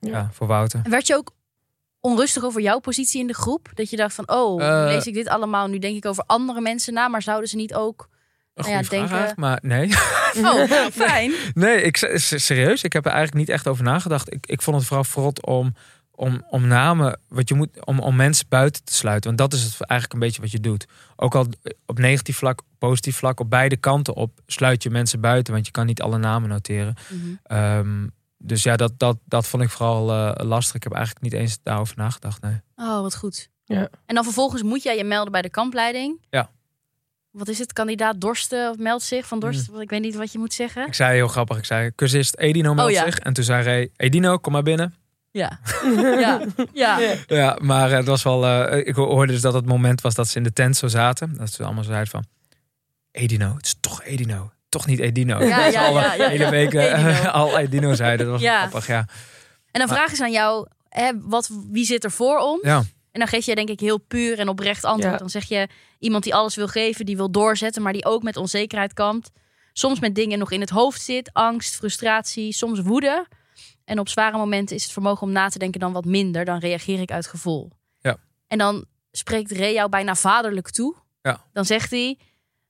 Ja. 0.00 0.10
ja. 0.10 0.28
voor 0.32 0.46
Wouter. 0.46 0.80
En 0.84 0.90
werd 0.90 1.06
je 1.06 1.14
ook 1.16 1.32
onrustig 2.00 2.44
over 2.44 2.60
jouw 2.60 2.78
positie 2.78 3.20
in 3.20 3.26
de 3.26 3.34
groep? 3.34 3.68
Dat 3.74 3.90
je 3.90 3.96
dacht 3.96 4.14
van, 4.14 4.28
oh, 4.30 4.62
Eh, 4.62 4.84
lees 4.92 5.06
ik 5.06 5.14
dit 5.14 5.28
allemaal. 5.28 5.66
Nu 5.66 5.78
denk 5.78 5.96
ik 5.96 6.06
over 6.06 6.24
andere 6.26 6.60
mensen 6.60 6.92
na. 6.92 7.08
Maar 7.08 7.22
zouden 7.22 7.48
ze 7.48 7.56
niet 7.56 7.74
ook... 7.74 8.08
Nou 8.54 8.70
ja, 8.70 8.82
denken- 8.82 9.32
maar 9.36 9.58
nee. 9.62 9.88
Oh, 10.36 10.42
nou, 10.70 10.90
fijn. 10.90 11.32
Nee, 11.54 11.82
ik, 11.82 11.96
serieus, 12.16 12.82
ik 12.82 12.92
heb 12.92 13.04
er 13.06 13.10
eigenlijk 13.12 13.46
niet 13.46 13.56
echt 13.56 13.66
over 13.68 13.84
nagedacht. 13.84 14.32
Ik, 14.32 14.46
ik 14.46 14.62
vond 14.62 14.76
het 14.76 14.86
vooral 14.86 15.04
verrot 15.04 15.46
om, 15.46 15.74
om, 16.10 16.44
om 16.50 16.66
namen, 16.66 17.20
wat 17.28 17.48
je 17.48 17.54
moet, 17.54 17.68
om, 17.84 17.98
om 18.00 18.16
mensen 18.16 18.46
buiten 18.48 18.84
te 18.84 18.94
sluiten. 18.94 19.36
Want 19.36 19.50
dat 19.50 19.58
is 19.58 19.64
het 19.64 19.80
eigenlijk 19.80 20.12
een 20.12 20.26
beetje 20.26 20.40
wat 20.40 20.50
je 20.50 20.60
doet. 20.60 20.86
Ook 21.16 21.34
al 21.34 21.46
op 21.86 21.98
negatief 21.98 22.36
vlak, 22.36 22.60
positief 22.78 23.16
vlak, 23.16 23.40
op 23.40 23.50
beide 23.50 23.76
kanten 23.76 24.14
op, 24.14 24.40
sluit 24.46 24.82
je 24.82 24.90
mensen 24.90 25.20
buiten. 25.20 25.52
Want 25.52 25.66
je 25.66 25.72
kan 25.72 25.86
niet 25.86 26.02
alle 26.02 26.18
namen 26.18 26.48
noteren. 26.48 26.94
Mhm. 27.08 27.28
Ehm, 27.42 28.06
dus 28.38 28.62
ja, 28.62 28.76
dat, 28.76 28.92
dat, 28.98 29.16
dat 29.24 29.46
vond 29.46 29.62
ik 29.62 29.70
vooral 29.70 30.10
eh, 30.12 30.46
lastig. 30.46 30.74
Ik 30.74 30.82
heb 30.82 30.92
eigenlijk 30.92 31.24
niet 31.24 31.32
eens 31.32 31.58
daarover 31.62 31.96
nagedacht. 31.96 32.42
Nee. 32.42 32.60
Oh, 32.76 33.00
wat 33.00 33.16
goed. 33.16 33.48
Ja. 33.64 33.88
En 34.06 34.14
dan 34.14 34.24
vervolgens 34.24 34.62
moet 34.62 34.82
jij 34.82 34.96
je 34.96 35.04
melden 35.04 35.32
bij 35.32 35.42
de 35.42 35.50
kampleiding. 35.50 36.20
Ja. 36.30 36.50
Wat 37.30 37.48
is 37.48 37.58
het? 37.58 37.72
Kandidaat 37.72 38.20
Dorsten 38.20 38.70
of 38.70 38.76
meldt 38.78 39.02
zich 39.04 39.26
van 39.26 39.40
Dorsten? 39.40 39.64
Mm. 39.66 39.70
Want 39.70 39.82
Ik 39.82 39.90
weet 39.90 40.00
niet 40.00 40.14
wat 40.14 40.32
je 40.32 40.38
moet 40.38 40.54
zeggen. 40.54 40.86
Ik 40.86 40.94
zei 40.94 41.14
heel 41.14 41.28
grappig, 41.28 41.56
ik 41.58 41.64
zei, 41.64 41.94
cursist 41.94 42.36
Edino 42.36 42.74
meldt 42.74 42.90
Oh, 42.90 42.96
ja. 42.98 43.04
zich. 43.04 43.18
En 43.18 43.32
toen 43.32 43.44
zei 43.44 43.64
Ray, 43.64 43.90
Edino, 43.96 44.38
kom 44.38 44.52
maar 44.52 44.62
binnen. 44.62 44.94
Ja. 45.30 45.58
ja. 45.94 46.40
Ja. 46.72 46.98
Ja. 46.98 47.14
Ja, 47.26 47.58
maar 47.60 47.90
eh, 47.90 47.96
het 47.96 48.06
was 48.06 48.22
wel. 48.22 48.46
eh, 48.46 48.86
ik 48.86 48.94
hoorde 48.94 49.32
dus 49.32 49.40
dat 49.40 49.54
het 49.54 49.66
moment 49.66 50.00
was 50.00 50.14
dat 50.14 50.28
ze 50.28 50.36
in 50.36 50.42
de 50.42 50.52
tent 50.52 50.76
zo 50.76 50.86
zaten. 50.88 51.36
Dat 51.36 51.52
ze 51.52 51.64
allemaal 51.64 51.84
zeiden 51.84 52.08
van. 52.08 52.24
Edino, 53.10 53.54
het 53.56 53.66
is 53.66 53.76
toch 53.80 54.02
Edino. 54.04 54.50
Toch 54.68 54.86
niet 54.86 54.98
Edino. 54.98 55.38
Ja, 55.44 55.66
ja, 55.66 55.86
alle 55.86 56.00
ja, 56.00 56.14
ja. 56.14 56.28
hele 56.28 56.50
week 56.50 56.74
eh, 56.74 57.08
Edino. 57.08 57.28
al 57.40 57.58
Edino 57.58 57.94
zeiden. 57.94 58.26
Dat 58.26 58.34
was 58.34 58.42
Ja. 58.44 58.58
grappig, 58.58 58.86
ja. 58.86 59.06
En 59.70 59.80
dan 59.80 59.88
vragen 59.88 60.16
ze 60.16 60.22
aan 60.22 60.32
jou, 60.32 60.66
hè, 60.88 61.10
wat, 61.20 61.50
wie 61.70 61.84
zit 61.84 62.04
er 62.04 62.10
voor 62.10 62.38
ons? 62.38 62.62
Ja. 62.62 62.76
En 63.12 63.20
dan 63.20 63.28
geef 63.28 63.46
je 63.46 63.54
denk 63.54 63.68
ik 63.68 63.80
heel 63.80 63.98
puur 63.98 64.38
en 64.38 64.48
oprecht 64.48 64.84
antwoord. 64.84 65.12
Ja. 65.12 65.18
Dan 65.18 65.30
zeg 65.30 65.44
je 65.44 65.68
iemand 65.98 66.24
die 66.24 66.34
alles 66.34 66.54
wil 66.54 66.68
geven, 66.68 67.06
die 67.06 67.16
wil 67.16 67.30
doorzetten, 67.30 67.82
maar 67.82 67.92
die 67.92 68.04
ook 68.04 68.22
met 68.22 68.36
onzekerheid 68.36 68.92
kampt. 68.92 69.30
Soms 69.72 70.00
met 70.00 70.14
dingen 70.14 70.38
nog 70.38 70.50
in 70.50 70.60
het 70.60 70.70
hoofd 70.70 71.02
zit, 71.02 71.30
angst, 71.32 71.74
frustratie, 71.74 72.52
soms 72.52 72.80
woede. 72.80 73.26
En 73.84 73.98
op 73.98 74.08
zware 74.08 74.36
momenten 74.36 74.76
is 74.76 74.82
het 74.82 74.92
vermogen 74.92 75.26
om 75.26 75.32
na 75.32 75.48
te 75.48 75.58
denken 75.58 75.80
dan 75.80 75.92
wat 75.92 76.04
minder. 76.04 76.44
Dan 76.44 76.58
reageer 76.58 77.00
ik 77.00 77.10
uit 77.10 77.26
gevoel. 77.26 77.70
Ja. 78.00 78.16
En 78.46 78.58
dan 78.58 78.84
spreekt 79.10 79.52
Ray 79.52 79.72
jou 79.72 79.88
bijna 79.88 80.14
vaderlijk 80.14 80.70
toe. 80.70 80.96
Ja. 81.22 81.40
Dan 81.52 81.64
zegt 81.64 81.90
hij, 81.90 82.18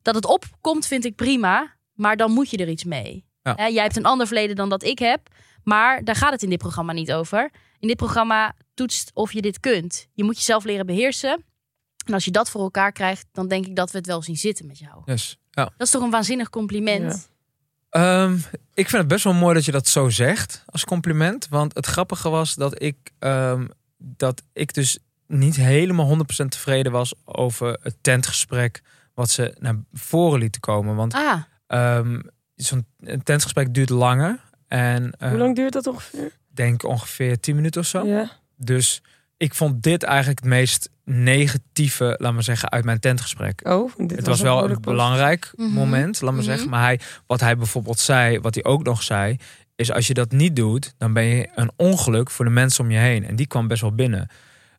dat 0.03 0.15
het 0.15 0.27
opkomt 0.27 0.87
vind 0.87 1.05
ik 1.05 1.15
prima, 1.17 1.77
maar 1.99 2.17
dan 2.17 2.33
moet 2.33 2.51
je 2.51 2.57
er 2.57 2.69
iets 2.69 2.85
mee. 2.85 3.25
Ja. 3.43 3.55
Hè, 3.57 3.67
jij 3.67 3.83
hebt 3.83 3.97
een 3.97 4.05
ander 4.05 4.27
verleden 4.27 4.57
dan 4.57 4.69
dat 4.69 4.83
ik 4.83 4.99
heb, 4.99 5.29
maar 5.65 6.05
daar 6.05 6.17
gaat 6.17 6.33
het 6.33 6.43
in 6.43 6.49
dit 6.51 6.59
programma 6.59 6.93
niet 6.93 7.13
over. 7.13 7.51
In 7.79 7.89
dit 7.89 7.97
programma 7.97 8.55
toetst 8.75 9.11
of 9.15 9.33
je 9.33 9.43
dit 9.43 9.61
kunt. 9.61 10.07
Je 10.13 10.25
moet 10.25 10.37
jezelf 10.37 10.65
leren 10.65 10.87
beheersen. 10.87 11.45
En 12.07 12.15
als 12.15 12.25
je 12.25 12.31
dat 12.31 12.51
voor 12.51 12.61
elkaar 12.61 12.93
krijgt, 12.93 13.27
dan 13.33 13.49
denk 13.49 13.67
ik 13.67 13.77
dat 13.77 13.91
we 13.91 13.99
het 13.99 14.07
wel 14.07 14.23
zien 14.23 14.37
zitten 14.37 14.67
met 14.67 14.79
jou. 14.79 15.03
Yes. 15.05 15.39
Ja. 15.51 15.65
Dat 15.65 15.87
is 15.87 15.91
toch 15.91 16.03
een 16.03 16.11
waanzinnig 16.11 16.51
compliment. 16.51 17.31
Ehm, 17.91 18.35
ik 18.75 18.89
vind 18.89 18.93
het 18.93 19.09
best 19.09 19.25
wel 19.25 19.33
mooi 19.33 19.55
dat 19.55 19.65
je 19.65 19.73
dat 19.73 19.89
zo 19.89 20.09
zegt 20.09 20.63
als 20.67 20.85
compliment. 20.85 21.49
Want 21.49 21.75
het 21.75 21.87
grappige 21.87 22.29
was 22.29 22.55
dat 22.55 22.83
ik, 22.83 22.97
ehm, 23.19 23.67
dat 23.97 24.43
ik 24.53 24.75
dus 24.75 24.99
niet 25.27 25.57
helemaal 25.57 26.07
100% 26.07 26.51
tevreden 26.51 26.93
was 26.93 27.15
over 27.25 27.79
het 27.83 27.97
tentgesprek 28.01 28.83
wat 29.15 29.31
ze 29.31 29.57
naar 29.59 29.83
voren 29.93 30.39
lieten 30.39 30.61
komen. 30.61 30.97
Want 30.97 31.15
Ah, 31.15 31.43
ehm, 31.69 32.21
zo'n 32.55 32.87
een 33.01 33.23
tentgesprek 33.23 33.75
duurt 33.75 33.89
langer. 33.91 34.41
En 34.69 35.13
eh, 35.19 35.29
Hoe 35.29 35.39
lang 35.39 35.57
duurt 35.57 35.73
dat 35.73 35.87
ongeveer? 35.87 36.33
denk 36.49 36.85
ongeveer 36.85 37.41
10 37.41 37.55
minuten 37.55 37.81
of 37.81 37.87
zo. 37.87 38.07
Ja. 38.07 38.31
Dus 38.57 39.03
ik 39.37 39.55
vond 39.55 39.83
dit 39.83 40.03
eigenlijk 40.03 40.39
het 40.39 40.49
meest 40.49 40.91
negatieve, 41.05 42.15
laat 42.19 42.33
maar 42.33 42.43
zeggen, 42.43 42.71
uit 42.71 42.85
mijn 42.85 43.01
tentgesprek. 43.01 43.61
Oh, 43.69 43.93
dit 43.97 44.11
het 44.17 44.27
was 44.27 44.41
wel 44.41 44.71
een 44.71 44.81
belangrijk 44.81 45.53
Mhm. 45.57 45.69
moment, 45.73 46.21
laat 46.21 46.33
maar 46.35 46.43
Mhm. 46.43 46.51
zeggen. 46.51 46.69
Maar 46.71 46.83
hij, 46.83 47.01
wat 47.27 47.41
hij 47.41 47.57
bijvoorbeeld 47.57 47.99
zei, 47.99 48.41
wat 48.41 48.55
hij 48.55 48.65
ook 48.65 48.83
nog 48.83 49.03
zei, 49.03 49.37
is 49.75 49.93
als 49.93 50.07
je 50.07 50.15
dat 50.15 50.33
niet 50.33 50.57
doet, 50.57 50.95
dan 50.99 51.13
ben 51.13 51.25
je 51.25 51.49
een 51.55 51.71
ongeluk 51.77 52.31
voor 52.31 52.45
de 52.45 52.51
mensen 52.51 52.85
om 52.85 52.91
je 52.91 52.99
heen. 52.99 53.25
En 53.27 53.37
die 53.37 53.47
kwam 53.47 53.69
best 53.69 53.81
wel 53.81 53.95
binnen. 53.95 54.29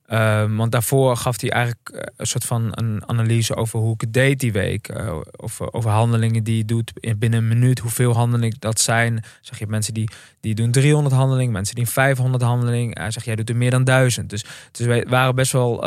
Ehm, 0.09 0.55
want 0.55 0.71
daarvoor 0.71 1.17
gaf 1.17 1.41
hij 1.41 1.49
eigenlijk 1.49 1.89
eh, 1.89 2.01
een 2.17 2.27
soort 2.27 2.45
van 2.45 2.67
een 2.71 3.03
analyse 3.07 3.55
over 3.55 3.79
hoe 3.79 3.93
ik 3.93 4.01
het 4.01 4.13
deed 4.13 4.39
die 4.39 4.51
week. 4.51 4.87
Eh, 4.87 5.15
over, 5.37 5.89
handelingen 5.89 6.43
die 6.43 6.57
je 6.57 6.65
doet 6.65 6.91
in- 6.99 7.17
binnen 7.17 7.39
een 7.39 7.47
minuut. 7.47 7.79
Hoeveel 7.79 8.13
handelingen 8.13 8.55
dat 8.59 8.79
zijn. 8.79 9.23
Zeg 9.41 9.59
je 9.59 9.67
mensen 9.67 9.93
die, 9.93 10.09
die 10.39 10.55
doen 10.55 10.71
300 10.71 11.15
handelingen, 11.15 11.51
mensen 11.51 11.75
die 11.75 11.87
500 11.89 12.43
handelingen. 12.43 12.99
Hij 12.99 13.11
zegt 13.11 13.25
jij 13.25 13.35
doet 13.35 13.49
er 13.49 13.55
meer 13.55 13.71
dan 13.71 13.83
1000. 13.83 14.29
Dus, 14.29 14.45
dus 14.71 15.03
waren 15.07 15.35
best 15.35 15.51
wel. 15.51 15.79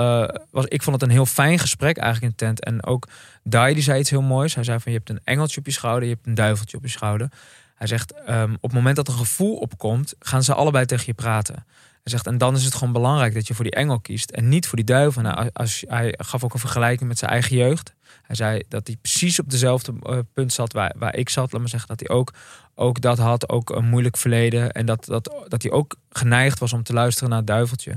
was, 0.51 0.65
ik 0.67 0.83
vond 0.83 1.01
het 1.01 1.05
een 1.05 1.15
heel 1.17 1.27
fijn 1.27 1.59
gesprek 1.59 1.97
eigenlijk 1.97 2.33
in 2.33 2.39
de 2.39 2.45
tent. 2.45 2.65
En 2.65 2.87
ook 2.87 3.09
Dai 3.45 3.75
die 3.75 3.83
zei 3.83 4.01
iets 4.01 4.11
heel 4.11 4.23
moois. 4.23 4.55
Hij 4.55 4.65
zei 4.65 4.81
van 4.81 4.93
je 4.93 4.99
hebt 4.99 5.11
een 5.11 5.21
engeltje 5.25 5.61
op 5.61 5.67
je 5.67 5.73
schouder, 5.73 6.09
je 6.09 6.15
hebt 6.15 6.27
een 6.27 6.35
duiveltje 6.35 6.77
op 6.77 6.83
je 6.83 6.89
schouder. 6.91 7.29
Hij 7.75 7.87
zegt 7.87 8.13
ehm, 8.27 8.53
op 8.55 8.63
het 8.63 8.73
moment 8.73 8.97
dat 8.97 9.09
een 9.09 9.15
gevoel 9.15 9.57
opkomt, 9.57 10.15
gaan 10.19 10.43
ze 10.43 10.55
allebei 10.55 10.85
tegen 10.87 11.05
je 11.07 11.15
praten. 11.15 11.65
Hij 12.03 12.13
zegt, 12.13 12.27
en 12.27 12.39
dan 12.39 12.55
is 12.55 12.65
het 12.65 12.75
gewoon 12.75 12.93
belangrijk 12.93 13.35
dat 13.35 13.47
je 13.47 13.55
voor 13.55 13.65
die 13.65 13.75
engel 13.75 14.01
kiest 14.01 14.31
en 14.31 14.49
niet 14.49 14.67
voor 14.67 14.77
die 14.77 14.85
duivel. 14.87 15.23
Nou, 15.23 15.51
als, 15.53 15.85
hij 15.89 16.15
gaf 16.19 16.45
ook 16.45 16.53
een 16.53 16.61
vergelijking 16.61 17.09
met 17.09 17.19
zijn 17.19 17.31
eigen 17.31 17.57
jeugd. 17.57 17.95
Hij 18.23 18.37
zei 18.37 18.63
dat 18.69 18.87
hij 18.87 18.97
precies 18.97 19.39
op 19.39 19.51
dezelfde 19.51 19.93
eh, 20.03 20.19
punt 20.33 20.53
zat 20.53 20.73
waar, 20.73 20.95
waar 20.99 21.17
ik 21.17 21.29
zat. 21.29 21.53
Laat 21.53 21.61
maar 21.61 21.71
zeggen 21.71 21.89
dat 21.89 22.01
hij 22.07 22.17
ook, 22.17 22.33
ook 22.75 23.01
dat 23.01 23.19
had, 23.19 23.49
ook 23.49 23.71
een 23.71 23.85
moeilijk 23.85 24.17
verleden. 24.17 24.73
En 24.73 24.87
dat, 24.87 25.05
dat, 25.05 25.45
dat 25.49 25.63
hij 25.63 25.73
ook 25.73 25.97
geneigd 26.11 26.59
was 26.59 26.73
om 26.73 26.83
te 26.83 26.93
luisteren 26.93 27.29
naar 27.29 27.39
het 27.39 27.47
duiveltje. 27.47 27.97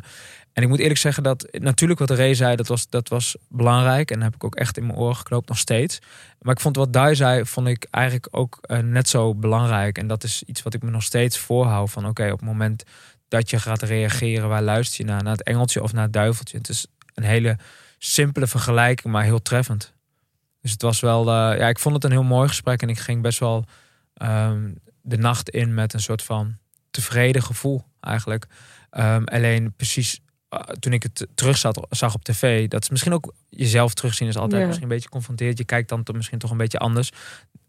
En 0.54 0.63
ik 0.63 0.70
moet 0.70 0.80
eerlijk 0.80 1.00
zeggen 1.00 1.24
dat 1.24 1.48
natuurlijk 1.52 2.00
wat 2.00 2.10
Ray 2.10 2.34
zei, 2.34 2.56
dat 2.56 2.68
was, 2.68 2.89
dat 2.89 3.10
was 3.10 3.36
belangrijk. 3.50 4.12
En 4.12 4.15
dat 4.15 4.26
heb 4.26 4.36
ik 4.36 4.44
ook 4.44 4.56
echt 4.56 4.78
in 4.78 4.86
mijn 4.86 4.98
oren 4.98 5.15
geknoopt, 5.15 5.48
nog 5.48 5.58
steeds. 5.58 6.00
Maar 6.41 6.54
ik 6.54 6.60
vond 6.60 6.76
wat 6.76 6.94
Dai 6.94 7.15
zei, 7.15 7.46
vond 7.46 7.68
ik 7.68 7.88
eigenlijk 7.89 8.28
ook 8.32 8.58
eh, 8.62 8.80
net 8.80 9.10
zo 9.10 9.36
belangrijk. 9.36 9.98
En 9.98 10.08
dat 10.08 10.24
is 10.24 10.44
iets 10.46 10.63
wat 10.63 10.74
ik 10.74 10.84
me 10.84 10.89
nog 10.89 11.04
steeds 11.04 11.38
voorhoud. 11.38 11.91
Van 11.91 12.08
oké, 12.08 12.26
op 12.26 12.39
het 12.39 12.48
moment 12.50 12.84
dat 13.36 13.50
je 13.50 13.60
gaat 13.60 13.82
reageren, 13.82 14.50
waar 14.50 14.62
luister 14.62 15.06
je 15.06 15.12
naar? 15.12 15.24
Naar 15.24 15.32
het 15.32 15.43
engeltje 15.43 15.84
of 15.84 15.93
naar 15.93 16.04
het 16.04 16.13
duiveltje? 16.13 16.58
Het 16.58 16.69
is 16.69 16.88
een 17.13 17.24
hele 17.24 17.58
simpele 17.98 18.48
vergelijking, 18.48 19.13
maar 19.13 19.24
heel 19.24 19.41
treffend. 19.41 19.93
Dus 20.62 20.71
het 20.71 20.82
was 20.82 21.00
wel, 21.00 21.21
eh, 21.21 21.58
ja, 21.60 21.67
ik 21.67 21.80
vond 21.80 21.95
het 21.95 22.04
een 22.04 22.12
heel 22.12 22.24
mooi 22.24 22.48
gesprek. 22.48 22.82
En 22.82 22.89
ik 22.89 23.00
ging 23.00 23.21
best 23.21 23.39
wel 23.39 23.65
ehm, 24.13 24.71
de 25.02 25.17
nacht 25.17 25.50
in 25.50 25.74
met 25.74 25.93
een 25.93 26.02
soort 26.02 26.24
van 26.24 26.58
tevreden 26.91 27.43
gevoel 27.43 27.84
eigenlijk. 28.00 28.48
Ehm, 28.89 29.24
alleen 29.24 29.74
precies 29.74 30.19
eh, 30.50 30.60
toen 30.60 30.93
ik 30.93 31.04
het 31.04 31.28
terug 31.36 31.58
zat, 31.58 31.88
zag 31.89 32.13
op 32.13 32.24
tv, 32.24 32.67
dat 32.67 32.82
is 32.84 32.89
misschien 32.89 33.13
ook 33.13 33.34
jezelf 33.50 33.93
terugzien 33.93 34.28
is 34.28 34.38
altijd 34.38 34.60
Ja. 34.62 34.67
misschien 34.67 34.89
een 34.89 34.95
beetje 34.95 35.10
confronteerd. 35.10 35.58
Je 35.58 35.63
kijkt 35.65 35.89
dan 35.89 36.04
toch 36.04 36.15
misschien 36.15 36.39
toch 36.39 36.52
een 36.52 36.58
beetje 36.58 36.80
anders. 36.80 37.12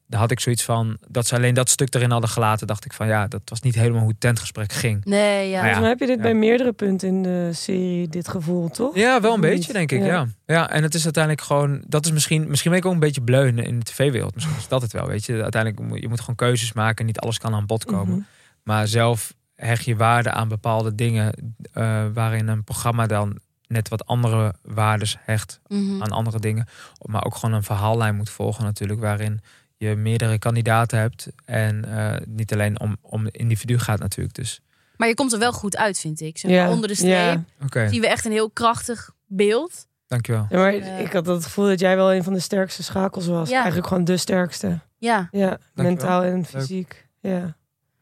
Daar 0.08 0.20
had 0.20 0.30
ik 0.30 0.40
zoiets 0.40 0.62
van 0.64 0.96
dat 1.08 1.26
ze 1.26 1.34
alleen 1.34 1.54
dat 1.54 1.68
stuk 1.68 1.94
erin 1.94 2.10
hadden 2.10 2.30
gelaten. 2.30 2.66
Dacht 2.66 2.84
ik 2.84 2.92
van 2.92 3.06
ja, 3.06 3.26
dat 3.28 3.40
was 3.44 3.60
niet 3.60 3.74
helemaal 3.74 4.00
hoe 4.00 4.08
het 4.10 4.20
tentgesprek 4.20 4.72
ging. 4.72 5.04
nee, 5.04 5.48
ja. 5.50 5.58
Volgens 5.58 5.80
mij 5.80 5.88
heb 5.88 5.98
je 5.98 6.06
dit 6.06 6.16
ja. 6.16 6.22
bij 6.22 6.34
meerdere 6.34 6.72
punten 6.72 7.08
in 7.08 7.22
de 7.22 7.50
serie, 7.52 8.08
dit 8.08 8.28
gevoel, 8.28 8.68
toch? 8.68 8.94
Ja, 8.96 9.20
wel 9.20 9.30
een 9.30 9.36
Of 9.36 9.40
beetje, 9.44 9.56
niet? 9.58 9.72
denk 9.72 9.92
ik. 9.92 10.00
Ja. 10.00 10.06
Ja. 10.06 10.26
ja. 10.46 10.70
en 10.70 10.82
het 10.82 10.94
is 10.94 11.04
uiteindelijk 11.04 11.42
gewoon. 11.44 11.82
Dat 11.86 12.04
is 12.04 12.12
misschien. 12.12 12.48
Misschien 12.48 12.70
ben 12.70 12.80
ik 12.80 12.86
ook 12.86 12.92
een 12.92 12.98
beetje 12.98 13.22
bleun 13.22 13.58
in 13.58 13.78
de 13.78 13.84
tv-wereld. 13.84 14.34
Misschien 14.34 14.56
is 14.56 14.68
dat 14.68 14.82
het 14.82 14.92
wel. 14.92 15.06
Weet 15.06 15.24
je, 15.24 15.42
uiteindelijk 15.42 15.82
moet 15.88 16.00
je 16.00 16.08
moet 16.08 16.20
gewoon 16.20 16.34
keuzes 16.36 16.72
maken. 16.72 17.06
Niet 17.06 17.18
alles 17.20 17.38
kan 17.38 17.54
aan 17.54 17.66
bod 17.66 17.84
komen. 17.84 18.14
Mhm. 18.14 18.22
Maar 18.62 18.88
zelf 18.88 19.34
hecht 19.54 19.84
je 19.84 19.96
waarde 19.96 20.30
aan 20.30 20.48
bepaalde 20.48 20.94
dingen. 20.94 21.54
eh, 21.72 22.04
waarin 22.14 22.48
een 22.48 22.64
programma 22.64 23.06
dan 23.06 23.38
net 23.68 23.88
wat 23.88 24.06
andere 24.06 24.54
waardes 24.62 25.16
hecht 25.20 25.60
Mhm. 25.68 26.02
aan 26.02 26.10
andere 26.10 26.38
dingen. 26.40 26.66
Maar 27.02 27.24
ook 27.24 27.34
gewoon 27.36 27.54
een 27.54 27.62
verhaallijn 27.62 28.16
moet 28.16 28.30
volgen, 28.30 28.64
natuurlijk. 28.64 29.00
Waarin 29.00 29.40
je 29.76 29.94
meerdere 29.96 30.38
kandidaten 30.38 30.98
hebt. 30.98 31.26
En 31.44 31.84
eh, 31.84 32.20
niet 32.26 32.52
alleen 32.52 32.80
om, 32.80 32.96
om 33.00 33.24
het 33.24 33.36
individu 33.36 33.78
gaat, 33.78 33.98
natuurlijk. 33.98 34.34
Dus 34.34 34.60
Maar 34.96 35.08
je 35.08 35.14
komt 35.14 35.32
er 35.32 35.38
wel 35.38 35.52
goed 35.52 35.76
uit, 35.76 35.98
vind 35.98 36.20
ik. 36.20 36.38
Zeg 36.38 36.50
maar, 36.50 36.60
Ja, 36.60 36.70
onder 36.70 36.88
de 36.88 36.94
streep 36.94 37.40
ja. 37.72 37.88
zien 37.88 38.00
we 38.00 38.08
echt 38.08 38.24
een 38.24 38.32
heel 38.32 38.50
krachtig 38.50 39.10
beeld. 39.26 39.86
dankjewel. 40.06 40.46
Ja, 40.50 40.56
maar 40.58 40.74
ik 40.74 41.12
had 41.12 41.26
het 41.26 41.44
gevoel 41.44 41.66
dat 41.66 41.80
jij 41.80 41.96
wel 41.96 42.12
een 42.14 42.24
van 42.24 42.32
de 42.32 42.40
sterkste 42.40 42.82
schakels 42.82 43.26
was. 43.26 43.48
Ja. 43.48 43.56
Eigenlijk 43.56 43.86
gewoon 43.86 44.04
de 44.04 44.16
sterkste. 44.16 44.78
Ja. 44.98 45.28
Ja, 45.30 45.58
mentaal 45.74 46.22
en 46.22 46.44
fysiek. 46.44 47.06
Ja. 47.20 47.56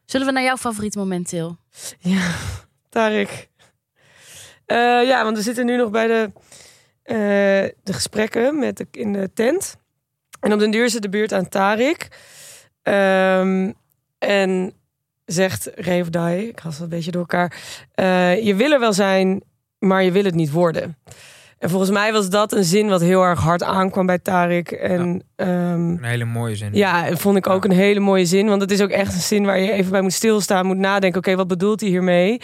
Zullen 0.05 0.27
we 0.27 0.33
naar 0.33 0.43
jouw 0.43 0.57
favoriet 0.57 0.95
moment, 0.95 1.27
Til? 1.27 1.57
Ja, 1.99 2.31
Tarek. 2.89 3.49
Eh, 4.65 4.77
ja, 5.07 5.23
want 5.23 5.37
we 5.37 5.43
zitten 5.43 5.65
nu 5.65 5.77
nog 5.77 5.89
bij 5.91 6.07
de, 6.07 6.31
eh, 7.03 7.15
de 7.83 7.93
gesprekken 7.93 8.59
met 8.59 8.77
de, 8.77 8.87
in 8.91 9.13
de 9.13 9.31
tent. 9.33 9.77
En 10.45 10.53
op 10.53 10.59
den 10.59 10.71
duur 10.71 10.89
zit 10.89 11.01
de 11.01 11.09
buurt 11.09 11.33
aan 11.33 11.49
Tarik. 11.49 12.07
Ehm, 12.81 13.71
en 14.19 14.73
zegt 15.25 15.69
Ray 15.75 16.01
of 16.01 16.09
Die, 16.09 16.47
ik 16.47 16.59
ga 16.59 16.69
het 16.69 16.79
een 16.79 16.89
beetje 16.89 17.11
door 17.11 17.21
elkaar. 17.21 17.53
eh, 17.93 18.43
je 18.45 18.55
wil 18.55 18.71
er 18.71 18.79
wel 18.79 18.93
zijn, 18.93 19.41
maar 19.79 20.03
je 20.03 20.11
wil 20.11 20.23
het 20.23 20.35
niet 20.35 20.51
worden. 20.51 20.97
En 21.59 21.69
volgens 21.69 21.91
mij 21.91 22.11
was 22.11 22.29
dat 22.29 22.51
een 22.53 22.63
zin 22.63 22.87
wat 22.87 23.01
heel 23.01 23.23
erg 23.23 23.39
hard 23.39 23.63
aankwam 23.63 24.05
bij 24.05 24.19
Tarik. 24.19 24.71
En 24.71 25.23
ehm, 25.35 25.49
Een 25.89 26.03
hele 26.03 26.25
mooie 26.25 26.55
zin. 26.55 26.69
ja, 26.73 27.07
en 27.07 27.17
vond 27.17 27.37
ik 27.37 27.47
ook 27.49 27.63
Ja. 27.63 27.69
een 27.69 27.75
hele 27.75 27.99
mooie 27.99 28.25
zin. 28.25 28.47
Want 28.47 28.61
het 28.61 28.71
is 28.71 28.81
ook 28.81 28.89
echt 28.89 29.13
een 29.13 29.19
zin 29.19 29.45
waar 29.45 29.59
je 29.59 29.71
even 29.71 29.91
bij 29.91 30.01
moet 30.01 30.13
stilstaan. 30.13 30.65
Moet 30.65 30.77
nadenken, 30.77 31.19
oké, 31.19 31.35
wat 31.35 31.47
bedoelt 31.47 31.79
hij 31.81 31.89
hiermee? 31.89 32.41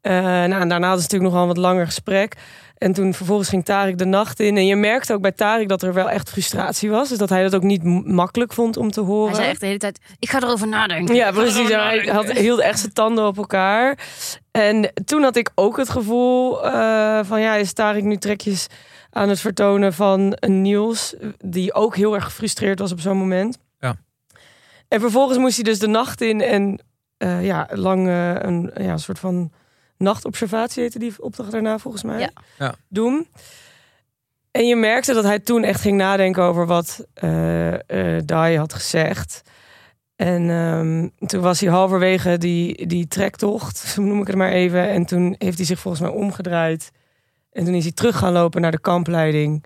Eh 0.00 0.12
nou, 0.22 0.60
en 0.60 0.68
daarna 0.68 0.88
was 0.90 1.02
het 1.02 1.10
natuurlijk 1.12 1.22
nogal 1.30 1.40
een 1.40 1.46
wat 1.54 1.56
langer 1.64 1.86
gesprek. 1.86 2.34
En 2.80 2.92
toen 2.92 3.14
vervolgens 3.14 3.48
ging 3.48 3.64
Tarik 3.64 3.98
de 3.98 4.04
nacht 4.04 4.40
in. 4.40 4.56
En 4.56 4.66
je 4.66 4.76
merkte 4.76 5.12
ook 5.12 5.20
bij 5.20 5.32
Tarik 5.32 5.68
dat 5.68 5.82
er 5.82 5.92
wel 5.92 6.10
echt 6.10 6.30
frustratie 6.30 6.90
was. 6.90 7.08
Dus 7.08 7.18
dat 7.18 7.28
hij 7.28 7.42
dat 7.42 7.54
ook 7.54 7.62
niet 7.62 7.84
makkelijk 8.04 8.52
vond 8.52 8.76
om 8.76 8.90
te 8.90 9.00
horen. 9.00 9.26
Hij 9.26 9.36
zei 9.36 9.48
echt 9.48 9.60
de 9.60 9.66
hele 9.66 9.78
tijd, 9.78 9.98
ik 10.18 10.30
ga 10.30 10.40
erover 10.40 10.68
nadenken. 10.68 11.14
Ja, 11.14 11.30
precies. 11.30 11.68
Hij 11.68 12.08
had, 12.12 12.30
hield 12.30 12.60
echt 12.60 12.78
zijn 12.78 12.92
tanden 12.92 13.26
op 13.26 13.36
elkaar. 13.36 13.98
En 14.50 14.92
toen 15.04 15.22
had 15.22 15.36
ik 15.36 15.50
ook 15.54 15.76
het 15.76 15.88
gevoel 15.88 16.64
eh, 16.64 17.20
van 17.22 17.40
ja, 17.40 17.54
is 17.54 17.72
Tarik 17.72 18.04
nu 18.04 18.16
trekjes 18.16 18.66
aan 19.10 19.28
het 19.28 19.40
vertonen 19.40 19.92
van 19.92 20.36
een 20.38 20.62
Niels, 20.62 21.14
die 21.38 21.74
ook 21.74 21.96
heel 21.96 22.14
erg 22.14 22.24
gefrustreerd 22.24 22.78
was 22.78 22.92
op 22.92 23.00
zo'n 23.00 23.16
moment. 23.16 23.58
Ja. 23.78 23.96
En 24.88 25.00
vervolgens 25.00 25.38
moest 25.38 25.54
hij 25.54 25.64
dus 25.64 25.78
de 25.78 25.88
nacht 25.88 26.20
in 26.20 26.40
en 26.40 26.82
eh, 27.16 27.44
ja, 27.44 27.68
lang 27.72 28.08
eh, 28.08 28.34
een 28.34 28.70
ja, 28.74 28.92
een 28.92 28.98
soort 28.98 29.18
van 29.18 29.52
nachtobservatie 30.00 30.82
heette 30.82 30.98
die 30.98 31.22
opdracht 31.22 31.50
daarna 31.50 31.78
volgens 31.78 32.02
mij. 32.02 32.18
Ja. 32.18 32.30
Ja. 32.58 32.74
Doen. 32.88 33.28
En 34.50 34.66
je 34.66 34.76
merkte 34.76 35.14
dat 35.14 35.24
hij 35.24 35.38
toen 35.38 35.62
echt 35.62 35.80
ging 35.80 35.96
nadenken 35.96 36.42
over 36.42 36.66
wat 36.66 37.06
eh 37.14 37.60
eh, 37.72 38.22
Dai 38.24 38.58
had 38.58 38.72
gezegd. 38.72 39.42
En 40.16 40.50
ehm, 40.50 41.26
toen 41.26 41.40
was 41.40 41.60
hij 41.60 41.70
halverwege 41.70 42.38
die, 42.38 42.86
die 42.86 43.08
trektocht, 43.08 43.76
zo 43.94 44.02
noem 44.02 44.20
ik 44.20 44.26
het 44.26 44.36
maar 44.36 44.52
even. 44.52 44.88
En 44.88 45.04
toen 45.04 45.34
heeft 45.38 45.56
hij 45.56 45.66
zich 45.66 45.78
volgens 45.78 46.02
mij 46.02 46.12
omgedraaid. 46.12 46.90
En 47.52 47.64
toen 47.64 47.74
is 47.74 47.82
hij 47.82 47.92
terug 47.92 48.18
gaan 48.18 48.32
lopen 48.32 48.60
naar 48.60 48.70
de 48.70 48.80
kampleiding. 48.80 49.64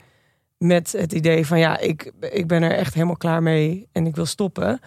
Met 0.59 0.93
het 0.93 1.13
idee 1.13 1.47
van 1.47 1.59
ja, 1.59 1.79
ik, 1.79 2.13
ik 2.21 2.47
ben 2.47 2.63
er 2.63 2.73
echt 2.73 2.95
helemaal 2.95 3.17
klaar 3.17 3.43
mee 3.43 3.89
en 3.93 4.07
ik 4.07 4.17
wil 4.17 4.27
stoppen. 4.27 4.81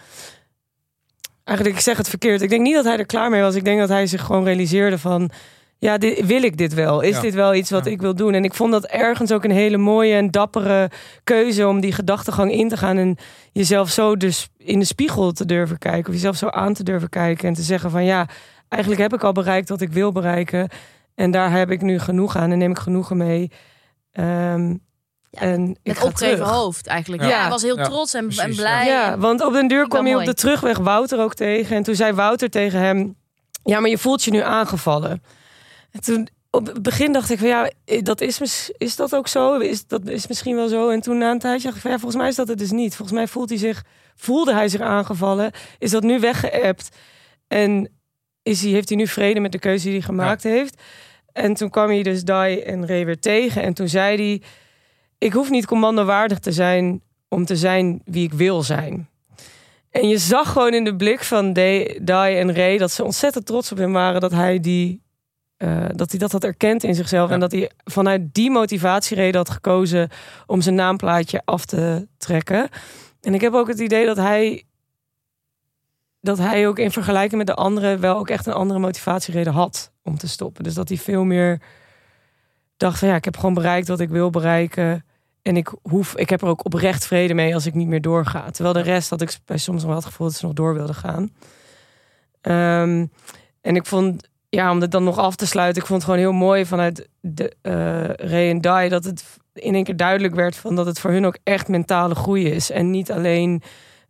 Eigenlijk, 1.48 1.76
ik 1.76 1.82
zeg 1.82 1.96
het 1.96 2.08
verkeerd. 2.08 2.42
Ik 2.42 2.48
denk 2.48 2.62
niet 2.62 2.74
dat 2.74 2.84
hij 2.84 2.98
er 2.98 3.06
klaar 3.06 3.30
mee 3.30 3.42
was. 3.42 3.54
Ik 3.54 3.64
denk 3.64 3.78
dat 3.78 3.88
hij 3.88 4.06
zich 4.06 4.22
gewoon 4.24 4.44
realiseerde 4.44 4.98
van... 4.98 5.30
Ja, 5.78 5.98
dit, 5.98 6.26
wil 6.26 6.42
ik 6.42 6.56
dit 6.56 6.74
wel? 6.74 7.00
Is 7.00 7.14
Ja. 7.14 7.20
dit 7.20 7.34
wel 7.34 7.54
iets 7.54 7.70
wat 7.70 7.84
Ja. 7.84 7.90
ik 7.90 8.00
wil 8.00 8.14
doen? 8.14 8.34
En 8.34 8.44
ik 8.44 8.54
vond 8.54 8.72
dat 8.72 8.84
ergens 8.86 9.32
ook 9.32 9.44
een 9.44 9.50
hele 9.50 9.76
mooie 9.76 10.14
en 10.14 10.30
dappere 10.30 10.90
keuze... 11.24 11.66
om 11.68 11.80
die 11.80 11.92
gedachtegang 11.92 12.52
in 12.52 12.68
te 12.68 12.76
gaan 12.76 12.96
en 12.98 13.16
jezelf 13.52 13.90
zo 13.90 14.16
dus 14.16 14.48
in 14.56 14.78
de 14.78 14.84
spiegel 14.84 15.32
te 15.32 15.44
durven 15.44 15.78
kijken. 15.78 16.06
Of 16.08 16.14
jezelf 16.14 16.36
zo 16.36 16.48
aan 16.48 16.72
te 16.74 16.82
durven 16.82 17.08
kijken 17.08 17.48
en 17.48 17.54
te 17.54 17.62
zeggen 17.62 17.90
van... 17.90 18.04
ja, 18.04 18.26
eigenlijk 18.68 19.02
heb 19.02 19.14
ik 19.14 19.24
al 19.24 19.32
bereikt 19.32 19.68
wat 19.68 19.80
ik 19.80 19.92
wil 19.92 20.12
bereiken. 20.12 20.68
En 21.14 21.30
daar 21.30 21.50
heb 21.52 21.70
ik 21.70 21.80
nu 21.82 21.98
genoeg 21.98 22.36
aan 22.36 22.50
en 22.50 22.58
neem 22.58 22.70
ik 22.70 22.78
genoegen 22.78 23.16
mee. 23.16 23.50
Ehm, 24.12 24.74
Ja, 25.30 25.40
en 25.40 25.78
ik 25.82 26.02
Met 26.02 26.16
terug. 26.16 26.38
hoofd 26.38 26.86
eigenlijk. 26.86 27.22
Ja. 27.22 27.28
Ja, 27.28 27.40
hij 27.40 27.50
was 27.50 27.62
heel 27.62 27.76
Ja, 27.78 27.84
trots 27.84 28.14
en, 28.14 28.28
blij. 28.56 28.86
Ja, 28.86 29.18
want 29.18 29.44
op 29.44 29.52
den 29.52 29.68
duur 29.68 29.88
kwam 29.88 30.04
je 30.06 30.10
op 30.10 30.14
mooi. 30.14 30.26
de 30.26 30.34
terugweg 30.34 30.78
Wouter 30.78 31.20
ook 31.20 31.34
tegen. 31.34 31.76
En 31.76 31.82
toen 31.82 31.94
zei 31.94 32.12
Wouter 32.12 32.50
tegen 32.50 32.80
hem... 32.80 33.16
Ja, 33.62 33.80
maar 33.80 33.90
je 33.90 33.98
voelt 33.98 34.24
je 34.24 34.30
nu 34.30 34.40
aangevallen. 34.40 35.22
En 35.90 36.00
toen 36.00 36.28
op 36.50 36.66
het 36.66 36.82
begin 36.82 37.12
dacht 37.12 37.30
ik 37.30 37.38
van 37.38 37.48
ja, 37.48 37.70
eh, 37.84 38.02
dat 38.02 38.20
is, 38.20 38.70
is 38.78 38.96
dat 38.96 39.14
ook 39.14 39.28
zo? 39.28 39.58
Is, 39.58 39.86
dat 39.86 40.06
is 40.08 40.26
misschien 40.26 40.56
wel 40.56 40.68
zo. 40.68 40.88
En 40.88 41.00
toen 41.00 41.18
na 41.18 41.30
een 41.30 41.38
tijdje 41.38 41.62
dacht 41.62 41.76
ik 41.76 41.82
van 41.82 41.90
ja, 41.90 41.98
volgens 41.98 42.20
mij 42.20 42.30
is 42.30 42.36
dat 42.36 42.48
het 42.48 42.58
dus 42.58 42.70
niet. 42.70 42.96
Volgens 42.96 43.18
mij 43.18 43.26
voelt 43.26 43.48
hij 43.48 43.58
zich, 43.58 43.84
voelde 44.16 44.52
hij 44.52 44.68
zich 44.68 44.80
aangevallen. 44.80 45.50
Is 45.78 45.90
dat 45.90 46.02
nu 46.02 46.20
weggeëpt? 46.20 46.88
En 47.48 47.90
is 48.42 48.62
hij, 48.62 48.70
heeft 48.70 48.88
hij 48.88 48.98
nu 48.98 49.06
vrede 49.06 49.40
met 49.40 49.52
de 49.52 49.58
keuze 49.58 49.84
die 49.84 49.92
hij 49.92 50.02
gemaakt 50.02 50.42
heeft? 50.42 50.82
En 51.32 51.54
toen 51.54 51.70
kwam 51.70 51.88
hij 51.88 52.02
dus 52.02 52.24
Dai 52.24 52.60
en 52.60 52.86
Ray 52.86 53.04
weer 53.04 53.20
tegen. 53.20 53.62
En 53.62 53.74
toen 53.74 53.88
zei 53.88 54.16
hij, 54.16 54.42
ik 55.18 55.32
hoef 55.32 55.50
niet 55.50 55.66
commandowaardig 55.66 56.38
te 56.38 56.52
zijn 56.52 57.02
om 57.28 57.44
te 57.44 57.56
zijn 57.56 58.02
wie 58.04 58.24
ik 58.24 58.32
wil 58.32 58.62
zijn. 58.62 59.08
En 59.90 60.08
je 60.08 60.18
zag 60.18 60.52
gewoon 60.52 60.74
in 60.74 60.84
de 60.84 60.96
blik 60.96 61.24
van 61.24 61.52
Dai 61.52 62.38
en 62.38 62.54
Ray 62.54 62.78
dat 62.78 62.90
ze 62.90 63.04
ontzettend 63.04 63.46
trots 63.46 63.72
op 63.72 63.78
hem 63.78 63.92
waren 63.92 64.20
dat 64.20 64.32
hij 64.32 64.60
die 64.60 65.02
eh, 65.56 65.84
dat 65.94 66.10
hij 66.10 66.18
dat 66.18 66.32
had 66.32 66.44
erkend 66.44 66.84
in 66.84 66.94
zichzelf 66.94 67.28
Ja. 67.28 67.34
en 67.34 67.40
dat 67.40 67.52
hij 67.52 67.70
vanuit 67.84 68.34
die 68.34 68.50
motivatiereden 68.50 69.36
had 69.36 69.50
gekozen 69.50 70.08
om 70.46 70.60
zijn 70.60 70.74
naamplaatje 70.74 71.42
af 71.44 71.64
te 71.64 72.08
trekken. 72.16 72.68
En 73.20 73.34
ik 73.34 73.40
heb 73.40 73.52
ook 73.52 73.68
het 73.68 73.78
idee 73.80 74.06
dat 74.06 74.16
hij 74.16 74.62
dat 76.20 76.38
hij 76.38 76.68
ook 76.68 76.78
in 76.78 76.90
vergelijking 76.90 77.36
met 77.36 77.46
de 77.46 77.54
anderen 77.54 78.00
wel 78.00 78.18
ook 78.18 78.28
echt 78.28 78.46
een 78.46 78.52
andere 78.52 78.78
motivatiereden 78.78 79.52
had 79.52 79.92
om 80.02 80.18
te 80.18 80.28
stoppen. 80.28 80.64
Dus 80.64 80.74
dat 80.74 80.88
hij 80.88 80.98
veel 80.98 81.24
meer 81.24 81.60
dacht 82.76 82.98
van 82.98 83.08
ja, 83.08 83.14
ik 83.14 83.24
heb 83.24 83.36
gewoon 83.36 83.54
bereikt 83.54 83.88
wat 83.88 84.00
ik 84.00 84.08
wil 84.08 84.30
bereiken. 84.30 85.04
En 85.48 85.56
ik 85.56 85.72
hoef, 85.82 86.16
ik 86.16 86.30
heb 86.30 86.42
er 86.42 86.48
ook 86.48 86.64
oprecht 86.64 87.06
vrede 87.06 87.34
mee 87.34 87.54
als 87.54 87.66
ik 87.66 87.74
niet 87.74 87.88
meer 87.88 88.00
doorga. 88.00 88.50
Terwijl 88.50 88.74
de 88.74 88.80
rest 88.80 89.10
had 89.10 89.20
ik 89.20 89.36
bij 89.44 89.58
soms 89.58 89.80
nog 89.80 89.86
wel 89.86 89.96
het 89.96 90.06
gevoel 90.06 90.26
dat 90.26 90.36
ze 90.36 90.44
nog 90.44 90.54
door 90.54 90.74
wilden 90.74 90.94
gaan. 90.94 91.30
Ehm, 92.40 93.06
en 93.60 93.76
ik 93.76 93.86
vond, 93.86 94.28
ja, 94.48 94.70
om 94.70 94.80
het 94.80 94.90
dan 94.90 95.04
nog 95.04 95.18
af 95.18 95.36
te 95.36 95.46
sluiten, 95.46 95.82
ik 95.82 95.88
vond 95.88 96.02
het 96.02 96.10
gewoon 96.10 96.24
heel 96.24 96.38
mooi 96.46 96.66
vanuit 96.66 97.08
de 97.20 97.56
eh 97.62 98.28
Ray 98.30 98.50
en 98.50 98.60
Dai 98.60 98.88
dat 98.88 99.04
het 99.04 99.24
in 99.52 99.74
één 99.74 99.84
keer 99.84 99.96
duidelijk 99.96 100.34
werd 100.34 100.56
van 100.56 100.74
dat 100.74 100.86
het 100.86 101.00
voor 101.00 101.10
hun 101.10 101.26
ook 101.26 101.38
echt 101.42 101.68
mentale 101.68 102.14
groei 102.14 102.50
is. 102.50 102.70
En 102.70 102.90
niet 102.90 103.12
alleen 103.12 103.62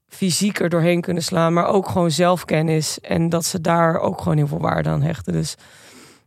fysiek 0.08 0.60
er 0.60 0.68
doorheen 0.68 1.00
kunnen 1.00 1.22
slaan, 1.22 1.52
maar 1.52 1.66
ook 1.66 1.88
gewoon 1.88 2.10
zelfkennis. 2.10 3.00
En 3.00 3.28
dat 3.28 3.44
ze 3.44 3.60
daar 3.60 4.00
ook 4.00 4.20
gewoon 4.20 4.36
heel 4.36 4.46
veel 4.46 4.60
waarde 4.60 4.88
aan 4.88 5.02
hechten. 5.02 5.32
Dus 5.32 5.54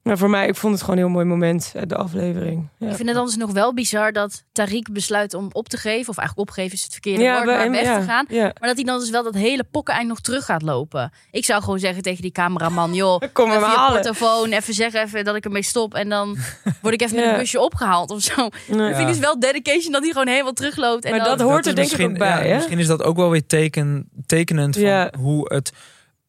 nou, 0.04 0.18
voor 0.18 0.30
mij, 0.30 0.48
ik 0.48 0.56
vond 0.56 0.74
het 0.74 0.82
gewoon 0.84 0.98
een 0.98 1.04
heel 1.06 1.14
mooi 1.14 1.26
moment, 1.26 1.72
eh, 1.76 1.82
de 1.88 1.96
aflevering. 1.96 2.68
Ja. 2.78 2.90
Ik 2.90 2.96
vind 2.96 3.08
het 3.10 3.18
anders 3.18 3.38
nog 3.38 3.52
wel 3.52 3.74
bizar 3.74 4.12
dat 4.12 4.44
Tariq 4.62 4.92
besluit 4.92 5.34
om 5.34 5.48
op 5.52 5.70
te 5.70 5.78
geven. 5.78 6.10
Of 6.10 6.18
eigenlijk 6.18 6.50
opgeven 6.50 6.74
is 6.74 6.84
het 6.84 6.92
verkeerde 6.92 7.24
Ja, 7.24 7.34
woord, 7.34 7.46
maar 7.46 7.60
hem, 7.60 7.72
weg 7.72 7.84
ja, 7.84 8.00
te 8.00 8.06
gaan. 8.06 8.26
Ja. 8.30 8.44
Maar 8.44 8.68
dat 8.68 8.76
hij 8.76 8.84
dan 8.86 9.00
dus 9.00 9.10
wel 9.10 9.24
dat 9.24 9.34
hele 9.34 9.64
pokkeneind 9.72 10.08
nog 10.08 10.20
terug 10.22 10.46
gaat 10.46 10.62
lopen. 10.62 11.12
Ik 11.32 11.46
zou 11.46 11.64
gewoon 11.64 11.80
zeggen 11.80 12.04
tegen 12.04 12.22
die 12.22 12.32
cameraman, 12.32 12.94
joh, 12.94 13.22
Kom 13.34 13.50
even 13.50 13.60
je 13.60 13.66
halen. 13.66 14.02
portofoon, 14.02 14.52
even 14.52 14.74
zeggen 14.74 15.02
even 15.02 15.24
dat 15.26 15.36
ik 15.36 15.46
ermee 15.46 15.64
stop. 15.64 15.94
En 15.94 16.10
dan 16.10 16.38
word 16.82 16.94
ik 16.94 17.02
even 17.02 17.16
met 17.16 17.26
een 17.26 17.38
busje 17.38 17.60
opgehaald 17.60 18.10
of 18.12 18.22
zo. 18.22 18.50
Nee. 18.68 18.90
Ik 18.90 18.96
vind 18.96 19.08
dus 19.08 19.20
wel 19.20 19.40
dedication 19.40 19.92
dat 19.92 20.02
hij 20.02 20.12
gewoon 20.12 20.28
helemaal 20.28 20.54
terugloopt. 20.54 21.06
En 21.06 21.12
Maar 21.12 21.20
dan, 21.20 21.38
dat 21.38 21.48
hoort 21.48 21.66
er 21.66 21.76
denk 21.76 21.88
ik 21.92 21.98
misschien- 21.98 22.12
ook 22.12 22.18
bij, 22.18 22.48
hè? 22.48 22.56
Misschien 22.56 22.80
is 22.80 22.88
dat 22.88 23.04
ook 23.04 23.16
wel 23.16 23.30
weer 23.30 23.46
teken, 23.46 24.10
tekenend 24.26 24.78
van 24.78 25.14
hoe 25.20 25.54
het 25.54 25.72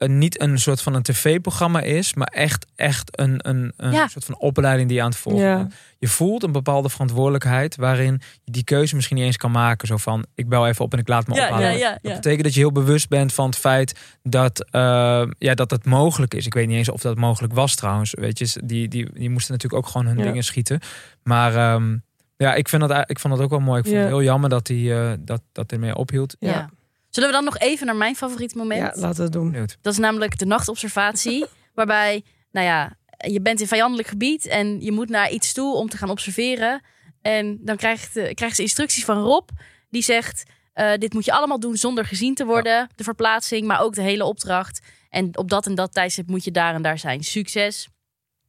niet 0.07 0.41
een 0.41 0.59
soort 0.59 0.81
van 0.83 0.95
een 0.95 1.03
tv-programma 1.03 1.81
is, 1.81 2.15
maar 2.15 2.27
echt, 2.27 2.67
echt 2.77 3.19
een, 3.19 3.49
een, 3.49 3.73
een 3.77 3.93
Ja. 3.93 4.09
soort 4.09 4.25
van 4.25 4.39
opleiding 4.39 4.89
die 4.89 4.97
je 4.97 5.03
aan 5.03 5.11
het 5.11 5.19
volgen 5.19 5.43
Ja. 5.45 5.69
Je 5.99 6.09
voelt 6.09 6.43
een 6.43 6.53
bepaalde 6.53 6.89
verantwoordelijkheid 6.89 7.77
waarin 7.77 8.21
je 8.45 8.53
die 8.53 8.65
keuze 8.65 8.95
misschien 8.95 9.17
niet 9.17 9.25
eens 9.27 9.37
kan 9.37 9.51
maken. 9.51 9.87
Zo 9.89 9.97
van, 9.97 10.25
ik 10.35 10.49
bel 10.49 10.67
even 10.67 10.85
op 10.85 10.93
en 10.93 10.99
ik 10.99 11.09
laat 11.09 11.27
me 11.27 11.35
ja, 11.35 11.47
ophalen. 11.47 11.71
ja, 11.71 11.77
ja, 11.77 11.99
Dat 12.03 12.13
betekent 12.15 12.43
dat 12.43 12.55
je 12.55 12.61
heel 12.61 12.73
bewust 12.73 13.09
bent 13.09 13.33
van 13.33 13.47
het 13.47 13.57
feit 13.59 13.99
dat, 14.23 14.71
eh, 14.71 15.23
ja, 15.39 15.55
dat 15.55 15.71
het 15.71 15.85
mogelijk 15.85 16.35
is. 16.35 16.47
Ik 16.47 16.55
weet 16.55 16.67
niet 16.69 16.77
eens 16.77 16.89
of 16.89 17.01
dat 17.01 17.17
mogelijk 17.17 17.53
was 17.55 17.75
trouwens. 17.75 18.15
Weet 18.15 18.39
je, 18.39 18.61
die, 18.65 18.89
die, 18.89 19.09
die 19.13 19.31
moesten 19.31 19.53
natuurlijk 19.53 19.85
ook 19.85 19.91
gewoon 19.93 20.07
hun 20.07 20.19
Ja. 20.19 20.25
dingen 20.25 20.45
schieten. 20.45 20.81
Maar 21.23 21.55
ehm, 21.57 21.97
ja, 22.37 22.55
ik, 22.55 22.69
vind 22.69 22.89
dat, 22.89 23.11
ik 23.11 23.19
vond 23.19 23.35
dat 23.35 23.43
ook 23.43 23.51
wel 23.51 23.61
mooi. 23.61 23.79
Ik 23.79 23.85
vond 23.85 23.97
Ja. 23.97 24.03
het 24.03 24.11
heel 24.13 24.23
jammer 24.23 24.49
dat 24.51 24.69
hij 24.69 25.11
eh, 25.11 25.13
dat, 25.19 25.43
dat 25.53 25.73
ermee 25.73 25.97
ophield. 25.97 26.37
Ja. 26.39 26.71
Zullen 27.13 27.29
we 27.29 27.35
dan 27.35 27.45
nog 27.45 27.59
even 27.59 27.87
naar 27.87 27.97
mijn 27.97 28.17
favoriet 28.17 28.55
moment? 28.55 28.95
Ja, 28.95 29.01
laten 29.01 29.17
we 29.17 29.23
het 29.23 29.33
doen. 29.33 29.51
Benieuwd. 29.51 29.77
Dat 29.81 29.93
is 29.93 29.99
namelijk 29.99 30.39
de 30.39 30.47
nachtobservatie. 30.47 31.47
waarbij, 31.75 32.25
nou 32.51 32.67
ja, 32.67 32.97
je 33.17 33.41
bent 33.41 33.61
in 33.61 33.67
vijandelijk 33.67 34.09
gebied 34.09 34.47
en 34.47 34.81
je 34.81 34.93
moet 34.93 35.09
naar 35.09 35.31
iets 35.31 35.53
toe 35.53 35.75
om 35.75 35.89
te 35.89 35.97
gaan 35.97 36.11
observeren. 36.11 36.83
En 37.23 37.59
dan 37.61 37.77
krijgt, 37.77 38.17
eh, 38.17 38.35
krijgen 38.35 38.57
ze 38.57 38.63
instructies 38.63 39.05
van 39.05 39.23
Rob. 39.23 39.49
Die 39.91 40.03
zegt, 40.03 40.43
eh, 40.73 40.95
dit 40.95 41.13
moet 41.13 41.25
je 41.25 41.33
allemaal 41.33 41.61
doen 41.61 41.77
zonder 41.77 42.05
gezien 42.05 42.35
te 42.35 42.45
worden. 42.45 42.89
De 42.97 43.05
verplaatsing, 43.05 43.67
maar 43.67 43.81
ook 43.81 43.95
de 43.95 44.03
hele 44.03 44.25
opdracht. 44.25 44.81
En 45.09 45.39
op 45.39 45.51
dat 45.51 45.67
en 45.67 45.75
dat 45.75 45.93
tijdstip 45.95 46.29
moet 46.29 46.45
je 46.45 46.51
daar 46.51 46.75
en 46.75 46.83
daar 46.83 46.99
zijn. 46.99 47.23
Succes. 47.23 47.89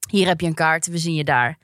Hier 0.10 0.28
heb 0.28 0.42
je 0.42 0.48
een 0.48 0.54
kaart, 0.54 0.88
we 0.88 0.98
zien 0.98 1.16
je 1.16 1.24
daar. 1.24 1.58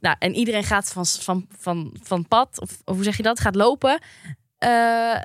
Nou, 0.00 0.16
en 0.18 0.34
iedereen 0.34 0.64
gaat 0.64 0.92
van, 0.92 1.06
van, 1.06 1.46
van, 1.58 1.96
van 2.02 2.28
pad, 2.28 2.60
of, 2.60 2.70
of 2.84 2.94
hoe 2.94 3.04
zeg 3.04 3.16
je 3.16 3.22
dat, 3.22 3.40
gaat 3.40 3.54
lopen. 3.54 4.00
Eh, 4.58 5.16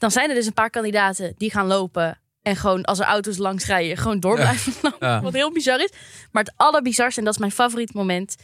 dan 0.00 0.10
zijn 0.10 0.28
er 0.28 0.34
dus 0.34 0.46
een 0.46 0.52
paar 0.52 0.70
kandidaten 0.70 1.34
die 1.36 1.50
gaan 1.50 1.66
lopen. 1.66 2.18
En 2.42 2.56
gewoon 2.56 2.84
als 2.84 2.98
er 2.98 3.04
auto's 3.04 3.36
langs 3.36 3.66
rijden, 3.66 3.96
gewoon 3.96 4.20
door 4.20 4.36
Ja. 4.36 4.42
blijven 4.42 4.72
lopen. 4.82 5.08
Ja. 5.08 5.20
Wat 5.20 5.32
heel 5.32 5.52
bizar 5.52 5.80
is. 5.80 5.90
Maar 6.32 6.42
het 6.44 6.52
allerbizarste, 6.56 7.18
en 7.18 7.24
dat 7.24 7.34
is 7.34 7.40
mijn 7.40 7.52
favoriet 7.52 7.94
moment, 7.94 8.36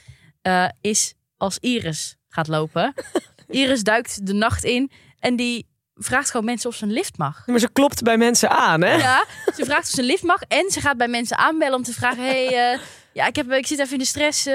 eh, 0.43 0.69
is 0.81 1.15
als 1.37 1.59
Iris 1.59 2.17
gaat 2.29 2.49
lopen. 2.49 2.95
Iris 3.49 3.83
duikt 3.83 4.27
de 4.27 4.33
nacht 4.33 4.65
in 4.65 4.91
en 5.19 5.37
die 5.37 5.67
vraagt 5.95 6.31
gewoon 6.31 6.47
mensen 6.47 6.71
of 6.71 6.77
ze 6.77 6.85
een 6.85 6.93
lift 6.93 7.19
mag. 7.19 7.47
Maar 7.47 7.59
ze 7.59 7.69
klopt 7.73 8.03
bij 8.03 8.17
mensen 8.19 8.51
aan, 8.51 8.83
hè? 8.83 8.95
Ja, 8.95 9.25
ze 9.57 9.65
vraagt 9.65 9.83
of 9.83 9.91
ze 9.91 10.01
een 10.01 10.07
lift 10.07 10.23
mag. 10.23 10.43
En 10.49 10.71
ze 10.71 10.81
gaat 10.81 10.97
bij 10.97 11.09
mensen 11.09 11.39
aanbellen 11.39 11.77
om 11.77 11.83
te 11.83 11.93
vragen: 11.93 12.25
hey, 12.25 12.73
eh, 12.73 12.79
ja, 13.17 13.27
ik, 13.27 13.37
heb, 13.37 13.53
ik 13.53 13.67
zit 13.67 13.79
even 13.79 13.93
in 13.93 13.99
de 13.99 14.05
stress. 14.05 14.47
eh, 14.47 14.55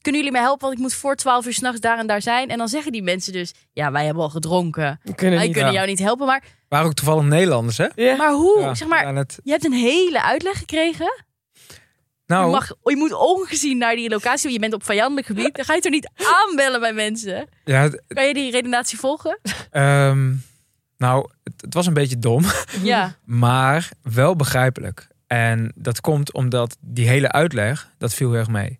kunnen 0.00 0.20
jullie 0.20 0.30
mij 0.32 0.40
helpen? 0.40 0.60
Want 0.66 0.72
ik 0.74 0.78
moet 0.80 0.94
voor 0.94 1.16
12 1.16 1.46
uur 1.46 1.52
s'nachts 1.52 1.80
daar 1.80 1.98
en 1.98 2.06
daar 2.06 2.22
zijn. 2.22 2.48
En 2.50 2.58
dan 2.58 2.68
zeggen 2.68 2.92
die 2.92 3.02
mensen 3.02 3.32
dus: 3.32 3.52
Ja, 3.72 3.92
wij 3.92 4.04
hebben 4.04 4.22
al 4.22 4.30
gedronken. 4.30 5.00
We 5.02 5.14
kunnen 5.14 5.36
Wij 5.36 5.44
niet. 5.46 5.54
kunnen 5.54 5.72
ja. 5.72 5.78
jou 5.78 5.90
niet 5.90 5.98
helpen. 5.98 6.26
Maar, 6.26 6.42
Waren 6.68 6.86
ook 6.86 6.94
toevallig 6.94 7.24
Nederlanders, 7.24 7.76
hè? 7.78 7.86
Ja. 7.94 8.16
maar 8.16 8.32
hoe? 8.32 8.60
Ja, 8.60 8.74
zeg 8.74 8.88
maar, 8.88 9.02
ja, 9.02 9.10
net- 9.10 9.38
je 9.42 9.50
hebt 9.50 9.64
een 9.64 9.72
hele 9.72 10.22
uitleg 10.22 10.58
gekregen. 10.58 11.24
nou, 12.26 12.44
Je, 12.46 12.50
mag, 12.52 12.68
je 12.82 12.96
moet 12.96 13.12
ongezien 13.12 13.78
naar 13.78 13.94
die 13.94 14.08
locatie. 14.10 14.42
want 14.42 14.54
Je 14.54 14.60
bent 14.60 14.74
op 14.74 14.84
vijandelijk 14.84 15.26
gebied. 15.26 15.54
Dan 15.54 15.64
ga 15.64 15.74
je 15.74 15.80
toch 15.80 15.92
niet 15.92 16.10
aanbellen 16.16 16.80
bij 16.80 16.92
mensen? 16.92 17.48
ja, 17.64 17.82
het- 17.82 18.02
Kan 18.08 18.26
je 18.26 18.34
die 18.34 18.50
redenatie 18.50 18.98
volgen? 18.98 19.38
ehm, 19.70 20.32
nou 20.96 21.30
het, 21.44 21.54
het 21.60 21.74
was 21.74 21.86
een 21.86 21.94
beetje 21.94 22.18
dom, 22.18 22.44
Ja. 22.82 23.16
maar 23.24 23.88
wel 24.02 24.36
begrijpelijk. 24.36 25.08
En 25.32 25.72
dat 25.74 26.00
komt 26.00 26.32
omdat 26.32 26.76
die 26.80 27.08
hele 27.08 27.32
uitleg, 27.32 27.90
dat 27.98 28.14
viel 28.14 28.30
heel 28.30 28.38
erg 28.38 28.48
mee. 28.48 28.78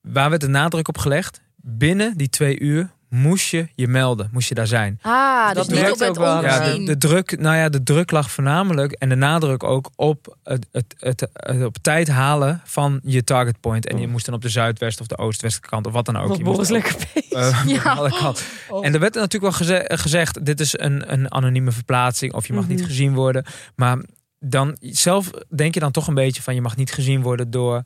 Waar 0.00 0.28
werd 0.28 0.40
de 0.40 0.48
nadruk 0.48 0.88
op 0.88 0.98
gelegd? 0.98 1.40
Binnen 1.56 2.16
die 2.16 2.28
twee 2.28 2.58
uur 2.60 2.90
moest 3.08 3.48
je 3.50 3.68
je 3.74 3.88
melden, 3.88 4.28
moest 4.32 4.48
je 4.48 4.54
daar 4.54 4.66
zijn. 4.66 4.98
Ah, 5.02 5.46
dus 5.46 5.54
dat 5.56 5.68
niet 5.68 5.90
op 5.92 5.98
het 5.98 6.08
ook 6.08 6.16
wel. 6.16 6.42
Ja, 6.42 6.58
ongezien. 6.58 6.84
de, 6.84 6.92
de, 6.96 7.06
druk, 7.08 7.38
nou 7.40 7.56
ja, 7.56 7.68
de 7.68 7.82
druk 7.82 8.10
lag 8.10 8.30
voornamelijk 8.30 8.92
en 8.92 9.08
de 9.08 9.14
nadruk 9.14 9.62
ook 9.62 9.90
op 9.96 10.36
het, 10.42 10.66
het, 10.72 10.94
het, 10.98 11.28
het 11.32 11.64
op 11.64 11.76
tijd 11.82 12.08
halen 12.08 12.60
van 12.64 13.00
je 13.02 13.24
target 13.24 13.60
point. 13.60 13.86
En 13.86 13.98
je 13.98 14.08
moest 14.08 14.26
dan 14.26 14.34
op 14.34 14.42
de 14.42 14.48
zuidwest 14.48 15.00
of 15.00 15.06
de 15.06 15.18
oost-westkant 15.18 15.86
of 15.86 15.92
wat 15.92 16.04
dan 16.06 16.16
ook. 16.16 16.28
Was 16.28 16.36
Je 16.38 16.44
moest 16.44 16.70
lekker 16.70 16.96
bezig. 17.14 17.32
eh, 17.32 17.64
Ja. 17.84 17.92
alle 17.92 18.10
kanten. 18.18 18.44
En 18.82 18.94
er 18.94 19.00
werd 19.00 19.14
natuurlijk 19.14 19.42
wel 19.42 19.52
geze- 19.52 19.96
gezegd, 19.96 20.44
dit 20.46 20.60
is 20.60 20.78
een, 20.78 21.12
een 21.12 21.32
anonieme 21.32 21.70
verplaatsing 21.72 22.32
of 22.34 22.46
je 22.46 22.52
mag 22.52 22.68
niet 22.68 22.78
Mhm. 22.78 22.88
gezien 22.88 23.14
worden. 23.14 23.44
Maar 23.76 23.98
dan 24.38 24.76
zelf 24.80 25.30
denk 25.48 25.74
je 25.74 25.80
dan 25.80 25.90
toch 25.90 26.06
een 26.06 26.14
beetje 26.14 26.42
van 26.42 26.54
je 26.54 26.60
mag 26.60 26.76
niet 26.76 26.92
gezien 26.92 27.22
worden 27.22 27.50
door 27.50 27.82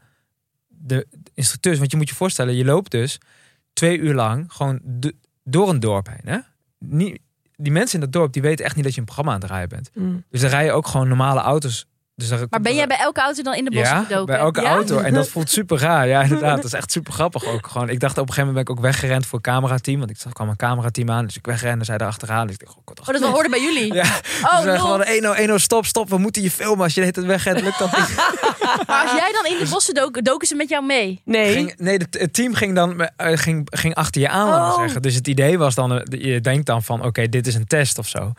de 0.68 1.06
instructeurs. 1.34 1.78
Want 1.78 1.90
je 1.90 1.96
moet 1.96 2.08
je 2.08 2.14
voorstellen, 2.14 2.54
je 2.54 2.64
loopt 2.64 2.90
dus 2.90 3.18
twee 3.72 3.98
uur 3.98 4.14
lang 4.14 4.52
gewoon 4.52 4.80
door 5.44 5.68
een 5.68 5.80
dorp 5.80 6.06
heen. 6.06 6.32
Hè? 6.34 6.38
Niet, 6.78 7.20
die 7.56 7.72
mensen 7.72 7.94
in 7.94 8.04
dat 8.04 8.12
dorp 8.12 8.32
die 8.32 8.42
weten 8.42 8.64
echt 8.64 8.74
niet 8.74 8.84
dat 8.84 8.94
je 8.94 9.00
een 9.00 9.06
programma 9.06 9.32
aan 9.32 9.40
het 9.40 9.50
rijden 9.50 9.68
bent. 9.68 9.90
Mm. 9.94 10.24
Dus 10.30 10.40
dan 10.40 10.50
rijden 10.50 10.74
ook 10.74 10.86
gewoon 10.86 11.08
normale 11.08 11.40
auto's. 11.40 11.86
Dus 12.28 12.38
daar 12.38 12.46
Maar 12.50 12.60
ben 12.60 12.74
jij 12.74 12.86
bij 12.86 12.96
elke 12.96 13.20
auto 13.20 13.42
dan 13.42 13.54
in 13.54 13.64
de 13.64 13.70
bossen 13.70 13.96
ja, 13.96 14.02
gedoken? 14.02 14.26
bij 14.26 14.36
elke 14.36 14.60
Ja? 14.60 14.68
auto. 14.70 14.98
En 14.98 15.14
dat 15.14 15.28
voelt 15.32 15.50
super 15.50 15.78
raar. 15.78 16.08
Ja, 16.08 16.22
inderdaad. 16.22 16.56
Dat 16.56 16.64
is 16.64 16.72
echt 16.72 16.92
super 16.92 17.12
grappig 17.12 17.44
ook. 17.44 17.66
Gewoon, 17.66 17.88
ik 17.88 18.00
dacht 18.00 18.12
op 18.18 18.28
een 18.28 18.32
gegeven 18.34 18.46
moment 18.46 18.66
ben 18.66 18.74
ik 18.74 18.80
ook 18.80 18.84
weggerend 18.92 19.26
voor 19.26 19.38
het 19.38 19.46
camerateam. 19.48 19.98
Want 19.98 20.10
ik 20.10 20.16
zag, 20.18 20.32
kwam 20.32 20.48
een 20.48 20.56
camerateam 20.56 21.10
aan. 21.10 21.26
Dus 21.26 21.36
ik 21.36 21.46
wegrende, 21.46 21.84
zij 21.84 21.98
daar 21.98 22.08
achteraan. 22.08 22.46
Dus 22.46 22.56
ik 22.56 22.64
dacht, 22.64 22.76
oh, 22.76 22.82
god, 22.84 23.00
Oh, 23.00 23.20
dat 23.20 23.30
hoorde 23.30 23.48
bij 23.48 23.62
jullie? 23.62 23.94
Ja, 23.94 24.04
Oh, 24.42 24.62
dus 24.62 24.80
gewoon 24.80 25.02
1 25.02 25.24
1 25.34 25.60
stop, 25.60 25.86
stop. 25.86 26.08
We 26.08 26.18
moeten 26.18 26.42
je 26.42 26.50
filmen. 26.50 26.84
Als 26.84 26.94
je 26.94 27.00
tijd 27.00 27.26
wegrent, 27.26 27.60
lukt 27.60 27.78
dat 27.78 27.96
niet. 27.96 28.14
Maar 28.86 29.02
als 29.02 29.12
jij 29.12 29.32
dan 29.32 29.52
in 29.52 29.64
de 29.64 29.70
bossen 29.70 29.94
dook, 29.94 30.24
doken 30.24 30.46
ze 30.48 30.54
met 30.54 30.68
jou 30.68 30.84
mee? 30.86 31.20
Nee. 31.24 31.52
Ging, 31.52 31.74
nee, 31.76 31.96
het, 31.96 32.16
het 32.20 32.32
team 32.34 32.54
ging 32.54 32.74
dan 32.74 33.00
eh, 33.00 33.36
ging, 33.38 33.66
ging 33.70 33.94
achter 33.94 34.20
je 34.20 34.28
aan, 34.28 34.48
laten 34.48 34.66
we 34.68 34.72
Oh. 34.74 34.80
zeggen. 34.80 35.02
Dus 35.02 35.14
het 35.14 35.28
idee 35.28 35.58
was 35.58 35.74
dan, 35.74 35.92
eh, 36.00 36.22
je 36.34 36.40
denkt 36.40 36.66
dan 36.66 36.82
van, 36.82 37.04
oké, 37.04 37.28
dit 37.28 37.46
is 37.46 37.54
een 37.54 37.66
test 37.66 37.98
of 37.98 38.08
zo. 38.08 38.32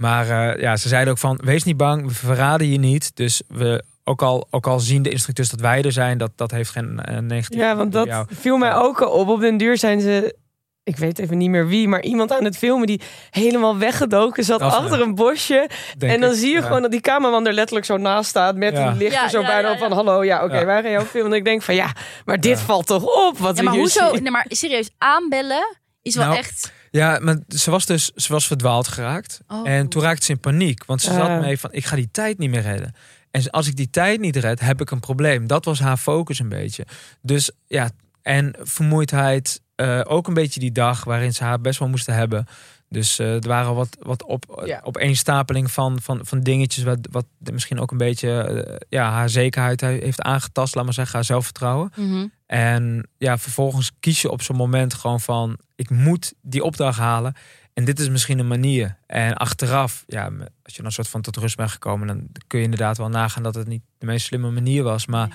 Maar 0.00 0.28
eh, 0.54 0.60
ja, 0.62 0.76
ze 0.76 0.88
zeiden 0.88 1.12
ook 1.12 1.18
van, 1.18 1.40
wees 1.44 1.64
niet 1.64 1.76
bang, 1.76 2.06
we 2.06 2.14
verraden 2.14 2.70
je 2.72 2.78
niet. 2.78 3.16
Dus 3.16 3.42
we, 3.48 3.84
ook 4.04 4.22
al, 4.22 4.46
ook 4.50 4.66
al 4.66 4.80
zien 4.80 5.02
de 5.02 5.10
instructeurs 5.10 5.48
dat 5.48 5.60
wij 5.60 5.82
er 5.82 5.92
zijn, 5.92 6.18
dat, 6.18 6.30
dat 6.36 6.50
heeft 6.50 6.70
geen 6.70 7.00
uh, 7.10 7.18
negatief 7.18 7.58
Ja, 7.58 7.76
want 7.76 7.92
dat 7.92 8.06
jou. 8.06 8.26
viel 8.30 8.56
mij 8.56 8.74
ook 8.74 9.00
al 9.02 9.10
op. 9.10 9.28
Op 9.28 9.40
den 9.40 9.56
duur 9.56 9.78
zijn 9.78 10.00
ze 10.00 10.38
ik 10.84 10.96
weet 10.96 11.18
even 11.18 11.38
niet 11.38 11.50
meer 11.50 11.66
wie, 11.68 11.88
maar 11.88 12.02
iemand 12.02 12.32
aan 12.32 12.44
het 12.44 12.56
filmen 12.56 12.86
die 12.86 13.00
helemaal 13.30 13.78
weggedoken 13.78 14.44
zat 14.44 14.60
achter 14.60 15.00
een 15.00 15.14
bosje. 15.14 15.68
denk 15.98 16.12
en 16.12 16.20
dan 16.20 16.30
ik. 16.30 16.36
zie 16.36 16.48
je 16.48 16.54
Ja. 16.56 16.62
gewoon 16.62 16.82
dat 16.82 16.90
die 16.90 17.00
cameraman 17.00 17.46
er 17.46 17.52
letterlijk 17.52 17.86
zo 17.86 17.96
naast 17.96 18.28
staat 18.30 18.56
met 18.56 18.72
Ja. 18.76 18.88
die 18.90 18.98
lichten 18.98 19.22
Ja, 19.22 19.28
zo 19.28 19.40
ja, 19.40 19.46
bijna 19.46 19.72
op 19.72 19.78
van 19.78 19.92
hallo, 19.92 20.24
ja 20.24 20.44
oké, 20.44 20.58
Ja. 20.58 20.64
wij 20.64 20.82
gaan 20.82 20.90
jou 20.90 21.04
filmen. 21.04 21.30
En 21.32 21.36
ik 21.38 21.44
denk 21.44 21.62
van 21.62 21.74
ja, 21.74 21.92
maar 22.24 22.40
dit 22.40 22.58
Ja. 22.58 22.64
valt 22.64 22.86
toch 22.86 23.02
op 23.28 23.38
wat 23.38 23.56
Ja, 23.56 23.62
we 23.62 23.68
maar 23.68 23.78
hoezo? 23.78 24.10
Nee, 24.12 24.30
maar 24.30 24.46
serieus, 24.48 24.90
aanbellen 24.98 25.76
is 26.02 26.14
wel 26.14 26.24
Nou, 26.26 26.38
echt... 26.38 26.72
Ja, 26.90 27.18
maar 27.22 27.36
ze 27.48 27.70
was 27.70 27.86
dus 27.86 28.10
ze 28.14 28.32
was 28.32 28.46
verdwaald 28.46 28.88
geraakt. 28.88 29.40
Oh. 29.48 29.68
En 29.68 29.88
toen 29.88 30.02
raakte 30.02 30.24
ze 30.24 30.30
in 30.32 30.40
paniek. 30.40 30.84
Want 30.84 31.00
ze 31.02 31.12
zat 31.12 31.28
Ah. 31.28 31.40
mee 31.40 31.58
van, 31.60 31.72
ik 31.72 31.84
ga 31.84 31.96
die 31.96 32.08
tijd 32.12 32.38
niet 32.38 32.50
meer 32.50 32.62
redden. 32.62 32.94
En 33.30 33.50
als 33.50 33.66
ik 33.66 33.76
die 33.76 33.90
tijd 33.90 34.20
niet 34.20 34.36
red, 34.36 34.60
heb 34.60 34.80
ik 34.80 34.90
een 34.90 35.00
probleem. 35.00 35.46
Dat 35.46 35.64
was 35.64 35.80
haar 35.80 35.96
focus 35.96 36.38
een 36.38 36.48
beetje. 36.48 36.86
Dus 37.22 37.50
ja, 37.66 37.90
en 38.22 38.54
vermoeidheid. 38.62 39.60
eh, 39.74 40.00
ook 40.04 40.28
een 40.28 40.34
beetje 40.34 40.60
die 40.60 40.72
dag 40.72 41.04
waarin 41.04 41.34
ze 41.34 41.44
haar 41.44 41.60
best 41.60 41.78
wel 41.78 41.88
moesten 41.88 42.14
hebben. 42.14 42.46
Dus 42.88 43.18
eh, 43.18 43.34
er 43.34 43.48
waren 43.48 43.74
wat, 43.74 43.96
wat 44.00 44.24
op, 44.24 44.62
Ja. 44.64 44.80
opeenstapeling 44.82 45.70
van, 45.70 45.98
van, 46.02 46.20
van 46.22 46.40
dingetjes... 46.40 46.84
Wat, 46.84 46.98
wat 47.10 47.24
misschien 47.38 47.80
ook 47.80 47.90
een 47.90 47.96
beetje 47.96 48.30
eh, 48.42 48.76
ja, 48.88 49.10
haar 49.10 49.28
zekerheid 49.28 49.80
heeft 49.80 50.20
aangetast. 50.22 50.74
Laat 50.74 50.84
maar 50.84 50.94
zeggen, 50.94 51.14
haar 51.14 51.24
zelfvertrouwen. 51.24 51.92
Mhm. 51.96 52.26
En 52.50 53.08
ja, 53.18 53.38
vervolgens 53.38 53.90
kies 54.00 54.22
je 54.22 54.30
op 54.30 54.42
zo'n 54.42 54.56
moment 54.56 54.94
gewoon 54.94 55.20
van... 55.20 55.58
ik 55.76 55.90
moet 55.90 56.34
die 56.42 56.62
opdracht 56.62 56.98
halen. 56.98 57.34
En 57.74 57.84
dit 57.84 58.00
is 58.00 58.08
misschien 58.08 58.38
een 58.38 58.48
manier. 58.48 58.96
En 59.06 59.34
achteraf, 59.34 60.04
ja, 60.06 60.24
als 60.62 60.72
je 60.72 60.76
dan 60.76 60.84
een 60.84 60.92
soort 60.92 61.08
van 61.08 61.20
tot 61.20 61.36
rust 61.36 61.56
bent 61.56 61.70
gekomen... 61.70 62.06
dan 62.06 62.28
kun 62.46 62.58
je 62.58 62.64
inderdaad 62.64 62.96
wel 62.96 63.08
nagaan 63.08 63.42
dat 63.42 63.54
het 63.54 63.66
niet 63.66 63.82
de 63.98 64.06
meest 64.06 64.26
slimme 64.26 64.50
manier 64.50 64.82
was. 64.82 65.06
Maar 65.06 65.28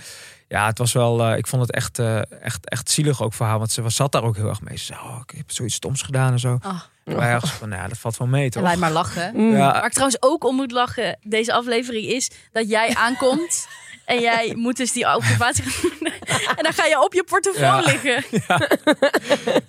ja, 0.48 0.66
het 0.66 0.78
was 0.78 0.94
wel... 0.94 1.24
eh, 1.24 1.38
ik 1.38 1.48
vond 1.48 1.62
het 1.62 1.72
echt, 1.72 2.00
eh, 2.00 2.32
echt, 2.42 2.70
echt 2.70 2.90
zielig 2.90 3.22
ook 3.22 3.34
voor 3.34 3.46
haar. 3.46 3.58
Want 3.58 3.72
ze 3.72 3.82
was, 3.82 3.96
zat 3.96 4.12
daar 4.12 4.24
ook 4.24 4.36
heel 4.36 4.50
erg 4.50 4.62
mee. 4.62 4.78
Ze 4.78 4.86
zei, 4.86 5.00
oh, 5.00 5.20
ik 5.28 5.38
heb 5.38 5.52
zoiets 5.52 5.76
stoms 5.76 6.02
gedaan 6.02 6.32
en 6.32 6.40
zo. 6.40 6.58
Ah. 6.62 6.82
Maar 7.04 7.48
van, 7.48 7.70
nou 7.70 7.82
ja, 7.82 7.88
dat 7.88 7.98
valt 7.98 8.18
wel 8.18 8.28
mee, 8.28 8.50
toch? 8.50 8.64
laat 8.64 8.78
maar 8.78 8.92
lachen. 8.92 9.36
Mm. 9.36 9.52
Ja, 9.52 9.58
Waar 9.58 9.86
ik 9.86 9.92
trouwens 9.92 10.22
ook 10.22 10.44
om 10.44 10.56
moet 10.56 10.72
lachen, 10.72 11.18
deze 11.22 11.54
aflevering 11.54 12.06
is 12.06 12.32
dat 12.52 12.70
jij 12.70 12.96
aankomt 12.96 13.68
en 14.06 14.20
jij 14.20 14.54
moet 14.66 14.78
dus 14.78 14.92
die 14.92 15.16
observatie 15.16 15.64
gaan 15.64 15.90
doen. 16.00 16.12
En 16.58 16.64
dan 16.64 16.74
ga 16.74 16.86
je 16.86 17.02
op 17.04 17.14
je 17.14 17.24
Ja. 17.58 17.80
liggen. 17.80 18.24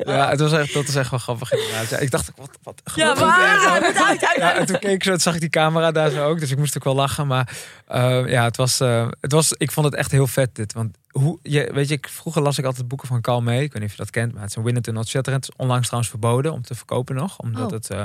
ja 0.15 0.29
het 0.31 0.41
was 0.41 0.53
echt, 0.53 0.73
dat 0.73 0.89
is 0.89 0.95
echt 0.95 1.11
wel 1.11 1.19
grappig 1.19 1.53
inderdaad. 1.53 1.89
Ja, 1.91 1.99
ik 1.99 2.11
dacht, 2.11 2.31
wat, 2.37 2.59
wat 2.63 2.83
Ja, 2.95 3.15
waar? 3.17 4.35
Ja, 4.37 4.55
en 4.55 4.67
toen 4.67 4.79
keek 4.79 4.91
ik 4.93 5.03
zo, 5.05 5.11
toen 5.11 5.21
zag 5.21 5.35
ik 5.35 5.41
die 5.41 5.49
camera 5.49 5.91
daar 5.93 6.11
zo 6.11 6.29
ook. 6.29 6.41
Dus 6.41 6.51
ik 6.51 6.59
moest 6.59 6.77
ook 6.77 6.85
wel 6.85 6.95
lachen. 6.95 7.27
Maar 7.27 7.57
eh, 7.87 8.29
ja, 8.29 8.45
het 8.45 8.57
was, 8.57 8.81
eh, 8.81 9.09
het 9.21 9.33
was, 9.33 9.53
ik 9.53 9.71
vond 9.73 9.87
het 9.87 9.95
echt 9.95 10.11
heel 10.11 10.27
vet 10.27 10.55
dit. 10.55 10.73
Want 10.73 10.97
hoe, 11.11 11.39
je, 11.43 11.71
weet 11.73 11.89
je, 11.89 11.95
ik, 11.95 12.09
vroeger 12.09 12.43
las 12.43 12.59
ik 12.59 12.65
altijd 12.65 12.89
boeken 12.89 13.09
van 13.09 13.21
Carl 13.21 13.43
May. 13.43 13.63
Ik 13.63 13.73
weet 13.73 13.83
niet 13.83 13.91
of 13.91 13.97
je 13.97 14.03
dat 14.03 14.11
kent, 14.11 14.33
maar 14.33 14.43
het 14.43 14.51
is 14.51 14.57
een 14.57 14.63
Not 14.93 15.09
Shatterhand. 15.09 15.47
Het 15.47 15.55
is 15.55 15.61
onlangs 15.63 15.85
trouwens 15.87 16.11
verboden 16.13 16.53
om 16.53 16.63
te 16.63 16.75
verkopen 16.75 17.15
nog. 17.15 17.39
Omdat 17.39 17.65
Oh. 17.67 17.71
het... 17.73 17.91
eh, 17.91 18.03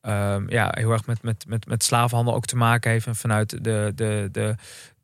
ehm, 0.00 0.44
ja, 0.50 0.68
heel 0.74 0.90
erg 0.92 1.06
met, 1.06 1.22
met, 1.22 1.44
met, 1.48 1.66
met 1.66 1.84
slavenhandel 1.84 2.34
ook 2.34 2.46
te 2.46 2.56
maken 2.56 2.90
heeft. 2.90 3.06
En 3.06 3.16
vanuit 3.16 3.50
de, 3.64 3.92
de, 3.94 4.28
de, 4.32 4.54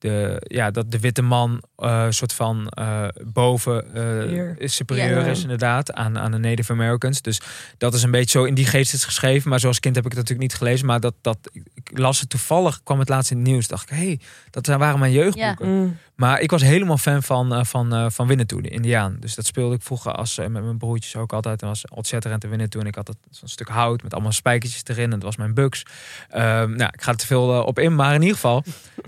de, 0.07 0.37
ja, 0.41 0.71
dat 0.71 0.91
de 0.91 0.99
witte 1.01 1.23
man 1.23 1.63
eh 1.77 2.07
soort 2.09 2.33
van 2.33 2.69
eh, 2.69 3.09
boven 3.25 3.95
eh, 3.95 4.69
Superieur. 4.69 5.27
is 5.27 5.43
inderdaad 5.43 5.93
aan, 5.93 6.19
aan 6.19 6.31
de 6.31 6.39
Native 6.39 6.73
Americans. 6.73 7.23
Dus 7.23 7.41
dat 7.79 7.95
is 7.95 8.03
een 8.03 8.11
beetje 8.11 8.39
zo 8.39 8.45
in 8.45 8.55
die 8.55 8.67
geest 8.67 8.93
is 8.93 9.05
geschreven. 9.05 9.51
Maar 9.51 9.61
zoals 9.61 9.81
kind 9.81 9.95
heb 9.97 10.05
ik 10.05 10.11
het 10.11 10.21
natuurlijk 10.21 10.49
niet 10.51 10.59
gelezen. 10.59 10.87
Maar 10.87 11.01
dat, 11.01 11.15
dat 11.21 11.39
ik, 11.53 11.99
las 11.99 12.21
het 12.21 12.29
toevallig, 12.31 12.81
kwam 12.83 12.99
het 12.99 13.09
laatst 13.09 13.31
in 13.31 13.39
het 13.39 13.47
nieuws. 13.47 13.69
Dacht 13.69 13.83
ik, 13.91 13.97
hé, 13.97 14.05
hey, 14.05 14.21
dat 14.51 14.67
waren 14.67 14.99
mijn 14.99 15.13
jeugdboeken. 15.13 15.69
Mm. 15.69 15.97
Maar 16.15 16.41
ik 16.41 16.51
was 16.51 16.63
helemaal 16.63 16.99
fan 16.99 17.23
van, 17.23 17.67
van, 17.67 18.13
van 18.13 18.27
Winnetou, 18.27 18.63
de 18.63 18.69
Indiaan. 18.69 19.17
Dus 19.21 19.35
dat 19.35 19.47
speelde 19.47 19.75
ik 19.75 19.83
vroeger 19.83 20.13
als, 20.13 20.37
met 20.37 20.51
mijn 20.51 20.79
broertjes 20.79 21.17
ook 21.17 21.33
altijd. 21.33 21.63
En 21.63 21.69
was 21.69 21.85
ontzettend 21.89 22.41
te 22.41 22.49
Winnetou. 22.49 22.83
En 22.83 22.89
ik 22.89 22.95
had 22.95 23.07
dat- 23.07 23.17
zo'n 23.31 23.49
stuk 23.49 23.69
hout 23.69 24.03
met 24.03 24.13
allemaal 24.13 24.33
spijkertjes 24.33 24.83
erin. 24.85 25.05
En 25.05 25.11
dat 25.11 25.23
was 25.23 25.37
mijn 25.37 25.55
buks. 25.55 25.83
Ehm, 26.29 26.71
nou, 26.77 26.91
ik 26.93 27.03
ga 27.03 27.11
er 27.11 27.17
te 27.17 27.27
veel 27.27 27.63
op 27.65 27.79
in. 27.79 27.95
Maar 27.95 28.15
in 28.15 28.21
ieder 28.21 28.35
geval, 28.35 28.65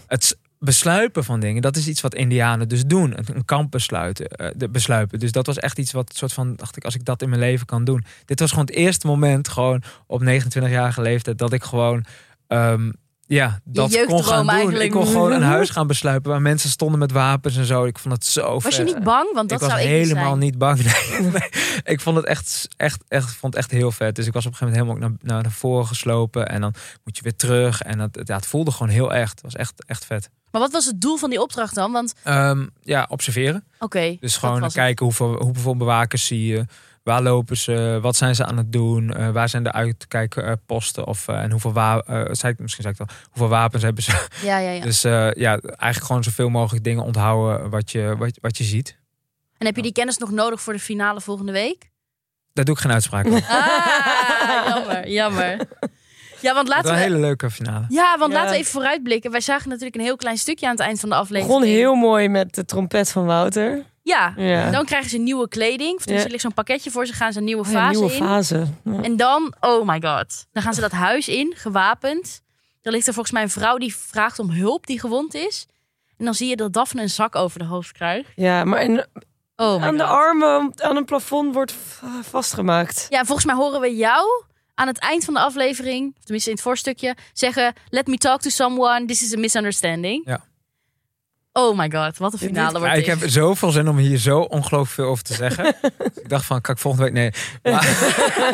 het 0.07 0.37
besluipen 0.59 1.25
van 1.25 1.41
dingen, 1.41 1.63
dat 1.63 1.77
is 1.77 1.89
iets 1.89 2.01
wat 2.01 2.15
Indianen 2.15 2.69
dus 2.69 2.87
doen. 2.87 3.15
Een, 3.17 3.45
kamp 3.45 3.71
besluiten, 3.71 4.29
eh, 4.29 4.51
de 4.57 4.69
besluipen. 4.69 5.19
Dus 5.19 5.33
dat 5.33 5.47
was 5.47 5.59
echt 5.59 5.79
iets 5.79 5.93
wat 5.93 6.15
soort 6.15 6.33
van, 6.33 6.55
dacht 6.57 6.77
ik, 6.77 6.85
als 6.85 6.95
ik 6.95 7.05
dat 7.05 7.23
in 7.23 7.29
mijn 7.29 7.41
leven 7.41 7.67
kan 7.67 7.85
doen. 7.85 8.05
Dit 8.25 8.41
was 8.41 8.51
gewoon 8.51 8.65
het 8.65 8.75
eerste 8.75 9.07
moment, 9.07 9.49
gewoon 9.49 9.83
op 10.07 10.23
29-jarige 10.23 11.03
leeftijd, 11.03 11.39
dat 11.39 11.53
ik 11.53 11.65
gewoon... 11.65 12.05
ehm, 12.47 12.91
ja, 13.27 13.61
dat 13.65 13.85
kon 13.85 13.95
jeugddroom 13.95 14.23
gaan 14.23 14.47
doen. 14.47 14.55
eigenlijk. 14.55 14.85
Ik 14.85 14.91
kon 14.91 15.07
gewoon 15.07 15.33
een 15.33 15.43
huis 15.43 15.71
gaan 15.77 15.87
besluipen 15.87 16.31
waar 16.31 16.43
mensen 16.43 16.71
stonden 16.71 16.99
met 16.99 17.13
wapens 17.13 17.57
en 17.57 17.65
zo. 17.65 17.85
Ik 17.85 17.99
vond 17.99 18.15
het 18.15 18.27
zo 18.27 18.61
Was 18.61 18.77
je 18.77 18.83
niet 18.83 19.03
bang? 19.03 19.35
Want 19.35 19.49
dat 19.49 19.63
ik 19.63 19.69
was 19.69 19.81
ik 19.81 19.87
helemaal 19.87 20.29
zijn. 20.29 20.39
niet 20.39 20.59
bang. 20.59 20.81
Nee, 21.11 21.21
nee. 21.21 21.49
Ik 21.85 22.01
vond 22.01 22.17
het 22.17 22.25
echt, 22.25 22.69
echt, 22.77 23.05
echt, 23.09 23.35
vond 23.35 23.55
het 23.55 23.63
echt 23.63 23.71
heel 23.71 23.91
vet. 23.91 24.17
Dus 24.17 24.27
ik 24.27 24.33
was 24.33 24.47
op 24.47 24.53
een 24.53 24.59
gegeven 24.59 24.87
moment 24.87 24.99
helemaal 24.99 25.19
naar, 25.23 25.43
naar 25.43 25.53
voren 25.53 25.87
geslopen. 25.87 26.49
En 26.49 26.61
dan 26.61 26.75
moet 27.05 27.17
je 27.17 27.23
weer 27.23 27.37
terug. 27.37 27.83
En 27.83 27.99
dat, 27.99 28.21
ja, 28.25 28.37
het 28.37 28.47
voelde 28.47 28.71
gewoon 28.71 28.93
heel 28.93 29.15
echt. 29.15 29.31
Het 29.31 29.43
was 29.43 29.55
echt, 29.55 29.85
echt 29.85 30.05
vet. 30.05 30.31
Maar 30.51 30.61
wat 30.61 30.73
was 30.73 30.87
het 30.87 31.01
doel 31.01 31.17
van 31.17 31.31
die 31.31 31.41
opdracht 31.43 31.75
dan? 31.75 31.93
Want, 31.93 32.15
Ehm, 32.23 32.67
ja, 32.83 33.07
observeren. 33.11 33.65
oké. 33.79 34.17
Dus 34.21 34.37
gewoon 34.37 34.71
kijken 34.73 35.05
hoeveel, 35.05 35.43
hoeveel 35.43 35.77
bewakers 35.77 36.27
zie 36.27 36.47
je. 36.47 36.65
Waar 37.03 37.23
lopen 37.23 37.57
ze? 37.57 37.99
Wat 38.03 38.17
zijn 38.17 38.35
ze 38.35 38.45
aan 38.45 38.57
het 38.57 38.73
doen? 38.73 39.15
Eh, 39.15 39.31
waar 39.31 39.49
zijn 39.49 39.63
de 39.63 39.73
uitkijkposten? 39.73 41.07
Of, 41.07 41.29
eh, 41.29 41.43
en 41.43 41.51
hoeveel, 41.51 41.73
wa 41.73 42.03
zei 42.31 42.53
ik, 42.53 42.59
misschien 42.59 42.83
zei 42.83 42.95
ik 42.95 43.01
al, 43.01 43.17
hoeveel 43.31 43.49
wapens 43.49 43.83
hebben 43.83 44.03
ze? 44.03 44.27
Ja, 44.43 44.59
ja, 44.59 44.71
ja. 44.71 44.81
Dus 44.83 45.05
eh, 45.05 45.33
ja, 45.33 45.59
eigenlijk 45.61 46.05
gewoon 46.05 46.25
zoveel 46.25 46.49
mogelijk 46.49 46.85
dingen 46.85 47.05
onthouden 47.05 47.71
wat 47.71 47.91
je, 47.91 48.15
wat, 48.19 48.39
wat 48.41 48.59
je 48.59 48.65
ziet. 48.65 48.97
En 49.59 49.67
heb 49.67 49.77
je 49.77 49.83
die 49.83 49.93
kennis 49.93 50.19
nog 50.19 50.31
nodig 50.31 50.61
voor 50.61 50.73
de 50.73 50.79
finale 50.79 51.21
volgende 51.21 51.53
week? 51.53 51.91
Daar 52.53 52.65
doe 52.65 52.75
ik 52.75 52.81
geen 52.81 52.93
uitspraak 52.93 53.27
over. 53.27 53.47
Ah, 53.49 54.67
jammer, 54.69 55.09
jammer. 55.11 55.69
Ja, 56.41 56.55
want 56.55 56.69
laten 56.69 56.83
was 56.83 56.93
een 56.93 56.99
we... 56.99 57.03
hele 57.13 57.19
leuke 57.27 57.51
finale. 57.51 57.85
Ja, 57.89 58.19
want 58.19 58.33
Ja. 58.33 58.39
laten 58.39 58.53
we 58.53 58.59
even 58.59 58.73
vooruitblikken. 58.73 59.31
Wij 59.31 59.41
zagen 59.41 59.69
natuurlijk 59.69 59.97
een 59.97 60.03
heel 60.03 60.17
klein 60.17 60.39
stukje 60.39 60.67
aan 60.67 60.73
het 60.73 60.81
eind 60.81 61.01
van 61.01 61.09
de 61.09 61.15
Het 61.15 61.25
aflevering. 61.25 61.61
begon 61.61 61.75
heel 61.75 61.95
mooi 61.95 62.29
met 62.29 62.55
de 62.55 62.65
trompet 62.65 63.11
van 63.11 63.25
Wouter. 63.27 63.85
Ja, 64.03 64.33
Ja. 64.37 64.71
dan 64.71 64.85
krijgen 64.85 65.11
ze 65.11 65.19
nieuwe 65.19 65.49
kleding. 65.49 65.97
Of 65.97 66.05
Ja. 66.11 66.15
er 66.15 66.31
ligt 66.31 66.43
zo'n 66.43 66.55
pakketje 66.55 66.91
voor 66.91 67.07
ze. 67.07 67.13
Gaan 67.13 67.33
ze 67.33 67.39
een 67.39 67.45
nieuwe 67.45 67.65
Oh 67.67 67.71
ja, 67.73 67.79
fase 67.79 67.99
nieuwe 67.99 68.15
in. 68.15 68.19
fase. 68.19 68.67
Ja. 68.85 69.03
En 69.03 69.17
dan, 69.17 69.55
oh 69.61 69.87
my 69.89 70.01
god. 70.01 70.47
Dan 70.53 70.63
gaan 70.63 70.75
ze 70.75 70.81
dat 70.81 70.93
huis 70.93 71.29
in, 71.29 71.53
gewapend. 71.57 72.41
Dan 72.83 72.93
ligt 72.93 73.07
er 73.07 73.13
volgens 73.13 73.35
mij 73.35 73.43
een 73.43 73.51
vrouw 73.51 73.77
die 73.79 73.97
vraagt 73.97 74.39
om 74.39 74.51
hulp, 74.51 74.87
die 74.87 75.01
gewond 75.01 75.35
is. 75.35 75.67
En 76.17 76.25
dan 76.25 76.35
zie 76.35 76.49
je 76.49 76.57
dat 76.57 76.73
Daphne 76.73 77.03
een 77.03 77.11
zak 77.11 77.35
over 77.37 77.59
de 77.59 77.65
hoofd 77.65 77.93
krijgt. 77.93 78.29
Ja, 78.35 78.65
maar 78.65 78.79
en 78.81 79.07
Oh 79.57 79.85
aan 79.85 79.97
de 79.97 80.03
god. 80.05 80.13
armen 80.13 80.73
aan 80.77 80.97
een 80.97 81.05
plafond 81.05 81.55
wordt 81.55 81.75
vastgemaakt. 82.23 83.07
Ja, 83.09 83.25
volgens 83.25 83.47
mij 83.47 83.55
horen 83.55 83.81
we 83.81 83.97
jou 83.97 84.43
aan 84.79 84.87
het 84.87 84.99
eind 84.99 85.25
van 85.25 85.35
de 85.35 85.41
aflevering, 85.41 86.15
of 86.17 86.23
tenminste 86.23 86.51
in 86.51 86.55
het 86.57 86.65
voorstukje, 86.65 87.17
zeggen: 87.33 87.73
Let 87.89 88.07
me 88.07 88.17
talk 88.17 88.41
to 88.41 88.51
someone. 88.51 89.05
This 89.07 89.23
is 89.23 89.35
a 89.35 89.39
misunderstanding. 89.39 90.23
Ja. 90.27 90.47
Oh 91.53 91.79
my 91.79 91.91
god, 91.91 92.19
wat 92.19 92.33
een 92.33 92.39
finale 92.39 92.73
Ja, 92.73 92.79
wordt 92.79 92.97
ik 92.97 93.05
dit. 93.05 93.21
heb 93.21 93.31
zoveel 93.31 93.71
zin 93.71 93.89
om 93.89 93.97
hier 93.97 94.19
zo 94.19 94.41
ongelooflijk 94.41 94.95
veel 94.95 95.05
over 95.07 95.25
te 95.25 95.35
zeggen. 95.35 95.65
Dus 95.99 96.23
ik 96.23 96.29
dacht 96.29 96.45
van, 96.45 96.61
kan 96.61 96.75
ik 96.75 96.81
volgende 96.81 97.05
week? 97.11 97.13
Nee. 97.13 97.31
Maar, 97.63 97.87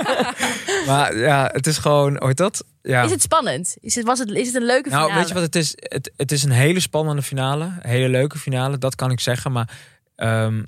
maar 0.87 1.17
ja, 1.19 1.51
het 1.53 1.67
is 1.67 1.79
gewoon, 1.79 2.21
ooit 2.23 2.37
dat? 2.37 2.65
Ja. 2.83 3.03
Is 3.03 3.11
het 3.11 3.23
spannend? 3.23 3.77
Is 3.81 3.95
het, 3.95 4.05
was 4.05 4.19
het, 4.19 4.31
is 4.31 4.47
het 4.47 4.57
een 4.57 4.65
leuke 4.67 4.89
nou, 4.89 5.03
finale? 5.03 5.19
weet 5.19 5.29
je 5.29 5.35
wat 5.35 5.43
het 5.43 5.57
is? 5.57 5.73
Het, 5.77 6.13
het 6.17 6.33
is 6.33 6.43
een 6.43 6.51
hele 6.51 6.81
spannende 6.81 7.23
finale. 7.23 7.65
Een 7.65 7.91
hele 7.91 8.09
leuke 8.09 8.39
finale, 8.39 8.79
dat 8.79 8.95
kan 8.95 9.11
ik 9.11 9.21
zeggen. 9.21 9.53
Maar 9.53 9.71
ehm, 10.17 10.63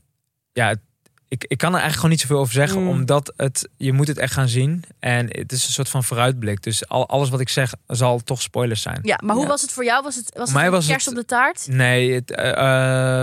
ja, 0.52 0.68
het- 0.68 0.80
ik, 1.28 1.44
ik 1.48 1.58
kan 1.58 1.68
er 1.68 1.80
eigenlijk 1.80 1.94
gewoon 1.96 2.10
niet 2.10 2.20
zoveel 2.20 2.38
over 2.38 2.52
zeggen. 2.52 2.82
Mm. 2.82 2.88
Omdat 2.88 3.32
het, 3.36 3.68
je 3.76 3.92
moet 3.92 4.08
het 4.08 4.18
echt 4.18 4.32
gaan 4.32 4.48
zien. 4.48 4.84
En 4.98 5.26
het 5.38 5.52
is 5.52 5.66
een 5.66 5.72
soort 5.72 5.88
van 5.88 6.04
vooruitblik. 6.04 6.62
Dus 6.62 6.88
al, 6.88 7.08
alles 7.08 7.28
wat 7.28 7.40
ik 7.40 7.48
zeg 7.48 7.72
zal 7.86 8.18
toch 8.18 8.42
spoilers 8.42 8.82
zijn. 8.82 8.98
Ja, 9.02 9.18
maar 9.24 9.34
hoe 9.34 9.44
Ja. 9.44 9.50
was 9.50 9.62
het 9.62 9.72
voor 9.72 9.84
jou? 9.84 10.02
Was 10.02 10.14
het, 10.16 10.30
was 10.36 10.52
het 10.52 10.70
was 10.70 10.86
kerst 10.86 11.06
het- 11.06 11.14
op 11.14 11.20
de 11.20 11.26
taart? 11.26 11.66
Nee, 11.68 12.12
het, 12.14 12.30
eh, 12.30 12.50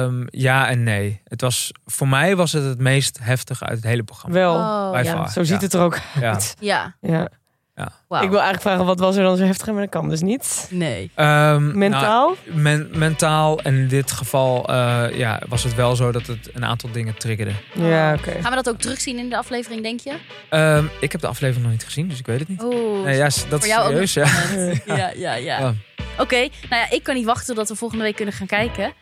ehm, 0.04 0.24
ja 0.30 0.68
en 0.70 0.84
nee. 0.84 1.22
Het 1.28 1.42
was, 1.42 1.72
voor 1.86 2.08
mij 2.08 2.36
was 2.36 2.52
het 2.52 2.64
het 2.64 2.80
meest 2.80 3.20
heftige 3.22 3.66
uit 3.66 3.76
het 3.78 3.86
hele 3.88 4.04
programma. 4.04 4.36
Wel. 4.36 4.54
Oh, 4.56 5.04
ja. 5.04 5.28
Zo 5.30 5.44
ziet 5.44 5.58
Ja. 5.58 5.64
het 5.64 5.74
er 5.74 5.82
ook 5.82 6.00
Ja. 6.20 6.32
uit. 6.32 6.56
Ja, 6.60 6.96
Ja. 7.02 7.30
Ik 7.76 8.30
wil 8.30 8.40
eigenlijk 8.42 8.62
vragen, 8.62 8.86
wat 8.86 9.00
was 9.00 9.16
er 9.16 9.24
dan 9.24 9.38
zo 9.38 9.44
heftig? 9.44 9.68
Maar 9.68 9.82
dat 9.82 9.90
kan 9.90 10.10
dus 10.10 10.22
niet. 10.22 10.68
Nee. 10.70 11.12
Ehm, 11.16 11.78
Mentaal? 11.78 12.36
nou, 12.46 12.62
men- 12.62 12.90
mentaal. 12.94 13.60
En 13.62 13.74
in 13.76 13.88
dit 13.88 14.12
geval 14.12 14.68
eh, 14.70 15.04
ja, 15.14 15.42
was 15.48 15.64
het 15.64 15.76
wel 15.76 15.96
zo 15.96 16.12
dat 16.12 16.28
het 16.28 16.50
een 16.54 16.66
aantal 16.66 16.92
dingen 16.92 17.18
triggerde. 17.18 17.52
ja, 17.74 18.14
oké. 18.14 18.32
Gaan 18.32 18.50
we 18.50 18.56
dat 18.64 18.70
ook 18.70 18.80
terugzien 18.82 19.18
in 19.18 19.30
de 19.30 19.38
aflevering, 19.38 19.84
denk 19.84 20.00
je? 20.00 20.14
Ehm, 20.50 20.86
ik 21.00 21.12
heb 21.12 21.22
de 21.22 21.28
aflevering 21.28 21.64
nog 21.64 21.72
niet 21.74 21.84
gezien, 21.84 22.08
dus 22.08 22.20
ik 22.20 22.26
weet 22.26 22.40
het 22.40 22.48
niet. 22.48 22.64
Oh, 22.64 23.04
Nee, 23.04 23.16
ja, 23.18 23.24
dat 23.24 23.34
voor 23.50 23.58
is 23.60 23.66
jou 23.66 23.96
ook 23.96 24.08
serieus. 24.08 24.16
nog 24.16 24.86
Ja. 24.86 24.96
Ja, 24.98 25.12
ja, 25.16 25.34
ja. 25.34 25.60
Ja. 25.60 25.74
Oké, 26.18 26.36
nou 26.70 26.82
ja, 26.82 26.90
ik 26.90 27.04
kan 27.04 27.16
niet 27.16 27.26
wachten 27.26 27.56
tot 27.56 27.70
we 27.70 27.76
volgende 27.76 28.04
week 28.04 28.16
kunnen 28.16 28.34
gaan 28.34 28.48
kijken. 28.48 28.94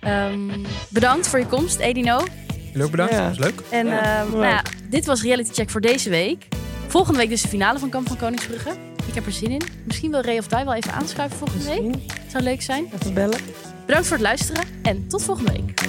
Ehm, 0.00 0.38
bedankt 0.88 1.28
voor 1.28 1.38
je 1.38 1.46
komst, 1.46 1.78
Edino. 1.78 2.16
Ook 2.80 2.90
bedankt, 2.90 3.12
Ja. 3.12 3.18
dat 3.28 3.28
was 3.36 3.38
leuk. 3.46 3.60
En 3.70 3.86
Ja, 3.86 4.00
ehm, 4.02 4.24
leuk. 4.24 4.32
nou 4.40 4.46
ja, 4.46 4.62
dit 4.90 5.06
was 5.06 5.22
Reality 5.22 5.52
Check 5.52 5.70
voor 5.70 5.80
deze 5.80 6.10
week. 6.10 6.46
Volgende 6.96 7.20
week 7.20 7.28
dus 7.28 7.42
de 7.42 7.48
finale 7.48 7.78
van 7.78 7.88
Kamp 7.88 8.08
van 8.08 8.16
Koningsbrugge. 8.16 8.70
Ik 9.06 9.14
heb 9.14 9.26
er 9.26 9.32
zin 9.32 9.50
in. 9.50 9.62
Misschien 9.84 10.10
wil 10.10 10.20
Ray 10.20 10.38
of 10.38 10.46
Die 10.46 10.64
wel 10.64 10.74
even 10.74 10.92
aanschuiven 10.92 11.38
volgende 11.38 11.64
week. 11.64 12.12
Zou 12.28 12.42
leuk 12.42 12.62
zijn. 12.62 12.88
even 13.00 13.14
bellen. 13.14 13.38
Bedankt 13.86 14.06
voor 14.06 14.16
het 14.16 14.26
luisteren 14.26 14.64
en 14.82 15.08
tot 15.08 15.22
volgende 15.22 15.52
week. 15.52 15.80